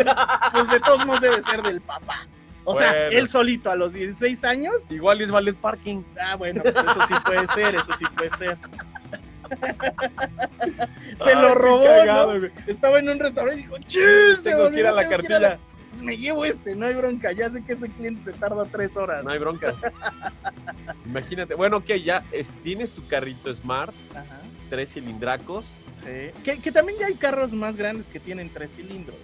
pues 0.52 0.68
de 0.70 0.80
todos 0.80 1.04
modos 1.06 1.20
debe 1.20 1.40
ser 1.42 1.62
del 1.62 1.80
papá. 1.80 2.26
O 2.70 2.78
sea, 2.78 3.08
él 3.08 3.28
solito 3.28 3.70
a 3.70 3.76
los 3.76 3.92
16 3.92 4.44
años. 4.44 4.74
Igual 4.90 5.20
es 5.20 5.30
ballet 5.30 5.56
parking. 5.56 6.02
Ah, 6.20 6.36
bueno, 6.36 6.62
pues 6.62 6.74
eso 6.74 7.06
sí 7.08 7.14
puede 7.24 7.46
ser, 7.48 7.74
eso 7.74 7.92
sí 7.98 8.04
puede 8.16 8.30
ser. 8.36 8.56
Se 11.24 11.30
Ay, 11.30 11.42
lo 11.42 11.54
robó, 11.54 11.84
cagado, 11.84 12.34
¿no? 12.34 12.38
güey. 12.40 12.52
Estaba 12.66 12.98
en 12.98 13.08
un 13.08 13.18
restaurante 13.18 13.60
y 13.60 13.62
dijo, 13.64 13.78
¡Chus! 13.78 14.42
se 14.42 14.56
que 14.70 14.78
ir 14.80 14.86
a 14.86 14.92
la 14.92 15.02
que 15.02 15.14
a 15.14 15.18
cartilla. 15.18 15.58
Pues 15.90 16.02
me 16.02 16.16
llevo 16.16 16.44
este, 16.44 16.76
no 16.76 16.86
hay 16.86 16.94
bronca. 16.94 17.32
Ya 17.32 17.50
sé 17.50 17.62
que 17.64 17.72
ese 17.74 17.88
cliente 17.88 18.32
se 18.32 18.38
tarda 18.38 18.64
tres 18.66 18.96
horas. 18.96 19.24
No 19.24 19.30
hay 19.30 19.38
bronca. 19.38 19.74
Imagínate. 21.04 21.54
Bueno, 21.54 21.78
ok, 21.78 21.86
ya 22.04 22.24
es- 22.32 22.50
tienes 22.62 22.92
tu 22.92 23.06
carrito 23.08 23.52
Smart, 23.54 23.92
Ajá, 24.14 24.24
tres 24.70 24.92
cilindracos. 24.94 25.74
sí. 25.96 26.30
Que, 26.44 26.56
que 26.58 26.72
también 26.72 26.98
ya 26.98 27.06
hay 27.06 27.14
carros 27.14 27.52
más 27.52 27.76
grandes 27.76 28.06
que 28.06 28.18
tienen 28.20 28.48
tres 28.48 28.70
cilindros. 28.74 29.16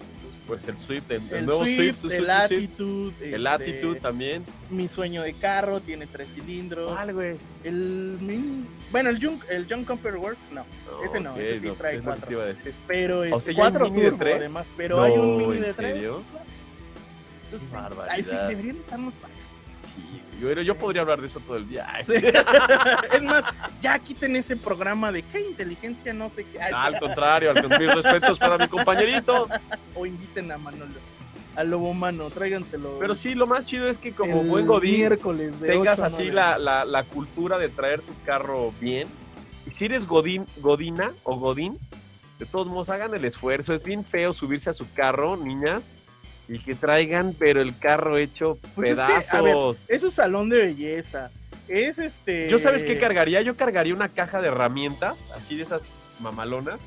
Pues 0.45 0.65
el 0.67 0.77
Swift, 0.77 1.09
el, 1.11 1.21
el 1.29 1.33
El, 1.39 1.45
nuevo 1.45 1.63
Swift, 1.65 1.99
Swift, 1.99 2.13
el 2.13 2.19
Swift, 2.25 2.29
Attitude. 2.29 3.13
el 3.35 3.47
este, 3.47 3.49
Attitude 3.49 3.99
también. 3.99 4.45
Mi 4.69 4.87
sueño 4.87 5.21
de 5.23 5.33
carro 5.33 5.81
tiene 5.81 6.07
tres 6.07 6.29
cilindros. 6.35 6.93
¿Cuál, 6.93 7.13
güey? 7.13 7.35
El 7.65 8.17
Mini- 8.21 8.65
bueno, 8.91 9.09
el 9.09 9.19
John, 9.21 9.41
el 9.49 9.65
John 9.69 9.83
Comfort 9.83 10.15
Works 10.17 10.51
no, 10.53 10.65
Ese 11.05 11.19
no, 11.19 11.31
ok, 11.33 11.37
ese 11.37 11.59
sí 11.59 11.65
pues 11.67 11.77
trae 11.79 11.95
es 11.95 11.97
lo 11.97 12.01
que 12.01 12.05
cuatro. 12.05 12.27
te 12.27 12.33
iba 12.33 12.43
a 12.43 12.45
decir. 12.45 12.73
pero 12.87 13.23
es 13.25 13.33
O 13.33 13.39
sea, 13.41 13.53
¿ya 13.53 13.65
hay 13.65 13.71
cuatro 13.71 13.89
Mini 13.91 14.03
de 14.03 14.11
tres? 14.13 14.35
además, 14.37 14.65
pero 14.77 15.03
hay 15.03 15.11
un 15.13 15.31
No, 15.31 15.37
Mini 15.39 15.57
¿en 15.57 15.63
de 15.63 15.73
tres. 15.73 15.75
serio? 15.75 16.23
Entonces, 17.51 17.69
sí, 18.15 18.23
sí, 18.23 18.35
deberían 18.47 18.77
estar 18.77 18.99
más. 18.99 19.13
Sí, 19.15 20.21
yo, 20.39 20.53
yo 20.61 20.75
podría 20.75 21.01
hablar 21.01 21.21
de 21.21 21.27
eso 21.27 21.39
todo 21.39 21.57
el 21.57 21.67
día. 21.67 21.87
Sí. 22.05 22.13
es 23.13 23.23
más, 23.23 23.45
ya 23.81 23.99
quiten 23.99 24.35
ese 24.35 24.55
programa 24.55 25.11
de 25.11 25.23
qué 25.23 25.41
inteligencia, 25.41 26.13
no 26.13 26.29
sé 26.29 26.45
qué. 26.45 26.61
Ay, 26.61 26.73
Al 26.75 26.99
contrario, 26.99 27.51
al 27.51 27.79
mis 27.79 27.93
respetos 27.95 28.39
para 28.39 28.57
mi 28.57 28.67
compañerito. 28.67 29.47
o 29.95 30.05
inviten 30.05 30.51
a 30.51 30.57
Manolo, 30.57 30.93
al 31.55 31.69
Lobo 31.69 31.93
Mano, 31.93 32.29
tráiganselo. 32.29 32.97
Pero 32.99 33.15
sí, 33.15 33.35
lo 33.35 33.47
más 33.47 33.65
chido 33.65 33.89
es 33.89 33.97
que 33.97 34.11
como 34.13 34.41
el 34.41 34.47
buen 34.47 34.67
Godín 34.67 34.95
miércoles 34.95 35.59
de 35.59 35.67
tengas 35.67 35.99
8 35.99 36.03
a 36.03 36.07
así 36.07 36.23
9. 36.29 36.33
la, 36.33 36.57
la, 36.57 36.85
la 36.85 37.03
cultura 37.03 37.57
de 37.57 37.69
traer 37.69 38.01
tu 38.01 38.13
carro 38.25 38.73
bien. 38.79 39.07
Y 39.65 39.71
si 39.71 39.85
eres 39.85 40.07
Godín, 40.07 40.45
Godina 40.57 41.11
o 41.23 41.35
Godín, 41.35 41.77
de 42.39 42.45
todos 42.45 42.67
modos 42.67 42.89
hagan 42.89 43.13
el 43.13 43.25
esfuerzo. 43.25 43.73
Es 43.73 43.83
bien 43.83 44.05
feo 44.05 44.33
subirse 44.33 44.69
a 44.69 44.73
su 44.73 44.91
carro, 44.93 45.35
niñas, 45.35 45.93
y 46.47 46.59
que 46.59 46.75
traigan, 46.75 47.35
pero 47.37 47.61
el 47.61 47.77
carro 47.77 48.17
hecho 48.17 48.57
Pues 48.75 48.91
es 48.91 48.97
que, 48.97 49.03
pedazos. 49.03 49.33
a 49.33 49.41
ver, 49.41 49.55
Es 49.89 50.03
un 50.03 50.11
salón 50.11 50.49
de 50.49 50.57
belleza. 50.57 51.29
Es 51.67 51.99
este. 51.99 52.49
Yo 52.49 52.59
sabes 52.59 52.83
qué 52.83 52.97
cargaría? 52.97 53.41
Yo 53.41 53.57
cargaría 53.57 53.93
una 53.93 54.09
caja 54.09 54.41
de 54.41 54.47
herramientas, 54.47 55.29
así 55.35 55.57
de 55.57 55.63
esas 55.63 55.85
mamalonas, 56.19 56.79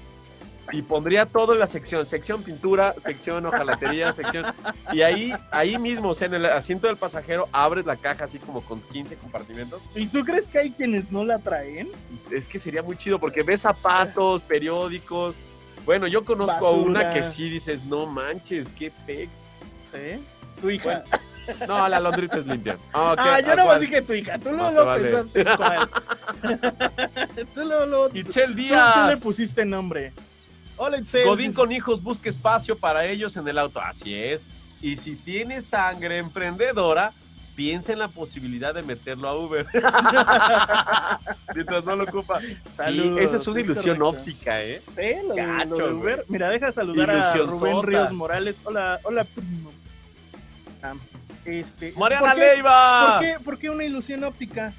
y 0.73 0.83
pondría 0.83 1.27
todo 1.27 1.53
en 1.53 1.59
la 1.59 1.67
sección, 1.67 2.07
sección 2.07 2.43
pintura, 2.43 2.95
sección 2.99 3.45
hojalatería, 3.47 4.13
sección... 4.15 4.47
Y 4.93 5.03
ahí, 5.03 5.33
ahí 5.51 5.79
mismo, 5.79 6.11
o 6.11 6.15
sea, 6.15 6.29
en 6.29 6.35
el 6.35 6.47
asiento 6.47 6.87
del 6.87 6.97
pasajero, 6.97 7.49
abres 7.53 7.87
la 7.87 7.97
caja 7.97 8.25
así 8.25 8.39
como 8.39 8.61
con 8.63 8.81
15 8.81 9.17
compartimentos. 9.17 9.83
¿Y 9.95 10.07
tú 10.07 10.25
crees 10.25 10.47
que 10.47 10.59
hay 10.59 10.71
quienes 10.71 11.11
no 11.11 11.25
la 11.25 11.39
traen? 11.39 11.89
Y 12.11 12.35
Es 12.35 12.49
que 12.49 12.59
sería 12.59 12.83
muy 12.83 12.97
chido 12.97 13.19
porque 13.19 13.43
ves 13.43 13.63
zapatos, 13.63 14.43
periódicos. 14.43 15.37
Bueno, 15.85 16.07
yo 16.07 16.25
conozco 16.25 16.67
a 16.67 16.73
una 16.73 17.11
que 17.11 17.23
sí 17.23 17.49
dices, 17.49 17.85
no 17.85 18.07
manches, 18.07 18.69
qué 18.69 18.93
pex. 19.07 19.31
Tu 20.61 20.71
hija. 20.71 21.05
No, 21.67 21.89
la 21.89 21.99
londrita 21.99 22.39
es 22.39 22.47
limpia. 22.47 22.77
Ah, 22.93 23.15
Ah, 23.19 23.41
yo 23.41 23.53
¿a 23.53 23.57
no 23.57 23.65
cuál? 23.65 23.81
dije 23.81 24.03
tu 24.03 24.13
hija. 24.13 24.39
Tú 24.39 24.51
Más 24.51 24.73
luego 24.73 24.73
lo 24.73 24.87
vale. 24.87 25.03
pensaste 25.03 25.45
tú 27.55 27.65
luego, 27.65 28.09
tú- 28.11 28.19
Itzel 28.19 28.53
tú- 28.53 28.57
Díaz. 28.59 28.95
tú 28.95 29.01
le 29.11 29.17
pusiste 29.17 29.65
nombre. 29.65 30.13
Hola, 30.77 30.99
Itzel. 30.99 31.27
Godín 31.27 31.53
con 31.53 31.73
hijos 31.73 32.03
busca 32.05 32.29
espacio 32.29 32.79
para 32.79 33.05
ellos 33.07 33.37
en 33.37 33.49
el 33.49 33.59
auto. 33.59 33.81
Así 33.81 34.15
es. 34.15 34.45
Y 34.81 34.97
si 34.97 35.17
tiene 35.17 35.61
sangre 35.61 36.19
emprendedora, 36.19 37.11
piensa 37.57 37.93
en 37.93 37.99
la 37.99 38.09
posibilidad 38.09 38.73
de 38.73 38.83
meterlo 38.83 39.29
a 39.29 39.37
Uber. 39.37 39.67
Mientras 41.55 41.85
no 41.85 41.97
lo 41.97 42.05
ocupa. 42.05 42.41
Saludos, 42.77 43.19
sí, 43.19 43.25
esa 43.25 43.37
es 43.39 43.47
una 43.49 43.61
ilusión 43.61 43.99
correcto. 43.99 44.21
óptica, 44.21 44.63
¿eh? 44.63 44.83
Sí, 44.95 45.27
lo 45.27 45.35
de, 45.35 45.47
Gacho, 45.47 45.69
lo 45.79 45.87
de. 45.89 45.93
Uber. 45.95 46.25
Mira, 46.29 46.49
deja 46.51 46.71
saludar 46.71 47.11
a 47.11 47.15
Ilusión 47.15 47.49
Rubén 47.49 47.75
sota. 47.75 47.87
Ríos 47.87 48.13
Morales. 48.13 48.57
Hola, 48.65 49.01
hola, 49.03 49.25
primo. 49.25 49.73
Este, 51.45 51.93
Mariana 51.97 52.27
¿por 52.29 52.35
qué- 52.35 52.41
Leiva. 52.41 53.19
¿por 53.19 53.27
qué, 53.27 53.45
¿Por 53.45 53.59
qué 53.59 53.71
una 53.71 53.85
ilusión 53.85 54.25
óptica? 54.25 54.73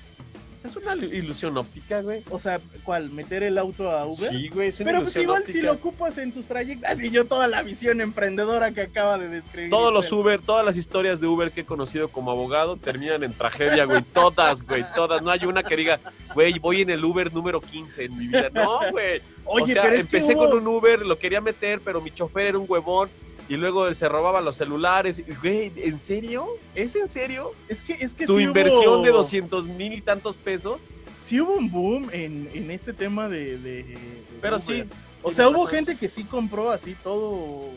Es 0.64 0.76
una 0.76 0.93
ilusión 0.93 1.58
óptica, 1.58 2.02
güey. 2.04 2.22
O 2.30 2.38
sea, 2.38 2.60
¿cuál? 2.84 3.10
¿Meter 3.10 3.41
el 3.41 3.58
auto 3.58 3.89
a 3.89 4.06
Uber? 4.06 4.30
Sí, 4.30 4.47
güey, 4.49 4.68
es 4.70 4.80
una 4.80 4.91
Pero 4.91 5.02
pues 5.02 5.16
igual 5.16 5.41
óptica. 5.41 5.58
si 5.58 5.66
lo 5.66 5.72
ocupas 5.74 6.20
en 6.20 6.32
tus 6.32 6.45
trayectos. 6.45 6.88
Así 6.88 7.10
yo 7.10 7.26
toda 7.26 7.47
la 7.47 7.64
visión 7.64 7.99
emprendedora 7.99 8.70
que 8.72 8.82
acaba 8.82 9.18
de 9.18 9.28
describir. 9.28 9.72
Todos 9.72 9.91
los. 9.91 10.12
Uber, 10.12 10.39
todas 10.39 10.64
las 10.64 10.78
historias 10.78 11.20
de 11.20 11.26
Uber 11.26 11.49
que 11.49 11.62
he 11.62 11.66
conocido 11.66 12.10
como 12.10 12.30
abogado 12.30 12.78
terminan 12.78 13.24
en 13.24 13.34
tragedia, 13.34 13.86
güey. 13.86 14.04
Todas, 14.04 14.62
güey, 14.62 14.86
todas. 14.93 15.24
No 15.24 15.32
hay 15.32 15.43
una 15.47 15.64
que 15.64 15.76
diga, 15.76 15.99
güey, 16.36 16.60
voy 16.60 16.82
en 16.82 16.91
el 16.91 17.04
Uber 17.04 17.34
número 17.34 17.60
15 17.60 18.06
en 18.06 18.16
mi 18.20 18.28
vida. 18.28 18.49
No, 18.54 18.82
güey. 18.91 19.20
Oye, 19.45 19.64
o 19.64 19.66
sea, 19.66 19.82
pero 19.82 19.95
es 19.95 20.06
que 20.06 20.18
empecé 20.18 20.36
hubo- 20.36 20.47
con 20.47 20.60
un 20.60 20.68
Uber, 20.68 21.04
lo 21.08 21.18
quería 21.18 21.41
meter, 21.41 21.82
pero 21.84 22.02
mi 22.02 22.12
chofer 22.12 22.45
era 22.45 22.60
un 22.60 22.68
huevón. 22.70 23.10
Y 23.49 23.57
luego 23.57 23.93
se 23.93 24.07
robaba 24.07 24.39
los 24.41 24.55
celulares. 24.55 25.21
Güey, 25.41 25.71
¿en 25.75 25.97
serio? 25.97 26.47
¿Es 26.75 26.95
en 26.95 27.07
serio? 27.09 27.51
Es 27.67 27.81
que, 27.81 27.93
es 27.93 28.13
que 28.13 28.25
Tu 28.25 28.37
sí 28.37 28.43
inversión 28.43 28.99
hubo- 28.99 29.03
de 29.03 29.11
200 29.11 29.65
mil 29.67 29.93
y 29.93 30.01
tantos 30.01 30.35
pesos. 30.37 30.83
Sí 31.19 31.39
hubo 31.41 31.53
un 31.55 31.69
boom 31.71 32.09
en, 32.13 32.49
en 32.53 32.71
este 32.71 32.93
tema 32.93 33.27
de, 33.29 33.57
de- 33.57 33.83
de 33.83 33.97
Pero 34.41 34.55
Uber. 34.57 34.65
sí. 34.65 34.83
O 35.23 35.31
sea, 35.33 35.49
hubo 35.49 35.65
razón. 35.65 35.85
gente 35.85 35.97
que 35.97 36.07
sí 36.09 36.23
compró 36.23 36.71
así 36.71 36.95
todo, 37.03 37.69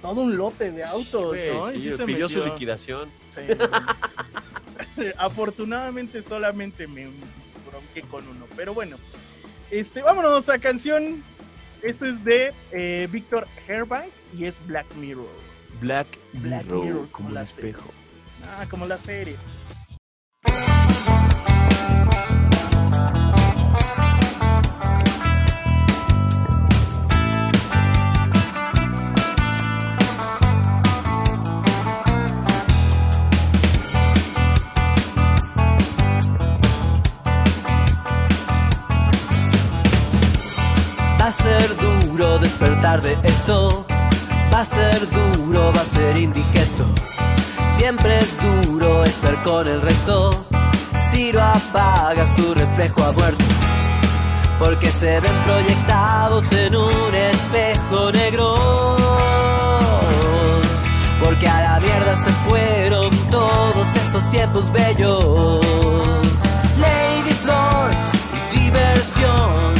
todo 0.00 0.20
un 0.22 0.36
lote 0.36 0.70
de 0.72 0.82
autos, 0.84 1.28
Güey, 1.28 1.52
¿no? 1.52 1.70
Sí, 1.72 1.80
sí 1.82 1.92
se 1.92 2.04
pidió 2.04 2.28
su 2.28 2.42
liquidación. 2.44 3.08
Sí. 3.34 3.42
Afortunadamente 5.18 6.22
solamente 6.22 6.86
me 6.86 7.06
bronqué 7.68 8.02
con 8.10 8.26
uno. 8.28 8.46
Pero 8.56 8.72
bueno, 8.74 8.96
este, 9.70 10.02
vámonos 10.02 10.48
a 10.48 10.58
canción. 10.58 11.22
Esto 11.82 12.06
es 12.06 12.24
de 12.24 12.52
eh, 12.72 13.08
Víctor 13.10 13.46
Herbike 13.68 14.12
y 14.36 14.44
es 14.44 14.54
Black 14.66 14.86
Mirror. 14.96 15.26
Black, 15.80 16.06
Black 16.34 16.64
Mirror, 16.64 16.84
Mirror, 16.84 17.08
como 17.10 17.28
como 17.28 17.40
el 17.40 17.46
serie. 17.46 17.70
espejo. 17.70 17.90
Ah, 18.58 18.66
como 18.70 18.86
la 18.86 18.96
serie. 18.98 19.36
Va 41.26 41.30
a 41.30 41.32
ser 41.32 41.76
duro 41.76 42.38
despertar 42.38 43.02
de 43.02 43.18
esto. 43.24 43.84
Va 44.54 44.60
a 44.60 44.64
ser 44.64 45.10
duro, 45.10 45.72
va 45.74 45.80
a 45.80 45.84
ser 45.84 46.16
indigesto. 46.18 46.84
Siempre 47.66 48.20
es 48.20 48.30
duro 48.40 49.02
estar 49.02 49.42
con 49.42 49.66
el 49.66 49.82
resto. 49.82 50.46
Si 51.10 51.32
lo 51.32 51.42
apagas, 51.42 52.32
tu 52.36 52.54
reflejo 52.54 53.02
ha. 53.02 53.12
Porque 54.60 54.88
se 54.88 55.18
ven 55.18 55.42
proyectados 55.42 56.44
en 56.52 56.76
un 56.76 57.12
espejo 57.12 58.12
negro. 58.12 58.96
Porque 61.20 61.48
a 61.48 61.60
la 61.60 61.80
mierda 61.80 62.22
se 62.22 62.30
fueron 62.48 63.10
todos 63.32 63.96
esos 63.96 64.30
tiempos 64.30 64.70
bellos. 64.70 65.60
Ladies, 66.78 67.44
lords 67.44 68.10
y 68.52 68.58
diversión. 68.60 69.75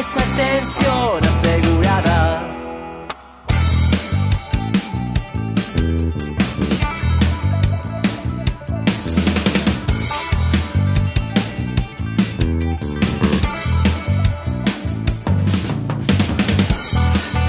Esa 0.00 0.24
tensión 0.34 1.22
asegurada. 1.22 2.42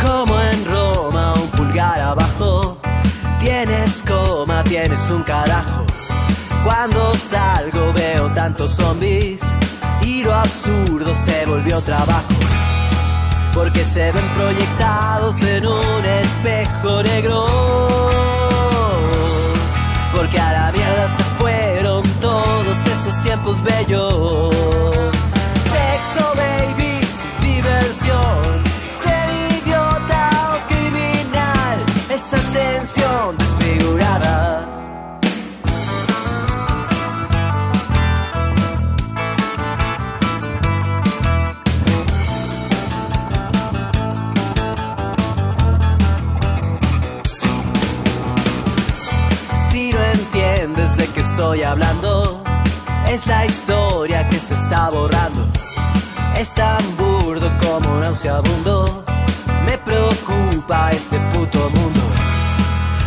Como 0.01 0.41
en 0.41 0.65
Roma, 0.65 1.33
un 1.35 1.47
pulgar 1.51 2.01
abajo. 2.01 2.81
Tienes 3.39 4.03
coma, 4.05 4.61
tienes 4.65 5.09
un 5.09 5.23
carajo. 5.23 5.85
Cuando 6.65 7.13
salgo 7.13 7.93
veo 7.93 8.29
tantos 8.33 8.71
zombies 8.71 9.41
y 10.05 10.23
lo 10.23 10.33
absurdo 10.33 11.13
se 11.15 11.45
volvió 11.45 11.81
trabajo. 11.81 12.27
Porque 13.53 13.83
se 13.83 14.11
ven 14.11 14.33
proyectados 14.35 15.41
en 15.41 15.65
un 15.67 16.05
espejo 16.05 17.03
negro. 17.03 17.87
Porque 20.15 20.39
a 20.39 20.51
la 20.53 20.71
mierda 20.71 21.09
se 21.17 21.23
fueron 21.39 22.03
todos 22.21 22.85
esos 22.85 23.21
tiempos 23.21 23.61
bellos. 23.61 24.55
Sexo, 25.71 26.33
babies, 26.35 27.09
diversión. 27.41 28.63
Ser 28.89 29.29
idiota 29.57 30.29
o 30.53 30.67
criminal. 30.67 31.77
Esa 32.09 32.37
tensión 32.53 33.40
es 53.13 53.27
la 53.27 53.45
historia 53.45 54.27
que 54.29 54.37
se 54.37 54.53
está 54.53 54.89
borrando. 54.89 55.45
Es 56.37 56.53
tan 56.53 56.81
burdo 56.95 57.51
como 57.57 57.99
nauseabundo. 57.99 59.03
Me 59.65 59.77
preocupa 59.77 60.91
este 60.91 61.19
puto 61.33 61.69
mundo. 61.71 62.01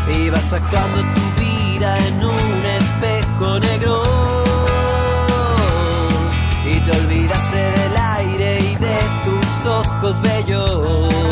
Y 0.08 0.28
vas 0.28 0.44
sacando 0.44 1.00
tu 1.00 1.22
vida 1.40 1.98
en 2.06 2.24
un 2.24 2.66
espejo 2.66 3.58
negro. 3.60 4.02
Y 6.66 6.80
te 6.80 6.90
olvidaste 6.90 7.56
del 7.56 7.96
aire 7.96 8.58
y 8.60 8.76
de 8.76 8.98
tus 9.24 9.66
ojos 9.66 10.20
bellos. 10.20 11.23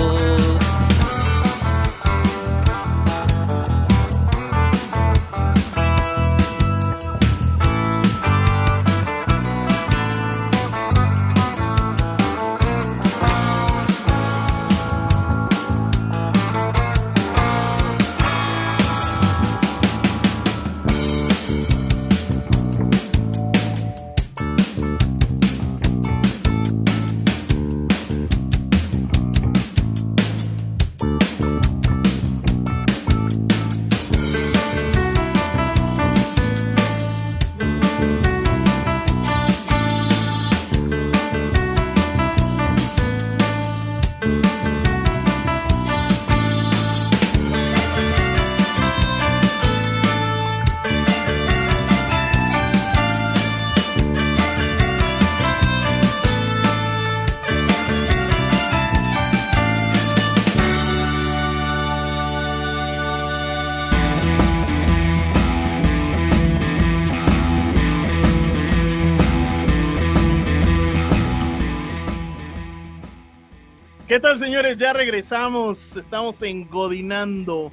Tal, 74.23 74.39
señores? 74.39 74.77
Ya 74.77 74.93
regresamos. 74.93 75.97
Estamos 75.97 76.41
engodinando. 76.43 77.73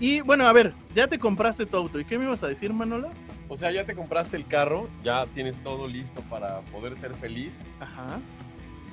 Y 0.00 0.22
bueno, 0.22 0.46
a 0.46 0.52
ver, 0.52 0.72
ya 0.94 1.06
te 1.06 1.18
compraste 1.18 1.66
tu 1.66 1.76
auto. 1.76 2.00
¿Y 2.00 2.06
qué 2.06 2.18
me 2.18 2.24
ibas 2.24 2.42
a 2.42 2.48
decir, 2.48 2.72
Manola? 2.72 3.10
O 3.48 3.56
sea, 3.56 3.70
ya 3.70 3.84
te 3.84 3.94
compraste 3.94 4.38
el 4.38 4.46
carro, 4.46 4.88
ya 5.04 5.26
tienes 5.26 5.62
todo 5.62 5.86
listo 5.86 6.22
para 6.22 6.62
poder 6.62 6.96
ser 6.96 7.14
feliz. 7.14 7.70
Ajá. 7.78 8.18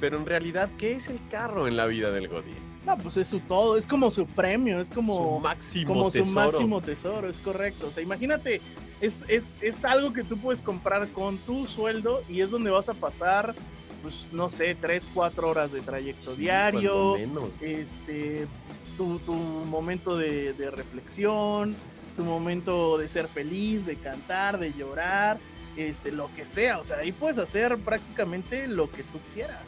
Pero 0.01 0.17
en 0.17 0.25
realidad, 0.25 0.69
¿qué 0.77 0.91
es 0.91 1.07
el 1.07 1.19
carro 1.29 1.67
en 1.67 1.77
la 1.77 1.85
vida 1.85 2.11
del 2.11 2.27
Godín? 2.27 2.57
No, 2.85 2.97
pues 2.97 3.15
es 3.15 3.27
su 3.27 3.39
todo. 3.39 3.77
Es 3.77 3.87
como 3.87 4.11
su 4.11 4.25
premio. 4.25 4.81
Es 4.81 4.89
como. 4.89 5.15
su 5.15 5.39
máximo 5.39 5.93
como 5.93 6.11
tesoro. 6.11 6.25
su 6.25 6.33
máximo 6.33 6.81
tesoro, 6.81 7.29
es 7.29 7.37
correcto. 7.37 7.87
O 7.87 7.91
sea, 7.91 8.03
imagínate, 8.03 8.61
es, 8.99 9.23
es, 9.29 9.55
es 9.61 9.85
algo 9.85 10.11
que 10.11 10.25
tú 10.25 10.37
puedes 10.37 10.61
comprar 10.61 11.07
con 11.09 11.37
tu 11.37 11.69
sueldo 11.69 12.21
y 12.27 12.41
es 12.41 12.51
donde 12.51 12.69
vas 12.69 12.89
a 12.89 12.93
pasar, 12.93 13.55
pues, 14.01 14.25
no 14.31 14.49
sé, 14.51 14.75
3, 14.75 15.07
4 15.13 15.49
horas 15.49 15.71
de 15.71 15.81
trayecto 15.81 16.35
diario, 16.35 17.15
menos. 17.15 17.49
este, 17.61 18.47
tu, 18.97 19.19
tu 19.19 19.33
momento 19.33 20.17
de, 20.17 20.53
de 20.53 20.71
reflexión, 20.71 21.75
tu 22.17 22.23
momento 22.23 22.97
de 22.97 23.07
ser 23.07 23.27
feliz, 23.27 23.85
de 23.85 23.95
cantar, 23.95 24.59
de 24.59 24.73
llorar, 24.73 25.37
este, 25.77 26.11
lo 26.11 26.29
que 26.35 26.45
sea. 26.45 26.79
O 26.79 26.83
sea, 26.85 26.97
ahí 26.97 27.11
puedes 27.11 27.37
hacer 27.37 27.77
prácticamente 27.77 28.67
lo 28.67 28.89
que 28.91 29.03
tú 29.03 29.19
quieras. 29.33 29.61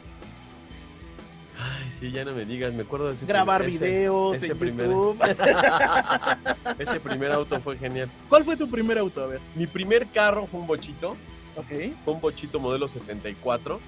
Ay, 1.56 1.88
sí, 1.90 2.10
ya 2.10 2.24
no 2.24 2.32
me 2.32 2.44
digas, 2.44 2.74
me 2.74 2.82
acuerdo 2.82 3.08
de 3.08 3.14
ese 3.14 3.26
Grabar 3.26 3.62
primer- 3.62 3.76
ese- 3.82 3.84
videos 3.94 4.36
ese 4.36 4.46
en 4.48 4.58
primer- 4.58 4.86
YouTube. 4.86 5.18
Ese 6.78 6.98
primer 7.00 7.30
auto 7.30 7.60
fue 7.60 7.78
genial. 7.78 8.08
¿Cuál 8.28 8.44
fue 8.44 8.56
tu 8.56 8.68
primer 8.68 8.98
auto? 8.98 9.22
A 9.22 9.26
ver. 9.26 9.40
Mi 9.54 9.66
primer 9.66 10.06
carro 10.08 10.46
fue 10.46 10.58
un 10.60 10.66
bochito, 10.66 11.10
Ok. 11.56 11.68
fue 12.04 12.14
un 12.14 12.20
bochito 12.20 12.58
modelo 12.58 12.88
74. 12.88 13.78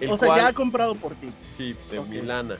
El 0.00 0.10
o 0.10 0.18
sea, 0.18 0.28
cual, 0.28 0.40
ya 0.40 0.52
comprado 0.52 0.94
por 0.94 1.14
ti. 1.14 1.28
sí, 1.56 1.74
de. 1.90 2.00
Milana. 2.00 2.56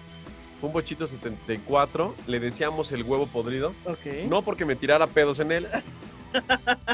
Fue 0.60 0.68
un 0.68 0.74
bochito 0.74 1.06
74, 1.06 2.14
le 2.26 2.38
decíamos 2.40 2.92
el 2.92 3.02
huevo 3.02 3.26
podrido. 3.26 3.72
Ok. 3.86 4.28
No 4.28 4.42
porque 4.42 4.64
me 4.66 4.76
tirara 4.76 5.06
pedos 5.06 5.40
en 5.40 5.52
él, 5.52 5.66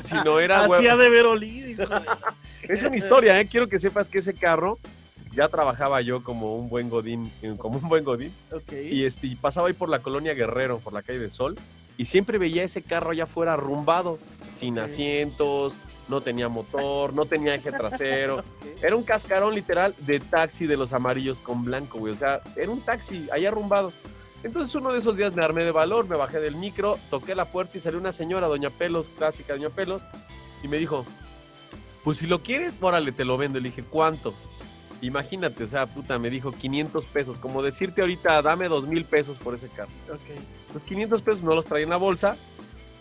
sino 0.02 0.38
era 0.40 0.60
Así 0.60 0.70
huevo. 0.70 0.90
ha 0.92 0.96
de 0.96 1.08
ver 1.10 1.26
olido. 1.26 1.86
de- 1.88 2.00
Es 2.74 2.82
una 2.82 2.96
historia, 2.96 3.40
¿eh? 3.40 3.46
Quiero 3.46 3.68
que 3.68 3.78
sepas 3.80 4.08
que 4.08 4.18
ese 4.18 4.34
carro 4.34 4.78
ya 5.34 5.48
trabajaba 5.48 6.00
yo 6.00 6.22
como 6.24 6.56
un 6.56 6.68
buen 6.68 6.88
godín, 6.88 7.30
eh, 7.42 7.54
como 7.58 7.78
un 7.78 7.88
buen 7.88 8.04
godín, 8.04 8.32
Ok. 8.52 8.72
y 8.90 9.04
este, 9.04 9.26
y 9.26 9.34
pasaba 9.36 9.68
ahí 9.68 9.74
por 9.74 9.88
la 9.88 9.98
colonia 10.00 10.32
Guerrero, 10.34 10.78
por 10.78 10.92
la 10.92 11.02
calle 11.02 11.18
del 11.18 11.30
Sol, 11.30 11.56
y 11.98 12.06
siempre 12.06 12.38
veía 12.38 12.62
ese 12.64 12.82
carro 12.82 13.10
allá 13.10 13.24
afuera 13.24 13.52
arrumbado, 13.54 14.18
sin 14.54 14.78
asientos, 14.78 15.74
no 16.08 16.20
tenía 16.20 16.48
motor, 16.48 17.12
no 17.14 17.26
tenía 17.26 17.54
eje 17.54 17.72
trasero. 17.72 18.42
Era 18.82 18.96
un 18.96 19.02
cascarón 19.02 19.54
literal 19.54 19.94
de 19.98 20.20
taxi 20.20 20.66
de 20.66 20.76
los 20.76 20.92
amarillos 20.92 21.40
con 21.40 21.64
blanco, 21.64 21.98
güey. 21.98 22.12
O 22.12 22.18
sea, 22.18 22.42
era 22.56 22.70
un 22.70 22.80
taxi 22.80 23.26
ahí 23.32 23.46
arrumbado. 23.46 23.92
Entonces 24.42 24.74
uno 24.74 24.92
de 24.92 25.00
esos 25.00 25.16
días 25.16 25.34
me 25.34 25.42
armé 25.42 25.64
de 25.64 25.72
valor, 25.72 26.06
me 26.08 26.14
bajé 26.14 26.40
del 26.40 26.56
micro, 26.56 26.98
toqué 27.10 27.34
la 27.34 27.46
puerta 27.46 27.78
y 27.78 27.80
salió 27.80 27.98
una 27.98 28.12
señora, 28.12 28.48
Doña 28.48 28.70
Pelos, 28.70 29.08
clásica 29.08 29.54
Doña 29.54 29.70
Pelos, 29.70 30.02
y 30.62 30.68
me 30.68 30.76
dijo, 30.76 31.06
pues 32.04 32.18
si 32.18 32.26
lo 32.26 32.40
quieres, 32.40 32.78
órale, 32.80 33.12
te 33.12 33.24
lo 33.24 33.36
vendo. 33.36 33.58
Le 33.58 33.70
dije, 33.70 33.82
¿cuánto? 33.82 34.34
Imagínate, 35.00 35.64
o 35.64 35.68
sea, 35.68 35.86
puta, 35.86 36.18
me 36.18 36.30
dijo 36.30 36.52
500 36.52 37.04
pesos. 37.06 37.38
Como 37.38 37.62
decirte 37.62 38.02
ahorita, 38.02 38.40
dame 38.42 38.68
2 38.68 38.86
mil 38.86 39.04
pesos 39.04 39.36
por 39.38 39.54
ese 39.54 39.68
carro. 39.68 39.90
Ok. 40.12 40.74
Los 40.74 40.84
500 40.84 41.22
pesos 41.22 41.42
no 41.42 41.54
los 41.54 41.64
traía 41.64 41.84
en 41.84 41.90
la 41.90 41.96
bolsa, 41.96 42.36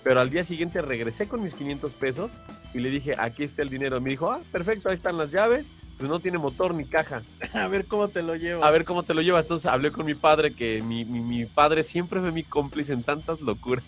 pero 0.04 0.22
al 0.22 0.30
día 0.30 0.46
siguiente 0.46 0.82
regresé 0.82 1.28
con 1.28 1.44
mis 1.44 1.54
500 1.54 1.92
pesos 1.94 2.40
y 2.76 2.80
le 2.82 2.90
dije, 2.90 3.16
aquí 3.18 3.44
está 3.44 3.62
el 3.62 3.70
dinero. 3.70 4.00
Me 4.02 4.10
dijo, 4.12 4.30
ah, 4.32 4.40
perfecto, 4.52 4.90
ahí 4.90 4.96
están 4.96 5.18
las 5.18 5.32
llaves, 5.32 5.72
pues 5.98 6.10
no 6.10 6.20
tiene 6.20 6.38
motor 6.38 6.74
ni 6.74 6.86
caja. 6.86 7.22
A 7.54 7.68
ver 7.68 7.86
cómo 7.86 8.08
te 8.10 8.22
lo 8.22 8.36
llevo. 8.36 8.64
A 8.66 8.72
ver 8.72 8.84
cómo 8.86 9.04
te 9.04 9.14
lo 9.14 9.22
llevas. 9.22 9.46
Entonces 9.46 9.66
hablé 9.72 9.92
con 9.92 10.06
mi 10.06 10.14
padre, 10.16 10.54
que 10.54 10.82
mi, 10.82 11.06
mi- 11.06 11.22
mi 11.22 11.46
padre 11.46 11.84
siempre 11.84 12.20
fue 12.20 12.32
mi 12.32 12.44
cómplice 12.44 12.94
en 12.94 13.04
tantas 13.04 13.42
locuras. 13.42 13.86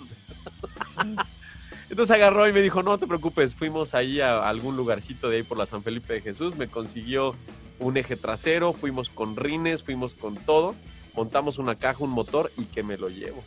Entonces 1.89 2.13
agarró 2.15 2.47
y 2.49 2.53
me 2.53 2.61
dijo, 2.61 2.83
no 2.83 2.97
te 2.97 3.07
preocupes, 3.07 3.55
fuimos 3.55 3.93
ahí 3.93 4.19
a 4.19 4.47
algún 4.49 4.75
lugarcito 4.75 5.29
de 5.29 5.37
ahí 5.37 5.43
por 5.43 5.57
la 5.57 5.65
San 5.65 5.83
Felipe 5.83 6.13
de 6.13 6.21
Jesús, 6.21 6.55
me 6.57 6.67
consiguió 6.67 7.33
un 7.79 7.95
eje 7.95 8.17
trasero, 8.17 8.73
fuimos 8.73 9.09
con 9.09 9.35
rines, 9.37 9.83
fuimos 9.83 10.13
con 10.13 10.35
todo, 10.35 10.75
montamos 11.15 11.59
una 11.59 11.75
caja, 11.75 12.03
un 12.03 12.09
motor 12.09 12.51
y 12.57 12.65
que 12.65 12.83
me 12.83 12.97
lo 12.97 13.07
llevo. 13.09 13.41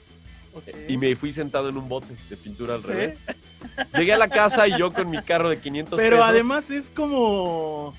Y 0.88 0.96
me 0.96 1.14
fui 1.16 1.32
sentado 1.32 1.68
en 1.68 1.76
un 1.76 1.88
bote 1.88 2.14
de 2.28 2.36
pintura 2.36 2.74
al 2.74 2.82
¿Sí? 2.82 2.88
revés. 2.88 3.16
Llegué 3.96 4.12
a 4.12 4.18
la 4.18 4.28
casa 4.28 4.66
y 4.68 4.78
yo 4.78 4.92
con 4.92 5.08
mi 5.10 5.20
carro 5.22 5.48
de 5.50 5.58
500 5.58 5.96
Pero 5.96 6.16
pesos. 6.16 6.28
además 6.30 6.70
es 6.70 6.90
como. 6.90 7.94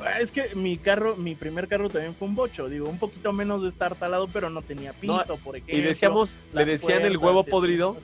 ah, 0.00 0.20
Es 0.20 0.30
que 0.30 0.54
mi 0.54 0.76
carro, 0.76 1.16
mi 1.16 1.34
primer 1.34 1.68
carro 1.68 1.88
también 1.90 2.14
fue 2.14 2.28
un 2.28 2.34
bocho, 2.34 2.68
digo, 2.68 2.88
un 2.88 2.98
poquito 2.98 3.32
menos 3.32 3.62
de 3.62 3.68
estar 3.68 3.94
talado, 3.94 4.28
pero 4.28 4.50
no 4.50 4.62
tenía 4.62 4.92
piso, 4.92 5.38
por 5.42 5.56
ejemplo. 5.56 5.76
y 5.76 5.80
decíamos, 5.80 6.36
le 6.52 6.64
decían 6.64 7.02
el 7.02 7.16
huevo 7.16 7.44
podrido 7.44 7.96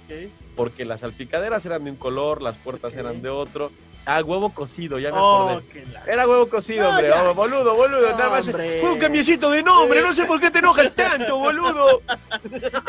porque 0.57 0.85
las 0.85 1.01
salpicaderas 1.01 1.65
eran 1.67 1.85
de 1.85 1.91
un 1.91 1.97
color, 1.97 2.43
las 2.43 2.59
puertas 2.59 2.95
eran 2.97 3.23
de 3.23 3.29
otro. 3.31 3.71
Ah, 4.05 4.21
huevo 4.21 4.53
cocido, 4.53 4.99
ya 4.99 5.13
me 5.13 5.19
Oh, 5.19 5.49
acordé. 5.51 5.85
Era 6.09 6.27
huevo 6.27 6.49
cocido, 6.49 6.83
No, 6.85 6.91
hombre. 6.91 7.13
oh, 7.13 7.35
boludo, 7.35 7.75
boludo. 7.77 8.11
No, 8.11 8.19
nada 8.19 8.31
más. 8.31 8.49
hombre. 8.49 8.81
Fue 8.81 8.93
un 8.93 8.99
cambiecito 8.99 9.51
de 9.51 9.63
nombre. 9.63 10.03
No 10.03 10.13
sé 10.13 10.25
por 10.25 10.41
qué 10.41 10.51
te 10.51 10.59
enojas 10.59 10.93
tanto, 10.97 11.37
boludo. 11.39 12.01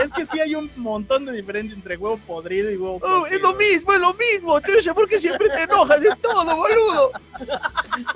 Es 0.03 0.11
que 0.11 0.26
sí 0.26 0.39
hay 0.39 0.55
un 0.55 0.72
montón 0.76 1.26
de 1.26 1.32
diferencia 1.34 1.76
entre 1.76 1.97
huevo 1.97 2.18
podrido 2.26 2.72
y 2.72 2.78
huevo 2.78 2.99
Oh, 3.03 3.28
es 3.28 3.39
lo 3.39 3.53
mismo, 3.53 3.93
es 3.93 3.99
lo 3.99 4.14
mismo. 4.16 4.59
Sé 4.82 4.93
por 4.93 5.07
qué 5.07 5.20
siempre 5.20 5.49
te 5.49 5.61
enojas 5.64 6.01
de 6.01 6.16
todo, 6.20 6.55
boludo. 6.55 7.11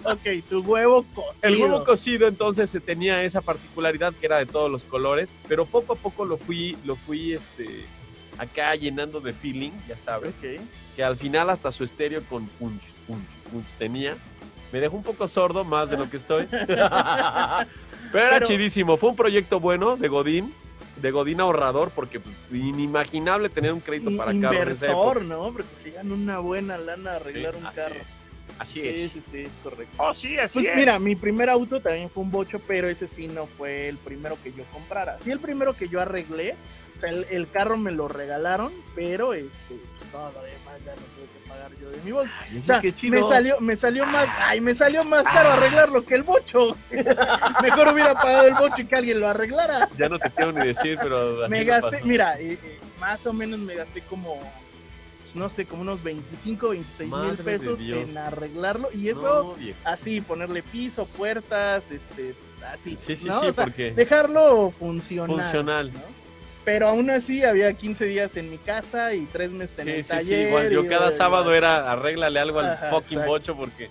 Ok, 0.06 0.44
tu 0.50 0.62
huevo 0.62 1.06
cocido. 1.14 1.34
El 1.44 1.56
huevo 1.62 1.84
cocido 1.84 2.28
entonces 2.28 2.70
se 2.70 2.80
tenía 2.80 3.22
esa 3.24 3.42
particularidad 3.42 4.14
que 4.20 4.26
era 4.26 4.38
de 4.40 4.48
todos 4.48 4.72
los 4.72 4.84
colores, 4.84 5.30
pero 5.48 5.66
poco 5.66 5.94
a 5.94 5.96
poco 5.96 6.26
lo 6.26 6.38
fui, 6.38 6.76
lo 6.84 6.96
fui 6.96 7.34
este, 7.34 7.86
acá 8.38 8.76
llenando 8.76 9.20
de 9.20 9.34
feeling, 9.34 9.72
ya 9.88 9.98
sabes, 9.98 10.36
Ok. 10.38 10.62
que 10.96 11.04
al 11.04 11.18
final 11.18 11.50
hasta 11.50 11.72
su 11.72 11.84
estéreo 11.84 12.22
con 12.30 12.46
punch, 12.48 12.82
punch, 13.08 13.26
punch 13.52 13.68
tenía. 13.78 14.16
Me 14.72 14.80
dejó 14.80 14.98
un 14.98 15.04
poco 15.04 15.28
sordo, 15.28 15.64
más 15.64 15.90
de 15.90 15.98
lo 15.98 16.10
que 16.10 16.18
estoy. 16.18 16.46
pero 16.52 16.82
era 16.84 17.62
Pero- 18.12 18.48
chidísimo, 18.48 18.98
fue 18.98 19.10
un 19.10 19.16
proyecto 19.16 19.60
bueno 19.60 19.98
de 19.98 20.08
Godín, 20.08 20.54
de 21.02 21.12
Godín 21.12 21.40
ahorrador, 21.42 21.92
porque 21.92 22.20
pues, 22.20 22.36
inimaginable 22.52 23.50
tener 23.50 23.72
un 23.74 23.80
crédito 23.80 24.16
para 24.18 24.32
en 24.32 24.44
esa 24.44 24.54
Inversor. 24.54 25.22
¿no? 25.24 25.52
Porque 25.54 25.70
se 25.84 25.92
gana 25.92 26.14
una 26.14 26.40
buena 26.40 26.78
lana 26.78 27.14
arreglar 27.16 27.54
Sí, 27.54 27.60
un 27.60 27.66
así 27.68 27.76
carro. 27.76 27.96
es, 27.96 28.08
Así 28.60 28.82
Sí, 28.82 28.88
es. 28.88 29.12
sí, 29.12 29.22
sí, 29.30 29.38
es 29.42 29.52
correcto. 29.62 29.94
Oh, 29.98 30.16
sí, 30.16 30.38
así 30.40 30.60
Pues 30.60 30.72
es. 30.72 30.76
mira, 30.76 30.98
mi 30.98 31.16
primer 31.16 31.50
auto 31.50 31.80
también 31.80 32.10
fue 32.10 32.24
un 32.24 32.32
bocho, 32.32 32.60
pero 32.68 32.90
ese 32.90 33.08
sí 33.08 33.28
no 33.28 33.46
fue 33.46 33.88
el 33.90 33.98
primero 33.98 34.36
que 34.44 34.52
yo 34.52 34.64
comprara. 34.74 35.18
Sí, 35.24 35.30
el 35.32 35.40
primero 35.40 35.76
que 35.76 35.88
yo 35.88 36.02
arreglé. 36.02 36.56
O 36.98 37.00
sea, 37.00 37.10
el, 37.12 37.26
el 37.30 37.50
carro 37.50 37.78
me 37.78 37.92
lo 37.92 38.08
regalaron, 38.08 38.74
pero 38.96 39.34
este, 39.36 39.76
pues, 39.76 40.12
todo 40.12 40.32
lo 40.32 40.42
demás 40.42 40.80
ya 40.84 40.92
lo 40.96 41.02
tuve 41.02 41.26
que 41.32 41.48
pagar 41.48 41.72
yo 41.80 41.90
de 41.92 41.98
mi 42.04 42.12
bolsa. 42.12 42.34
Ay, 42.42 42.58
O 42.60 42.64
sea, 42.64 42.80
qué 42.82 42.92
chido. 42.94 43.14
me 43.22 43.30
salió, 43.30 43.60
me 43.60 43.76
salió 43.76 44.06
más, 44.08 44.28
ay, 44.40 44.62
me 44.62 44.74
salió 44.74 45.04
más 45.04 45.24
caro 45.26 45.50
arreglarlo 45.52 46.04
que 46.04 46.16
el 46.16 46.24
bocho. 46.24 46.76
Mejor 47.62 47.94
hubiera 47.94 48.16
pagado 48.16 48.48
el 48.48 48.56
bocho 48.56 48.82
y 48.82 48.86
que 48.86 48.96
alguien 48.96 49.20
lo 49.20 49.28
arreglara. 49.28 49.88
Ya 49.98 50.10
no 50.10 50.18
te 50.18 50.30
quiero 50.32 50.52
ni 50.54 50.66
decir, 50.66 50.98
pero. 51.02 51.48
Me 51.48 51.64
gasté, 51.64 52.02
mira, 52.04 52.40
eh, 52.40 52.58
eh, 52.64 52.80
más 53.00 53.26
o 53.28 53.34
menos 53.34 53.60
me 53.60 53.76
gasté 53.76 54.02
como, 54.02 54.40
pues, 55.22 55.36
no 55.36 55.50
sé, 55.50 55.66
como 55.68 55.84
unos 55.84 56.02
25, 56.02 56.70
26 56.70 57.00
mil 57.02 57.10
Madre 57.10 57.44
pesos 57.44 57.80
en 57.80 58.18
arreglarlo. 58.18 58.90
Y 58.94 59.10
eso, 59.10 59.56
No, 59.60 59.74
así, 59.84 60.20
ponerle 60.22 60.64
piso, 60.64 61.06
puertas, 61.06 61.92
este, 61.92 62.34
así. 62.74 62.98
Sí, 62.98 63.16
sí, 63.18 63.26
¿no? 63.26 63.40
sí, 63.42 63.48
O 63.50 63.54
sea, 63.54 63.64
porque 63.66 63.92
dejarlo 63.92 64.72
funcional. 64.72 65.36
funcional. 65.36 65.94
¿no? 65.94 66.00
Pero 66.68 66.90
aún 66.90 67.10
así 67.10 67.46
había 67.46 67.72
15 67.72 68.04
días 68.04 68.36
en 68.36 68.52
mi 68.52 68.58
casa 68.58 69.14
y 69.14 69.26
3 69.28 69.52
meses 69.52 69.80
en 69.80 69.86
Sí, 69.86 69.92
el 69.92 70.04
sí, 70.04 70.10
taller. 70.10 70.26
sí, 70.26 70.48
igual. 70.50 70.70
Yo 70.70 70.84
y- 70.84 70.88
cada 70.90 71.12
sábado 71.14 71.56
era 71.56 71.90
arréglale 71.90 72.42
algo 72.42 72.60
al 72.60 72.72
Ajá, 72.72 72.90
fucking 72.90 73.20
exacto. 73.20 73.26
bocho 73.32 73.56
porque. 73.56 73.90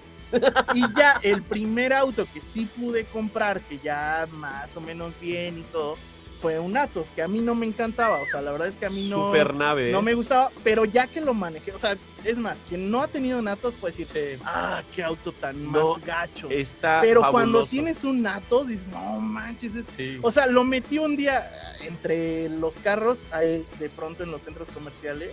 Y 0.75 0.83
ya 0.95 1.19
el 1.23 1.41
primer 1.43 1.95
auto 1.95 2.27
que 2.35 2.43
sí 2.43 2.69
pude 2.79 3.05
comprar, 3.07 3.63
que 3.63 3.79
ya 3.79 4.29
más 4.31 4.77
o 4.77 4.83
menos 4.83 5.15
bien 5.19 5.57
y 5.57 5.63
todo, 5.63 5.97
fue 6.41 6.59
un 6.59 6.77
Atos, 6.77 7.07
que 7.15 7.23
a 7.23 7.29
mí 7.29 7.41
no 7.41 7.55
me 7.55 7.67
encantaba. 7.67 8.21
O 8.23 8.27
sea, 8.27 8.43
la 8.43 8.53
verdad 8.53 8.69
es 8.69 8.77
que 8.77 8.87
a 8.87 8.91
mí 8.91 9.09
no, 9.09 9.27
Super 9.29 9.55
nave. 9.55 9.91
no 9.93 10.03
me 10.03 10.15
gustaba, 10.15 10.51
pero 10.63 10.85
ya 10.85 11.07
que 11.07 11.21
lo 11.21 11.35
manejé, 11.35 11.73
o 11.73 11.79
sea, 11.79 11.97
es 12.25 12.39
más, 12.39 12.63
quien 12.69 12.91
no 12.91 13.03
ha 13.03 13.09
tenido 13.09 13.39
un 13.39 13.49
Atos 13.49 13.75
decir, 13.81 14.07
Sí. 14.07 14.41
ah, 14.45 14.83
qué 14.95 15.03
auto 15.05 15.33
tan 15.33 15.71
No, 15.73 15.95
más 15.95 16.05
gacho. 16.05 16.49
Está. 16.51 17.01
Pero 17.01 17.23
cuando 17.31 17.67
tienes 17.67 18.05
un 18.05 18.27
Atos, 18.27 18.69
dices, 18.69 18.89
no 18.89 19.21
manches, 19.21 19.75
es 19.75 19.87
Sí. 19.97 20.19
O 20.23 20.31
sea, 20.33 20.47
lo 20.47 20.65
metí 20.65 20.99
un 20.99 21.17
día 21.17 21.49
entre 21.83 22.49
los 22.49 22.79
carros, 22.79 23.25
ahí 23.33 23.65
de 23.79 23.89
pronto 23.89 24.23
en 24.25 24.31
los 24.31 24.43
centros 24.43 24.69
comerciales, 24.75 25.31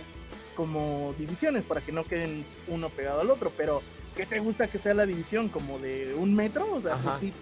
como 0.56 1.14
divisiones, 1.18 1.64
para 1.64 1.80
que 1.80 1.90
no 1.92 2.04
queden 2.04 2.44
uno 2.68 2.88
pegado 2.88 3.20
al 3.20 3.30
otro. 3.30 3.52
Pero, 3.56 3.82
¿qué 4.16 4.24
te 4.24 4.38
gusta 4.38 4.68
que 4.68 4.78
sea 4.78 4.94
la 4.94 5.04
división? 5.06 5.48
¿Como 5.48 5.78
de 5.80 6.14
un 6.14 6.34
metro? 6.34 6.66
O 6.72 6.80
sea, 6.80 6.96
pues. 6.96 7.32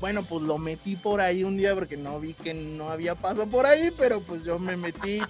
Bueno, 0.00 0.22
pues 0.22 0.42
lo 0.42 0.58
metí 0.58 0.96
por 0.96 1.20
ahí 1.20 1.44
un 1.44 1.56
día 1.56 1.74
porque 1.74 1.96
no 1.96 2.18
vi 2.20 2.34
que 2.34 2.54
no 2.54 2.90
había 2.90 3.14
paso 3.14 3.46
por 3.46 3.66
ahí, 3.66 3.90
pero 3.96 4.20
pues 4.20 4.42
yo 4.44 4.58
me 4.58 4.76
metí. 4.76 5.20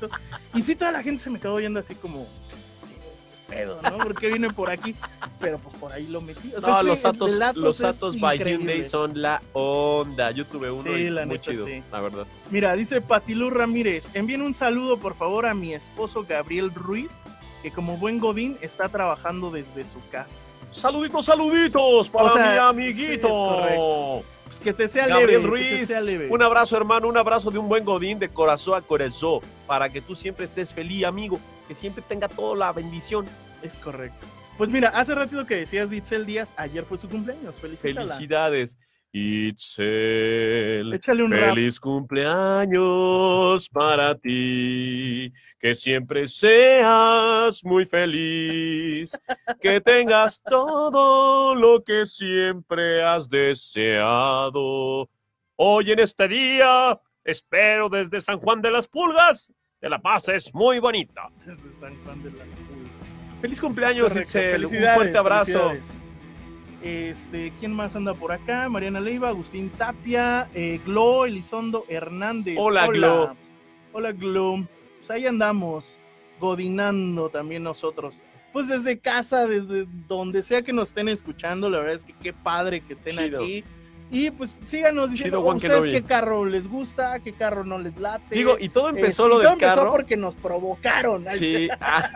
Y, 0.54 0.62
sí, 0.62 0.74
toda 0.76 0.92
la 0.92 1.02
gente 1.02 1.22
se 1.22 1.30
me 1.30 1.38
quedó 1.40 1.56
viendo 1.56 1.80
así 1.80 1.94
como... 1.94 2.26
"¿Qué 3.48 3.56
pedo, 3.56 3.80
¿no? 3.82 3.98
¿Por 3.98 4.14
qué 4.14 4.28
vine 4.28 4.52
por 4.52 4.70
aquí? 4.70 4.94
Pero 5.40 5.58
pues 5.58 5.74
por 5.74 5.92
ahí 5.92 6.06
lo 6.06 6.20
metí. 6.20 6.52
O 6.56 6.60
sea, 6.60 6.70
No, 6.74 6.80
sí, 6.82 6.86
los 6.86 7.04
Atos, 7.04 7.32
los 7.56 7.82
Atos 7.82 8.20
by. 8.20 8.38
Hyundai 8.38 8.84
son 8.88 9.20
la 9.20 9.42
onda. 9.54 10.30
Yo 10.30 10.46
tuve 10.46 10.70
uno 10.70 10.84
Sí, 10.84 11.00
y 11.00 11.10
la 11.10 11.26
muy 11.26 11.34
neta, 11.38 11.50
chido, 11.50 11.66
sí. 11.66 11.82
la 11.90 12.00
verdad. 12.00 12.26
Mira, 12.50 12.76
dice 12.76 13.00
Patilú 13.00 13.50
Ramírez, 13.50 14.04
envíen 14.14 14.42
un 14.42 14.54
saludo 14.54 14.98
por 14.98 15.14
favor 15.16 15.46
a 15.46 15.54
mi 15.54 15.74
esposo 15.74 16.24
Gabriel 16.28 16.72
Ruiz, 16.72 17.10
que 17.62 17.72
como 17.72 17.96
buen 17.96 18.20
Godín 18.20 18.56
está 18.60 18.88
trabajando 18.88 19.50
desde 19.50 19.84
su 19.90 19.98
casa. 20.10 20.42
Saluditos, 20.72 21.24
saluditos 21.24 22.08
para 22.08 22.26
O 22.26 22.32
sea, 22.32 22.52
mi 22.52 22.58
amiguito. 22.58 24.22
Pues 24.44 24.58
que 24.60 24.72
te 24.72 24.88
sea 24.88 25.06
Gabriel 25.06 25.42
leve, 25.42 25.60
que 25.60 25.64
te 25.64 25.76
Ruiz, 25.76 25.88
sea 25.88 26.00
leve. 26.00 26.28
un 26.28 26.42
abrazo 26.42 26.76
hermano, 26.76 27.06
un 27.08 27.16
abrazo 27.16 27.50
de 27.50 27.58
un 27.58 27.68
buen 27.68 27.84
godín 27.84 28.18
de 28.18 28.28
corazón 28.28 28.76
a 28.76 28.80
corazón, 28.80 29.40
para 29.66 29.88
que 29.88 30.00
tú 30.00 30.16
siempre 30.16 30.44
estés 30.44 30.72
feliz, 30.72 31.04
amigo, 31.04 31.38
que 31.68 31.74
siempre 31.74 32.02
tenga 32.06 32.28
toda 32.28 32.56
la 32.56 32.72
bendición. 32.72 33.26
Es 33.62 33.76
correcto. 33.76 34.26
Pues 34.58 34.68
mira, 34.70 34.88
hace 34.88 35.14
ratito 35.14 35.46
que 35.46 35.56
decías 35.56 35.92
Itzel 35.92 36.26
Díaz, 36.26 36.52
ayer 36.56 36.84
fue 36.84 36.98
su 36.98 37.08
cumpleaños. 37.08 37.54
Felicítala. 37.56 38.08
Felicidades. 38.14 38.76
Itzel. 39.12 40.92
Échale 40.94 41.22
un 41.24 41.32
rap. 41.32 41.54
Feliz 41.54 41.80
cumpleaños 41.80 43.68
para 43.68 44.14
ti, 44.16 45.19
que 45.60 45.74
siempre 45.74 46.26
seas 46.26 47.62
muy 47.64 47.84
feliz, 47.84 49.20
que 49.60 49.80
tengas 49.82 50.42
todo 50.42 51.54
lo 51.54 51.84
que 51.84 52.06
siempre 52.06 53.04
has 53.04 53.28
deseado. 53.28 55.08
Hoy 55.56 55.92
en 55.92 55.98
este 55.98 56.28
día, 56.28 56.98
espero 57.22 57.90
desde 57.90 58.22
San 58.22 58.38
Juan 58.38 58.62
de 58.62 58.70
las 58.70 58.88
Pulgas, 58.88 59.52
te 59.78 59.90
la 59.90 60.00
pases 60.00 60.52
muy 60.54 60.78
bonita. 60.78 61.28
Desde 61.44 61.78
San 61.78 61.94
Juan 62.04 62.22
de 62.22 62.30
las 62.30 62.48
Pulgas. 62.48 63.40
Feliz 63.42 63.60
cumpleaños, 63.60 64.16
Itzel. 64.16 64.64
Un 64.64 64.72
fuerte 64.94 65.18
abrazo. 65.18 65.72
Este, 66.82 67.52
¿quién 67.60 67.74
más 67.74 67.94
anda 67.94 68.14
por 68.14 68.32
acá? 68.32 68.66
Mariana 68.70 69.00
Leiva, 69.00 69.28
Agustín 69.28 69.68
Tapia, 69.68 70.48
eh, 70.54 70.80
Glo, 70.86 71.26
Elizondo 71.26 71.84
Hernández. 71.90 72.56
Hola, 72.58 72.86
Glo. 72.86 73.36
Hola, 73.92 74.12
Glo. 74.12 74.66
Pues 75.00 75.10
ahí 75.10 75.26
andamos, 75.26 75.98
godinando 76.38 77.28
también 77.28 77.62
nosotros. 77.62 78.22
Pues 78.52 78.68
desde 78.68 78.98
casa, 78.98 79.46
desde 79.46 79.86
donde 80.08 80.42
sea 80.42 80.62
que 80.62 80.72
nos 80.72 80.88
estén 80.88 81.08
escuchando, 81.08 81.68
la 81.70 81.78
verdad 81.78 81.94
es 81.96 82.04
que 82.04 82.12
qué 82.14 82.32
padre 82.32 82.80
que 82.80 82.94
estén 82.94 83.16
Chido. 83.16 83.38
aquí. 83.42 83.64
Y 84.12 84.32
pues 84.32 84.56
síganos 84.64 85.12
diciendo 85.12 85.36
Chido, 85.38 85.42
Juan 85.44 85.56
ustedes 85.58 85.74
Kenobi. 85.74 85.92
qué 85.92 86.02
carro 86.02 86.44
les 86.44 86.66
gusta, 86.66 87.20
qué 87.20 87.32
carro 87.32 87.64
no 87.64 87.78
les 87.78 87.96
late. 87.96 88.34
Digo, 88.34 88.56
y 88.58 88.68
todo 88.68 88.88
empezó 88.88 89.26
Este, 89.26 89.28
lo 89.28 89.34
y 89.34 89.38
del 89.38 89.44
todo 89.44 89.52
empezó 89.52 89.74
carro. 89.76 89.92
porque 89.92 90.16
nos 90.16 90.34
provocaron. 90.34 91.26
Sí. 91.38 91.68
ah, 91.80 92.10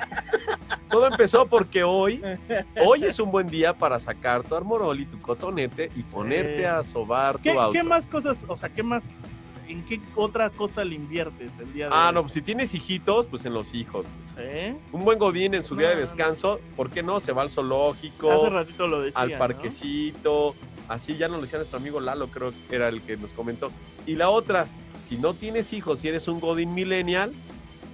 todo 0.91 1.07
empezó 1.07 1.47
porque 1.47 1.85
hoy, 1.85 2.20
hoy 2.85 3.05
es 3.05 3.20
un 3.20 3.30
buen 3.30 3.47
día 3.49 3.72
para 3.78 4.01
sacar 4.01 4.43
tu 4.43 4.57
armorol 4.57 4.99
y 5.01 5.07
tu 5.07 5.20
cotonete 5.20 5.93
y 5.95 6.03
ponerte 6.03 6.66
a 6.66 6.82
sobar 6.82 7.39
¿Qué, 7.39 7.53
tu 7.53 7.61
auto. 7.61 7.72
qué 7.72 7.85
más 7.85 8.09
cosas, 8.09 8.45
o 8.49 8.57
sea, 8.57 8.68
qué 8.70 8.82
más, 8.82 9.20
en 9.69 9.85
qué 9.85 10.01
otra 10.15 10.51
cosa 10.51 10.85
le 10.85 10.95
inviertes 10.95 11.59
el 11.59 11.73
día 11.73 11.87
de 11.87 11.91
Ah, 11.95 12.11
no, 12.12 12.23
pues 12.23 12.33
si 12.35 12.43
tienes 12.43 12.75
hijitos, 12.75 13.27
pues 13.27 13.45
en 13.45 13.55
los 13.55 13.75
hijos. 13.75 14.07
Sí. 14.27 14.77
Un 14.93 15.05
buen 15.05 15.19
godín 15.19 15.55
en 15.55 15.62
su 15.62 15.77
día 15.77 15.91
de 15.91 15.97
descanso, 15.97 16.61
¿por 16.77 16.91
qué 16.91 17.03
no? 17.03 17.21
Se 17.21 17.33
va 17.33 17.43
al 17.43 17.51
zoológico, 17.51 18.31
Hace 18.33 18.51
ratito 18.51 18.87
lo 18.87 19.01
decía. 19.03 19.21
al 19.21 19.31
¿no? 19.33 19.39
parquecito. 19.39 20.55
Así 20.89 21.17
ya 21.17 21.29
nos 21.29 21.37
lo 21.37 21.43
decía 21.43 21.59
nuestro 21.59 21.79
amigo 21.79 22.01
Lalo, 22.01 22.29
creo 22.29 22.53
que 22.69 22.77
era 22.77 22.89
el 22.89 23.01
que 23.03 23.17
nos 23.17 23.33
comentó. 23.33 23.71
Y 24.07 24.17
la 24.17 24.29
otra, 24.29 24.67
si 25.01 25.17
no 25.17 25.33
tienes 25.35 25.73
hijos, 25.73 26.01
si 26.01 26.09
eres 26.09 26.29
un 26.29 26.41
godín 26.41 26.75
millennial, 26.75 27.33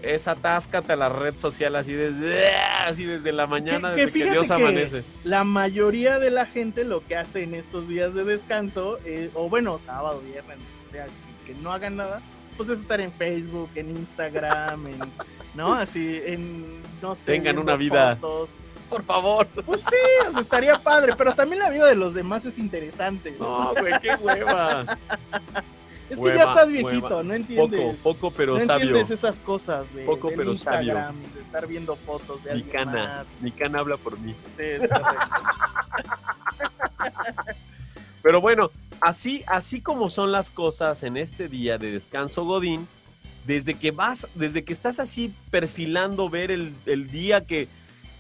es 0.03 0.27
atáscate 0.29 0.95
a 0.95 0.97
la 0.97 1.09
red 1.11 1.37
social 1.37 1.77
así 1.77 1.93
desde, 1.93 2.57
así 2.57 3.05
desde 3.05 3.33
la 3.33 3.47
mañana, 3.47 3.93
Que- 3.93 4.07
desde 4.07 4.19
que, 4.25 4.31
Dios 4.31 4.47
que- 4.49 4.53
amanece. 4.55 5.05
La 5.25 5.45
mayoría 5.45 6.19
de 6.19 6.31
la 6.31 6.47
gente 6.47 6.85
lo 6.85 7.05
que 7.07 7.17
hace 7.17 7.43
en 7.45 7.55
estos 7.55 7.87
días 7.87 8.15
de 8.15 8.25
descanso, 8.25 8.99
eh, 9.05 9.31
o 9.35 9.49
bueno, 9.51 9.79
sábado, 9.85 10.21
viernes, 10.23 10.57
o 10.89 10.91
sea, 10.91 11.07
que, 11.51 11.55
que 11.55 11.63
no 11.63 11.73
hagan 11.73 11.97
nada, 11.97 12.21
pues 12.57 12.69
es 12.69 12.81
estar 12.81 13.01
en 13.01 13.13
Facebook, 13.13 13.71
en 13.75 13.91
Instagram, 13.91 14.87
en, 14.87 14.99
¿no? 15.55 15.75
Así, 15.75 16.21
en, 16.25 16.81
no 17.01 17.15
sé. 17.15 17.33
Tengan 17.33 17.59
una 17.59 17.77
vida. 17.77 18.17
fotos. 18.17 18.51
Por 18.89 19.03
favor. 19.05 19.47
Pues 19.65 19.83
sí, 19.83 20.29
o 20.29 20.33
sea, 20.33 20.41
estaría 20.41 20.77
padre, 20.79 21.15
pero 21.17 21.33
también 21.35 21.61
la 21.61 21.71
vida 21.71 21.87
de 21.87 21.95
los 21.95 22.13
demás 22.13 22.45
es 22.45 22.59
interesante. 22.59 23.35
No, 23.39 23.73
güey, 23.79 23.93
qué 24.01 24.17
hueva. 24.17 24.99
es 26.11 26.17
que 26.17 26.21
Hueva, 26.21 26.37
ya 26.37 26.51
estás 26.51 26.69
viejito, 26.69 27.07
hueva. 27.07 27.23
no 27.23 27.35
entiendes. 27.35 27.97
Poco, 28.03 28.19
poco, 28.19 28.31
pero 28.37 28.55
no 28.59 28.61
sabio. 28.67 28.87
entiendes 28.89 29.11
esas 29.13 29.39
cosas 29.39 29.95
de, 29.95 30.05
Poco, 30.05 30.31
pero 30.37 30.57
sabio. 30.57 30.89
Instagram, 30.89 31.15
de 31.35 31.41
estar 31.41 31.67
viendo 31.69 31.95
fotos 31.95 32.43
de 32.43 32.51
Mi 32.53 32.57
alguien 32.63 32.73
cana, 32.85 33.07
más. 33.19 33.37
mi 33.41 33.53
cana 33.53 33.79
habla 33.79 33.97
por 33.97 34.19
mí. 34.19 34.35
Sí, 34.57 34.63
es 34.65 34.81
correcto. 34.89 35.27
Pero 38.23 38.41
bueno, 38.41 38.71
así, 39.01 39.43
así 39.47 39.81
como 39.81 40.11
son 40.11 40.33
las 40.33 40.51
cosas 40.51 41.03
en 41.03 41.17
este 41.17 41.49
día 41.49 41.79
de 41.79 41.91
descanso 41.91 42.45
Godín, 42.45 42.87
desde 43.47 43.75
que 43.75 43.91
vas, 43.91 44.29
desde 44.35 44.65
que 44.65 44.73
estás 44.73 45.01
así 45.01 45.35
perfilando 45.51 46.29
ver 46.29 46.51
el, 46.51 46.75
el 46.87 47.11
día 47.11 47.45
que 47.45 47.69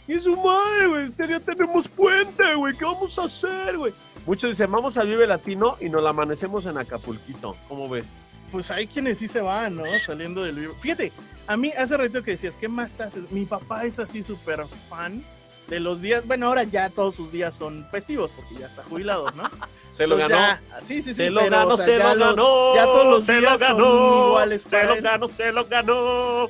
es 0.08 0.24
su 0.24 0.36
madre, 0.36 0.88
güey, 0.88 1.06
este 1.06 1.26
día 1.26 1.38
tenemos 1.38 1.86
puente, 1.86 2.54
güey, 2.54 2.76
¿qué 2.76 2.84
vamos 2.84 3.16
a 3.18 3.24
hacer, 3.24 3.78
güey? 3.78 3.92
Muchos 4.26 4.50
dicen, 4.50 4.70
vamos 4.72 4.96
al 4.96 5.06
Vive 5.06 5.26
Latino 5.26 5.76
y 5.80 5.88
nos 5.88 6.02
la 6.02 6.10
amanecemos 6.10 6.66
en 6.66 6.78
Acapulquito. 6.78 7.56
¿Cómo 7.68 7.88
ves? 7.88 8.14
pues 8.50 8.70
hay 8.70 8.86
quienes 8.86 9.18
sí 9.18 9.28
se 9.28 9.40
van, 9.40 9.76
¿no? 9.76 9.84
Saliendo 10.04 10.42
del 10.42 10.56
vivo. 10.56 10.74
Fíjate, 10.80 11.12
a 11.46 11.56
mí 11.56 11.72
hace 11.76 11.96
rato 11.96 12.22
que 12.22 12.32
decías, 12.32 12.56
¿qué 12.56 12.68
más 12.68 13.00
haces? 13.00 13.30
Mi 13.30 13.44
papá 13.44 13.84
es 13.84 13.98
así 13.98 14.22
súper 14.22 14.64
fan 14.88 15.22
de 15.68 15.80
los 15.80 16.02
días. 16.02 16.26
Bueno, 16.26 16.46
ahora 16.46 16.64
ya 16.64 16.90
todos 16.90 17.14
sus 17.14 17.32
días 17.32 17.54
son 17.54 17.86
festivos 17.90 18.30
porque 18.34 18.56
ya 18.56 18.66
está 18.66 18.82
jubilado, 18.82 19.30
¿no? 19.32 19.44
Se 19.92 20.06
lo 20.06 20.16
Pues 20.16 20.28
ganó. 20.28 20.40
ya, 20.40 20.60
sí, 20.82 20.94
sí, 21.02 21.02
sí. 21.02 21.14
se 21.14 21.30
lo 21.30 21.40
pero, 21.40 21.50
ganó, 21.56 21.74
o 21.74 21.76
sea, 21.76 21.84
se 21.86 21.98
ya 21.98 22.14
lo 22.14 22.26
ganó. 22.26 22.74
ya 22.74 22.84
todos 22.84 23.06
los 23.06 23.24
se 23.24 23.32
días 23.32 23.42
lo 23.42 23.50
son 23.50 23.76
ganó. 23.76 24.26
iguales 24.28 24.62
se 24.62 24.84
lo 24.84 24.94
él. 24.94 25.02
ganó, 25.02 25.28
se 25.28 25.52
lo 25.52 25.64
ganó. 25.66 26.48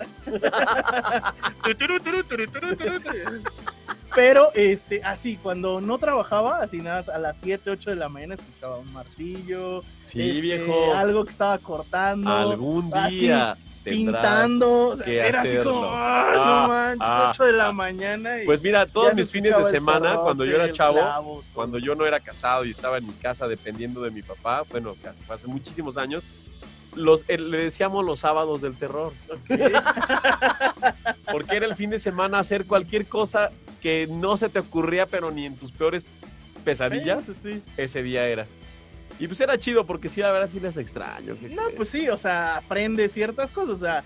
Pero, 4.14 4.50
este, 4.54 5.02
así, 5.04 5.36
cuando 5.40 5.80
no 5.80 5.98
trabajaba, 5.98 6.58
así 6.58 6.78
nada, 6.78 7.04
a 7.14 7.18
las 7.18 7.38
7, 7.38 7.70
8 7.70 7.90
de 7.90 7.96
la 7.96 8.08
mañana 8.08 8.34
escuchaba 8.34 8.78
un 8.78 8.92
martillo, 8.92 9.82
Sí, 10.00 10.20
este, 10.28 10.40
viejo. 10.40 10.94
algo 10.96 11.24
que 11.24 11.30
estaba 11.30 11.56
cortando, 11.58 12.30
Algún 12.32 12.90
día 13.08 13.56
pintando, 13.84 14.88
o 14.88 14.96
sea, 14.96 15.04
que 15.06 15.18
era 15.18 15.40
así 15.42 15.56
como, 15.58 15.84
hacerlo. 15.84 15.90
"Ay, 15.92 16.36
Ah, 16.38 16.62
no 16.62 16.68
manches, 16.68 17.08
ah, 17.08 17.30
8 17.32 17.44
de 17.44 17.52
la 17.52 17.66
ah. 17.68 17.72
mañana. 17.72 18.42
Y 18.42 18.46
Pues 18.46 18.62
mira, 18.62 18.86
todos 18.86 19.14
mis 19.14 19.30
fines 19.30 19.56
de 19.56 19.64
semana, 19.64 20.16
cuando 20.16 20.44
yo 20.44 20.56
era 20.56 20.70
chavo, 20.72 20.98
clavo, 20.98 21.44
cuando 21.54 21.78
yo 21.78 21.94
no 21.94 22.04
era 22.06 22.20
casado 22.20 22.64
y 22.64 22.70
estaba 22.70 22.98
en 22.98 23.06
mi 23.06 23.12
casa 23.14 23.48
dependiendo 23.48 24.00
de 24.02 24.10
mi 24.10 24.22
papá, 24.22 24.62
bueno, 24.70 24.94
fue 25.26 25.34
hace 25.36 25.46
muchísimos 25.46 25.96
años, 25.96 26.24
los, 26.96 27.24
eh, 27.28 27.38
le 27.38 27.56
decíamos 27.58 28.04
los 28.04 28.18
sábados 28.18 28.60
del 28.62 28.74
terror. 28.76 29.12
Porque 31.30 31.56
era 31.56 31.66
el 31.66 31.76
fin 31.76 31.90
de 31.90 31.98
semana 31.98 32.38
hacer 32.38 32.66
cualquier 32.66 33.06
cosa 33.06 33.50
que 33.80 34.08
no 34.10 34.36
se 34.36 34.48
te 34.48 34.58
ocurría, 34.58 35.06
pero 35.06 35.30
ni 35.30 35.46
en 35.46 35.56
tus 35.56 35.72
peores 35.72 36.04
pesadillas, 36.64 37.24
Sí, 37.26 37.32
sí, 37.42 37.52
sí. 37.54 37.62
ese 37.76 38.02
día 38.02 38.26
era. 38.26 38.46
Y 39.20 39.26
pues 39.28 39.40
era 39.40 39.58
chido, 39.58 39.84
porque 39.86 40.08
sí, 40.08 40.20
la 40.20 40.32
verdad 40.32 40.48
sí 40.50 40.58
les 40.58 40.76
extraño. 40.78 41.36
¿qué 41.40 41.50
No, 41.50 41.62
pues 41.76 41.90
sí, 41.90 42.08
o 42.08 42.16
sea, 42.18 42.56
aprende 42.56 43.08
ciertas 43.08 43.50
cosas, 43.50 43.76
o 43.76 43.78
sea, 43.78 44.02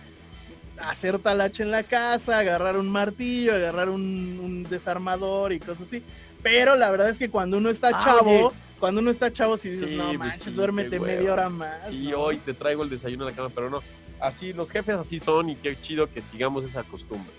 hacer 0.79 1.19
talacha 1.21 1.63
en 1.63 1.71
la 1.71 1.85
casa, 1.85 2.39
agarrar 2.41 2.77
un 2.77 2.89
martillo, 2.91 3.55
agarrar 3.55 3.89
un, 3.89 4.41
un 4.43 4.65
desarmador 4.65 5.53
y 5.53 5.61
cosas 5.61 5.87
así. 5.87 6.03
Pero 6.43 6.75
la 6.77 6.91
verdad 6.91 7.09
es 7.09 7.17
que 7.17 7.31
cuando 7.31 7.57
uno 7.59 7.71
está 7.71 7.89
Ah, 7.95 8.01
chavo, 8.05 8.49
oye. 8.49 8.57
cuando 8.81 9.01
uno 9.01 9.11
está 9.11 9.33
chavo, 9.33 9.57
si 9.57 9.71
dices, 9.71 9.89
Sí, 9.89 9.95
no 9.97 10.07
pues 10.09 10.19
manches, 10.19 10.43
sí, 10.43 10.51
duérmete 10.51 10.99
media 11.01 11.33
hora 11.33 11.49
más. 11.49 11.87
Sí, 11.89 12.09
¿no? 12.11 12.19
hoy 12.19 12.37
te 12.39 12.53
traigo 12.53 12.83
el 12.83 12.91
desayuno 12.91 13.25
a 13.25 13.31
la 13.31 13.37
cama, 13.37 13.51
pero 13.55 13.71
no. 13.71 13.83
Así, 14.21 14.53
los 14.53 14.71
jefes 14.71 14.97
así 14.97 15.21
son 15.21 15.49
y 15.51 15.57
qué 15.57 15.81
chido 15.81 16.11
que 16.13 16.21
sigamos 16.23 16.65
esa 16.65 16.83
costumbre. 16.83 17.33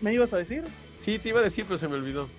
¿Me 0.00 0.12
ibas 0.12 0.32
a 0.32 0.38
decir? 0.38 0.64
Sí, 0.98 1.18
te 1.18 1.28
iba 1.30 1.40
a 1.40 1.42
decir, 1.42 1.64
pero 1.66 1.78
se 1.78 1.86
me 1.88 1.94
olvidó. 1.94 2.28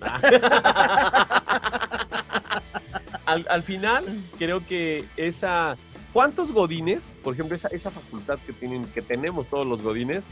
al, 3.26 3.46
al 3.48 3.62
final, 3.62 4.04
creo 4.38 4.64
que 4.66 5.04
esa. 5.16 5.76
¿Cuántos 6.12 6.52
godines, 6.52 7.12
por 7.22 7.34
ejemplo, 7.34 7.54
esa, 7.54 7.68
esa 7.68 7.90
facultad 7.90 8.38
que, 8.46 8.54
tienen, 8.54 8.86
que 8.86 9.02
tenemos 9.02 9.48
todos 9.48 9.66
los 9.66 9.82
godines, 9.82 10.26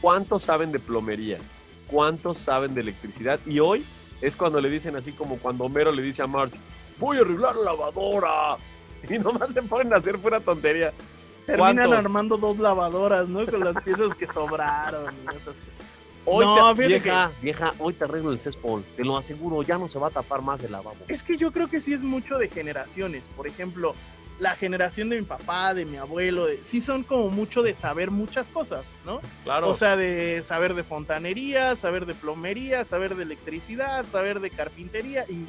cuántos 0.00 0.44
saben 0.44 0.72
de 0.72 0.78
plomería? 0.78 1.38
¿Cuántos 1.88 2.38
saben 2.38 2.74
de 2.74 2.80
electricidad? 2.80 3.38
Y 3.44 3.60
hoy 3.60 3.84
es 4.22 4.36
cuando 4.36 4.60
le 4.60 4.70
dicen 4.70 4.96
así 4.96 5.12
como 5.12 5.36
cuando 5.36 5.64
Homero 5.64 5.92
le 5.92 6.02
dice 6.02 6.22
a 6.22 6.26
Marge, 6.26 6.56
voy 6.98 7.18
a 7.18 7.20
arreglar 7.20 7.56
la 7.56 7.72
lavadora. 7.72 8.56
Y 9.08 9.16
nomás 9.18 9.52
se 9.52 9.62
ponen 9.62 9.92
a 9.92 9.96
hacer 9.96 10.18
pura 10.18 10.40
tontería. 10.40 10.92
Terminan 11.46 11.76
¿Cuántos? 11.76 11.98
armando 11.98 12.36
dos 12.36 12.58
lavadoras, 12.58 13.28
¿no? 13.28 13.46
Con 13.46 13.60
las 13.60 13.80
piezas 13.82 14.12
que 14.14 14.26
sobraron. 14.26 15.14
y 15.14 15.28
esas 15.28 15.42
cosas. 15.44 15.78
Hoy 16.30 16.44
No, 16.44 16.74
te, 16.74 16.86
vieja, 16.86 17.30
vieja, 17.42 17.74
hoy 17.78 17.92
te 17.94 18.04
arreglo 18.04 18.32
el 18.32 18.38
céspol. 18.38 18.84
Te 18.96 19.04
lo 19.04 19.16
aseguro, 19.16 19.62
ya 19.62 19.78
no 19.78 19.88
se 19.88 19.98
va 19.98 20.08
a 20.08 20.10
tapar 20.10 20.42
más 20.42 20.62
el 20.62 20.72
lavabo. 20.72 20.96
Es 21.08 21.22
que 21.22 21.36
yo 21.36 21.52
creo 21.52 21.68
que 21.68 21.80
sí 21.80 21.92
es 21.92 22.02
mucho 22.02 22.38
de 22.38 22.48
generaciones. 22.48 23.22
Por 23.36 23.46
ejemplo, 23.46 23.94
la 24.38 24.54
generación 24.54 25.08
de 25.08 25.18
mi 25.20 25.26
papá, 25.26 25.74
de 25.74 25.84
mi 25.84 25.96
abuelo, 25.96 26.46
de- 26.46 26.58
sí 26.62 26.80
son 26.80 27.02
como 27.02 27.28
mucho 27.28 27.62
de 27.62 27.74
saber 27.74 28.10
muchas 28.10 28.48
cosas, 28.48 28.84
¿no? 29.04 29.20
Claro. 29.44 29.68
O 29.68 29.74
sea, 29.74 29.96
de 29.96 30.42
saber 30.44 30.74
de 30.74 30.84
fontanería, 30.84 31.74
saber 31.76 32.06
de 32.06 32.14
plomería, 32.14 32.84
saber 32.84 33.16
de 33.16 33.24
electricidad, 33.24 34.06
saber 34.06 34.38
de 34.40 34.50
carpintería 34.50 35.24
y 35.28 35.44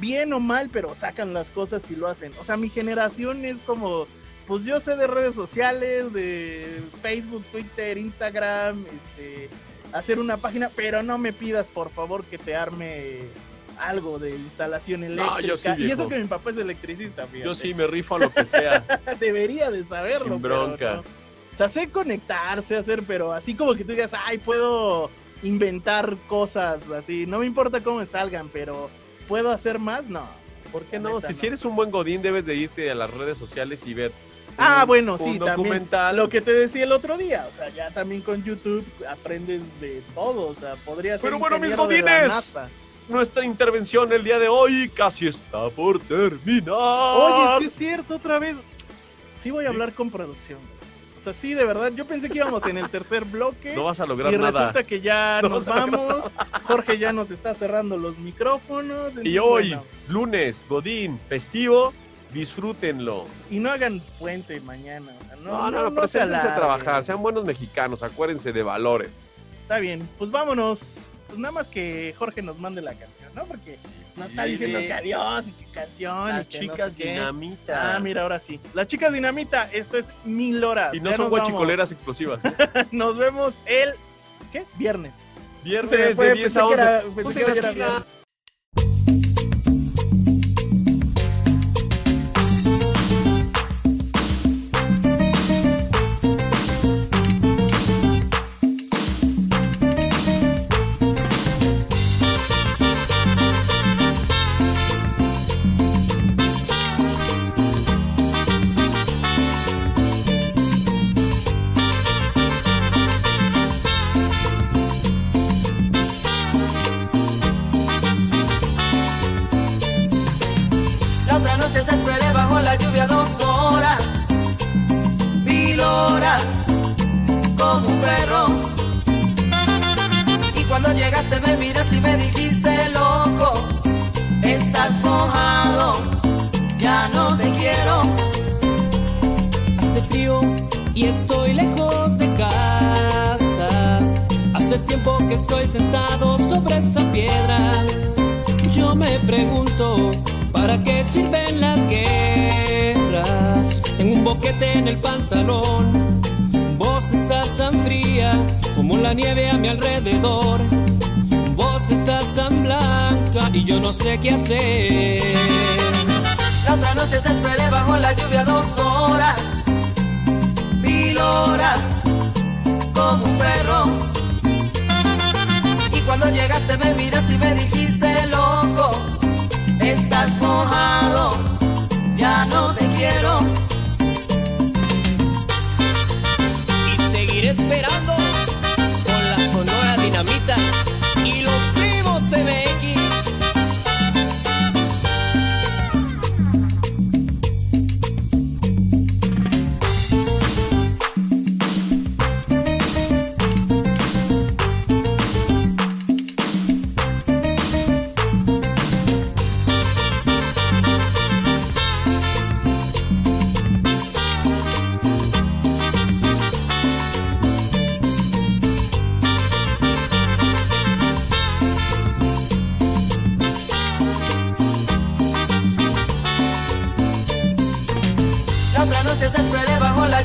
bien 0.00 0.32
o 0.32 0.40
mal, 0.40 0.68
pero 0.72 0.94
sacan 0.96 1.32
las 1.32 1.48
cosas 1.50 1.88
y 1.90 1.96
lo 1.96 2.08
hacen. 2.08 2.32
O 2.40 2.44
sea, 2.44 2.56
mi 2.56 2.68
generación 2.68 3.44
es 3.44 3.58
como, 3.64 4.08
pues 4.48 4.64
yo 4.64 4.80
sé 4.80 4.96
de 4.96 5.06
redes 5.06 5.36
sociales, 5.36 6.12
de 6.12 6.80
Facebook, 7.02 7.44
Twitter, 7.52 7.96
Instagram, 7.98 8.84
este, 8.84 9.48
hacer 9.94 10.18
una 10.18 10.36
página, 10.36 10.70
pero 10.74 11.02
no 11.02 11.16
me 11.18 11.32
pidas 11.32 11.68
por 11.68 11.88
favor 11.90 12.24
que 12.24 12.36
te 12.36 12.54
arme 12.56 13.20
algo 13.78 14.18
de 14.18 14.30
instalación 14.30 15.04
eléctrica. 15.04 15.40
yo 15.40 15.56
sí, 15.56 15.68
y 15.78 15.90
eso 15.90 16.08
que 16.08 16.18
mi 16.18 16.26
papá 16.26 16.50
es 16.50 16.58
electricista, 16.58 17.26
fíjate. 17.26 17.44
Yo 17.46 17.54
sí 17.54 17.74
me 17.74 17.86
rifo 17.86 18.16
a 18.16 18.18
lo 18.18 18.30
que 18.30 18.44
sea. 18.44 18.84
Debería 19.20 19.70
de 19.70 19.84
saberlo. 19.84 20.34
Sin 20.34 20.42
pero 20.42 20.66
bronca. 20.66 20.94
no. 20.96 21.00
O 21.00 21.56
sea, 21.56 21.68
sé 21.68 21.88
conectar, 21.88 22.62
sé 22.64 22.76
hacer, 22.76 23.04
pero 23.06 23.32
así 23.32 23.54
como 23.54 23.74
que 23.74 23.84
tú 23.84 23.92
digas, 23.92 24.12
ay, 24.26 24.38
puedo 24.38 25.08
inventar 25.44 26.16
cosas 26.28 26.90
así. 26.90 27.26
No 27.26 27.38
me 27.38 27.46
importa 27.46 27.80
cómo 27.80 27.98
me 28.00 28.06
salgan, 28.06 28.48
pero 28.52 28.90
¿puedo 29.28 29.50
hacer 29.52 29.78
más? 29.78 30.08
No. 30.08 30.26
¿Por 30.72 30.82
qué 30.82 30.98
no? 30.98 31.16
neta, 31.16 31.28
Si, 31.28 31.32
no. 31.34 31.38
si 31.40 31.46
eres 31.46 31.64
un 31.64 31.76
buen 31.76 31.92
godín, 31.92 32.22
debes 32.22 32.46
de 32.46 32.56
irte 32.56 32.90
a 32.90 32.94
las 32.96 33.12
redes 33.14 33.38
sociales 33.38 33.82
y 33.86 33.94
ver. 33.94 34.10
Ah, 34.56 34.84
bueno, 34.84 35.18
sí, 35.18 35.24
también. 35.24 35.46
documental. 35.46 36.16
Lo 36.16 36.28
que 36.28 36.40
te 36.40 36.52
decía 36.52 36.84
el 36.84 36.92
otro 36.92 37.16
día, 37.18 37.46
o 37.52 37.56
sea, 37.56 37.68
ya 37.70 37.90
también 37.90 38.22
con 38.22 38.42
YouTube 38.44 38.84
aprendes 39.10 39.60
de 39.80 40.02
todo, 40.14 40.48
o 40.48 40.54
sea, 40.54 40.74
podría 40.84 41.14
ser 41.14 41.22
Pero 41.22 41.38
bueno, 41.38 41.58
mis 41.58 41.76
godines. 41.76 42.56
Nuestra 43.08 43.44
intervención 43.44 44.10
el 44.12 44.24
día 44.24 44.38
de 44.38 44.48
hoy 44.48 44.88
casi 44.88 45.26
está 45.28 45.68
por 45.70 46.00
terminar. 46.00 46.70
Oye, 46.74 47.58
sí 47.58 47.64
es 47.66 47.72
cierto, 47.74 48.16
otra 48.16 48.38
vez. 48.38 48.56
Sí 49.42 49.50
voy 49.50 49.66
a 49.66 49.68
hablar 49.68 49.92
con 49.92 50.10
producción. 50.10 50.58
O 51.20 51.22
sea, 51.24 51.32
sí, 51.34 51.52
de 51.54 51.64
verdad, 51.64 51.90
yo 51.94 52.06
pensé 52.06 52.28
que 52.30 52.36
íbamos 52.38 52.64
en 52.66 52.78
el 52.78 52.88
tercer 52.88 53.24
bloque. 53.24 53.74
no 53.74 53.84
vas 53.84 53.98
a 54.00 54.06
lograr 54.06 54.32
Y 54.32 54.36
nada. 54.38 54.50
resulta 54.52 54.84
que 54.84 55.00
ya 55.02 55.40
No 55.42 55.48
nos 55.50 55.64
vamos. 55.66 56.24
Jorge 56.64 56.96
ya 56.98 57.12
nos 57.12 57.30
está 57.30 57.54
cerrando 57.54 57.96
los 57.98 58.16
micrófonos. 58.18 59.14
Y 59.22 59.38
hoy, 59.38 59.68
bueno, 59.70 59.84
lunes, 60.08 60.64
godín, 60.68 61.18
festivo, 61.28 61.92
disfrútenlo. 62.34 63.26
y 63.50 63.58
no 63.60 63.70
hagan 63.70 64.00
puente 64.18 64.60
mañana. 64.60 65.12
O 65.20 65.24
sea, 65.24 65.36
no, 65.36 65.42
No, 65.42 65.58
no, 65.58 65.70
no, 65.70 65.82
no, 65.84 65.90
no 65.90 65.94
preséntense 66.00 66.48
a 66.48 66.54
trabajar. 66.54 67.02
Sean 67.04 67.22
buenos 67.22 67.44
mexicanos, 67.44 68.02
acuérdense 68.02 68.52
de 68.52 68.62
valores. 68.62 69.24
Está 69.62 69.78
bien, 69.78 70.06
pues 70.18 70.30
vámonos. 70.30 71.06
pues 71.26 71.38
nada 71.38 71.52
más 71.52 71.66
que 71.68 72.14
Jorge 72.18 72.42
nos 72.42 72.58
mande 72.58 72.82
la 72.82 72.92
canción, 72.92 73.30
¿no? 73.34 73.44
Porque 73.44 73.78
nos 74.14 74.30
está 74.30 74.44
Sí. 74.44 74.50
diciendo 74.50 74.78
que 74.78 74.92
adiós 74.92 75.46
y 75.48 75.52
que 75.52 75.64
canción. 75.72 76.28
Las 76.28 76.46
y 76.46 76.50
que 76.50 76.66
no 76.66 76.72
chicas 76.74 76.92
sé 76.92 77.04
dinamita. 77.04 77.96
Ah, 77.96 77.98
mira, 77.98 78.22
ahora 78.22 78.38
sí. 78.38 78.60
Las 78.74 78.86
chicas 78.88 79.12
dinamita, 79.12 79.68
esto 79.72 79.96
es 79.96 80.10
mil 80.24 80.62
horas. 80.62 80.92
Y 80.94 81.00
no 81.00 81.10
Ya 81.10 81.16
son 81.16 81.24
vamos. 81.30 81.40
guachicoleras 81.40 81.90
explosivas. 81.92 82.42
Nos 82.92 83.16
vemos 83.16 83.62
el. 83.66 83.94
¿Qué? 84.52 84.64
Viernes. 84.76 85.12
Viernes 85.64 86.14
fue, 86.14 86.26
de 86.28 86.34
10 86.34 86.44
pensé 86.52 86.58
a 86.58 86.62
que 86.62 86.74
11. 86.74 86.82
era- 86.82 87.02
pensé 87.16 87.44
que 87.44 87.58
era. 87.58 88.04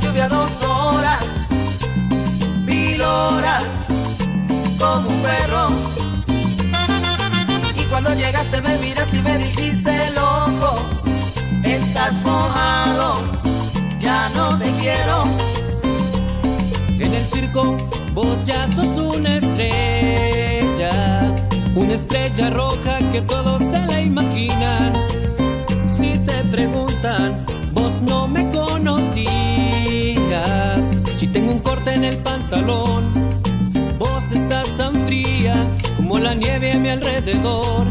Lluvia 0.01 0.27
dos 0.27 0.63
horas, 0.63 1.25
mil 2.65 3.01
horas, 3.01 3.63
como 4.77 5.09
un 5.09 5.21
perro. 5.21 5.69
Y 7.75 7.83
cuando 7.85 8.13
llegaste 8.13 8.61
me 8.61 8.77
miraste 8.77 9.17
y 9.17 9.21
me 9.21 9.37
dijiste, 9.37 10.11
loco, 10.11 10.85
estás 11.63 12.13
mojado, 12.23 13.23
ya 13.99 14.29
no 14.35 14.57
te 14.57 14.71
quiero. 14.79 15.23
En 16.99 17.13
el 17.13 17.25
circo 17.25 17.77
vos 18.13 18.43
ya 18.45 18.67
sos 18.67 18.97
una 18.97 19.37
estrella, 19.37 20.91
una 21.75 21.93
estrella 21.93 22.49
roja 22.49 22.99
que 23.11 23.21
todos 23.21 23.61
se 23.61 23.79
la 23.79 24.01
imaginan. 24.01 24.93
Si 25.87 26.17
te 26.19 26.43
preguntan, 26.51 27.35
vos 27.71 28.01
no 28.01 28.27
me 28.27 28.49
conocías. 28.51 29.78
Si 31.05 31.27
tengo 31.27 31.51
un 31.51 31.59
corte 31.59 31.93
en 31.93 32.03
el 32.05 32.17
pantalón, 32.17 33.11
vos 33.97 34.31
estás 34.31 34.69
tan 34.77 34.93
fría 35.05 35.55
como 35.97 36.17
la 36.17 36.33
nieve 36.33 36.71
a 36.71 36.77
mi 36.77 36.89
alrededor. 36.89 37.85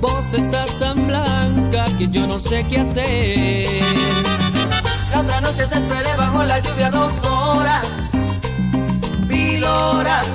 Vos 0.00 0.34
estás 0.34 0.78
tan 0.78 1.06
blanca 1.06 1.86
que 1.96 2.06
yo 2.08 2.26
no 2.26 2.38
sé 2.38 2.66
qué 2.68 2.80
hacer. 2.80 3.82
La 5.10 5.20
otra 5.20 5.40
noche 5.40 5.66
te 5.66 5.78
esperé 5.78 6.14
bajo 6.16 6.42
la 6.44 6.58
lluvia 6.58 6.90
dos 6.90 7.12
horas, 7.24 7.86
mil 9.26 9.64
horas, 9.64 10.26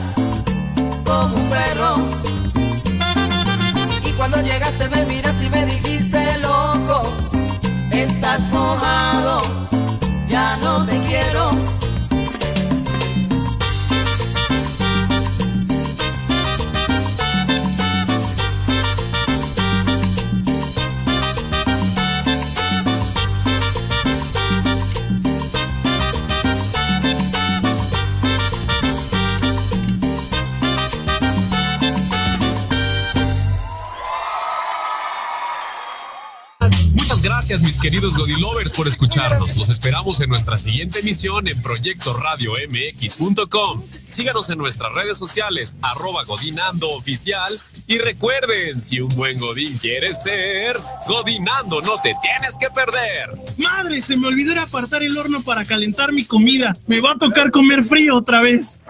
como 1.05 1.36
un 1.36 1.49
perro. 1.49 1.95
Y 4.03 4.11
cuando 4.13 4.41
llegaste 4.41 4.89
me 4.89 5.05
miraste 5.05 5.45
y 5.45 5.49
me 5.49 5.65
dijiste, 5.65 6.38
loco, 6.39 7.03
estás 7.91 8.41
mojado, 8.51 9.59
ya 10.30 10.57
no 10.57 10.86
te 10.86 10.97
quiero. 11.07 11.78
Gracias, 37.50 37.68
mis 37.68 37.80
queridos 37.80 38.16
Godilovers, 38.16 38.74
por 38.74 38.88
escucharnos. 38.88 39.58
Los 39.58 39.70
esperamos 39.70 40.22
en 40.22 40.30
nuestra 40.30 40.60
siguiente 40.60 41.00
emisión 41.00 41.47
en 41.47 41.60
Proyecto 41.64 42.14
Radio 42.14 42.52
MX.com. 42.52 43.84
Síganos 43.89 44.52
en 44.52 44.60
nuestras 44.60 44.93
redes 44.93 45.18
sociales, 45.18 45.76
arroba 45.82 46.26
Godinando 46.26 46.88
Oficial. 46.91 47.52
Y 47.88 47.97
recuerden, 47.97 48.80
si 48.80 49.00
un 49.00 49.10
buen 49.16 49.39
Godín 49.39 49.76
quiere 49.80 50.16
ser, 50.16 50.78
Godinando 51.08 51.82
no 51.82 52.00
te 52.04 52.14
tienes 52.22 52.56
que 52.60 52.70
perder. 52.70 53.32
Madre, 53.58 54.00
se 54.00 54.16
me 54.16 54.28
olvidó 54.28 54.60
apartar 54.62 55.02
el 55.02 55.18
horno 55.18 55.41
para 55.41 55.66
calentar 55.66 56.12
mi 56.12 56.26
comida. 56.26 56.78
Me 56.86 57.02
va 57.02 57.14
a 57.14 57.18
tocar 57.18 57.50
comer 57.50 57.84
frío 57.84 58.16
otra 58.16 58.41
vez. 58.41 58.82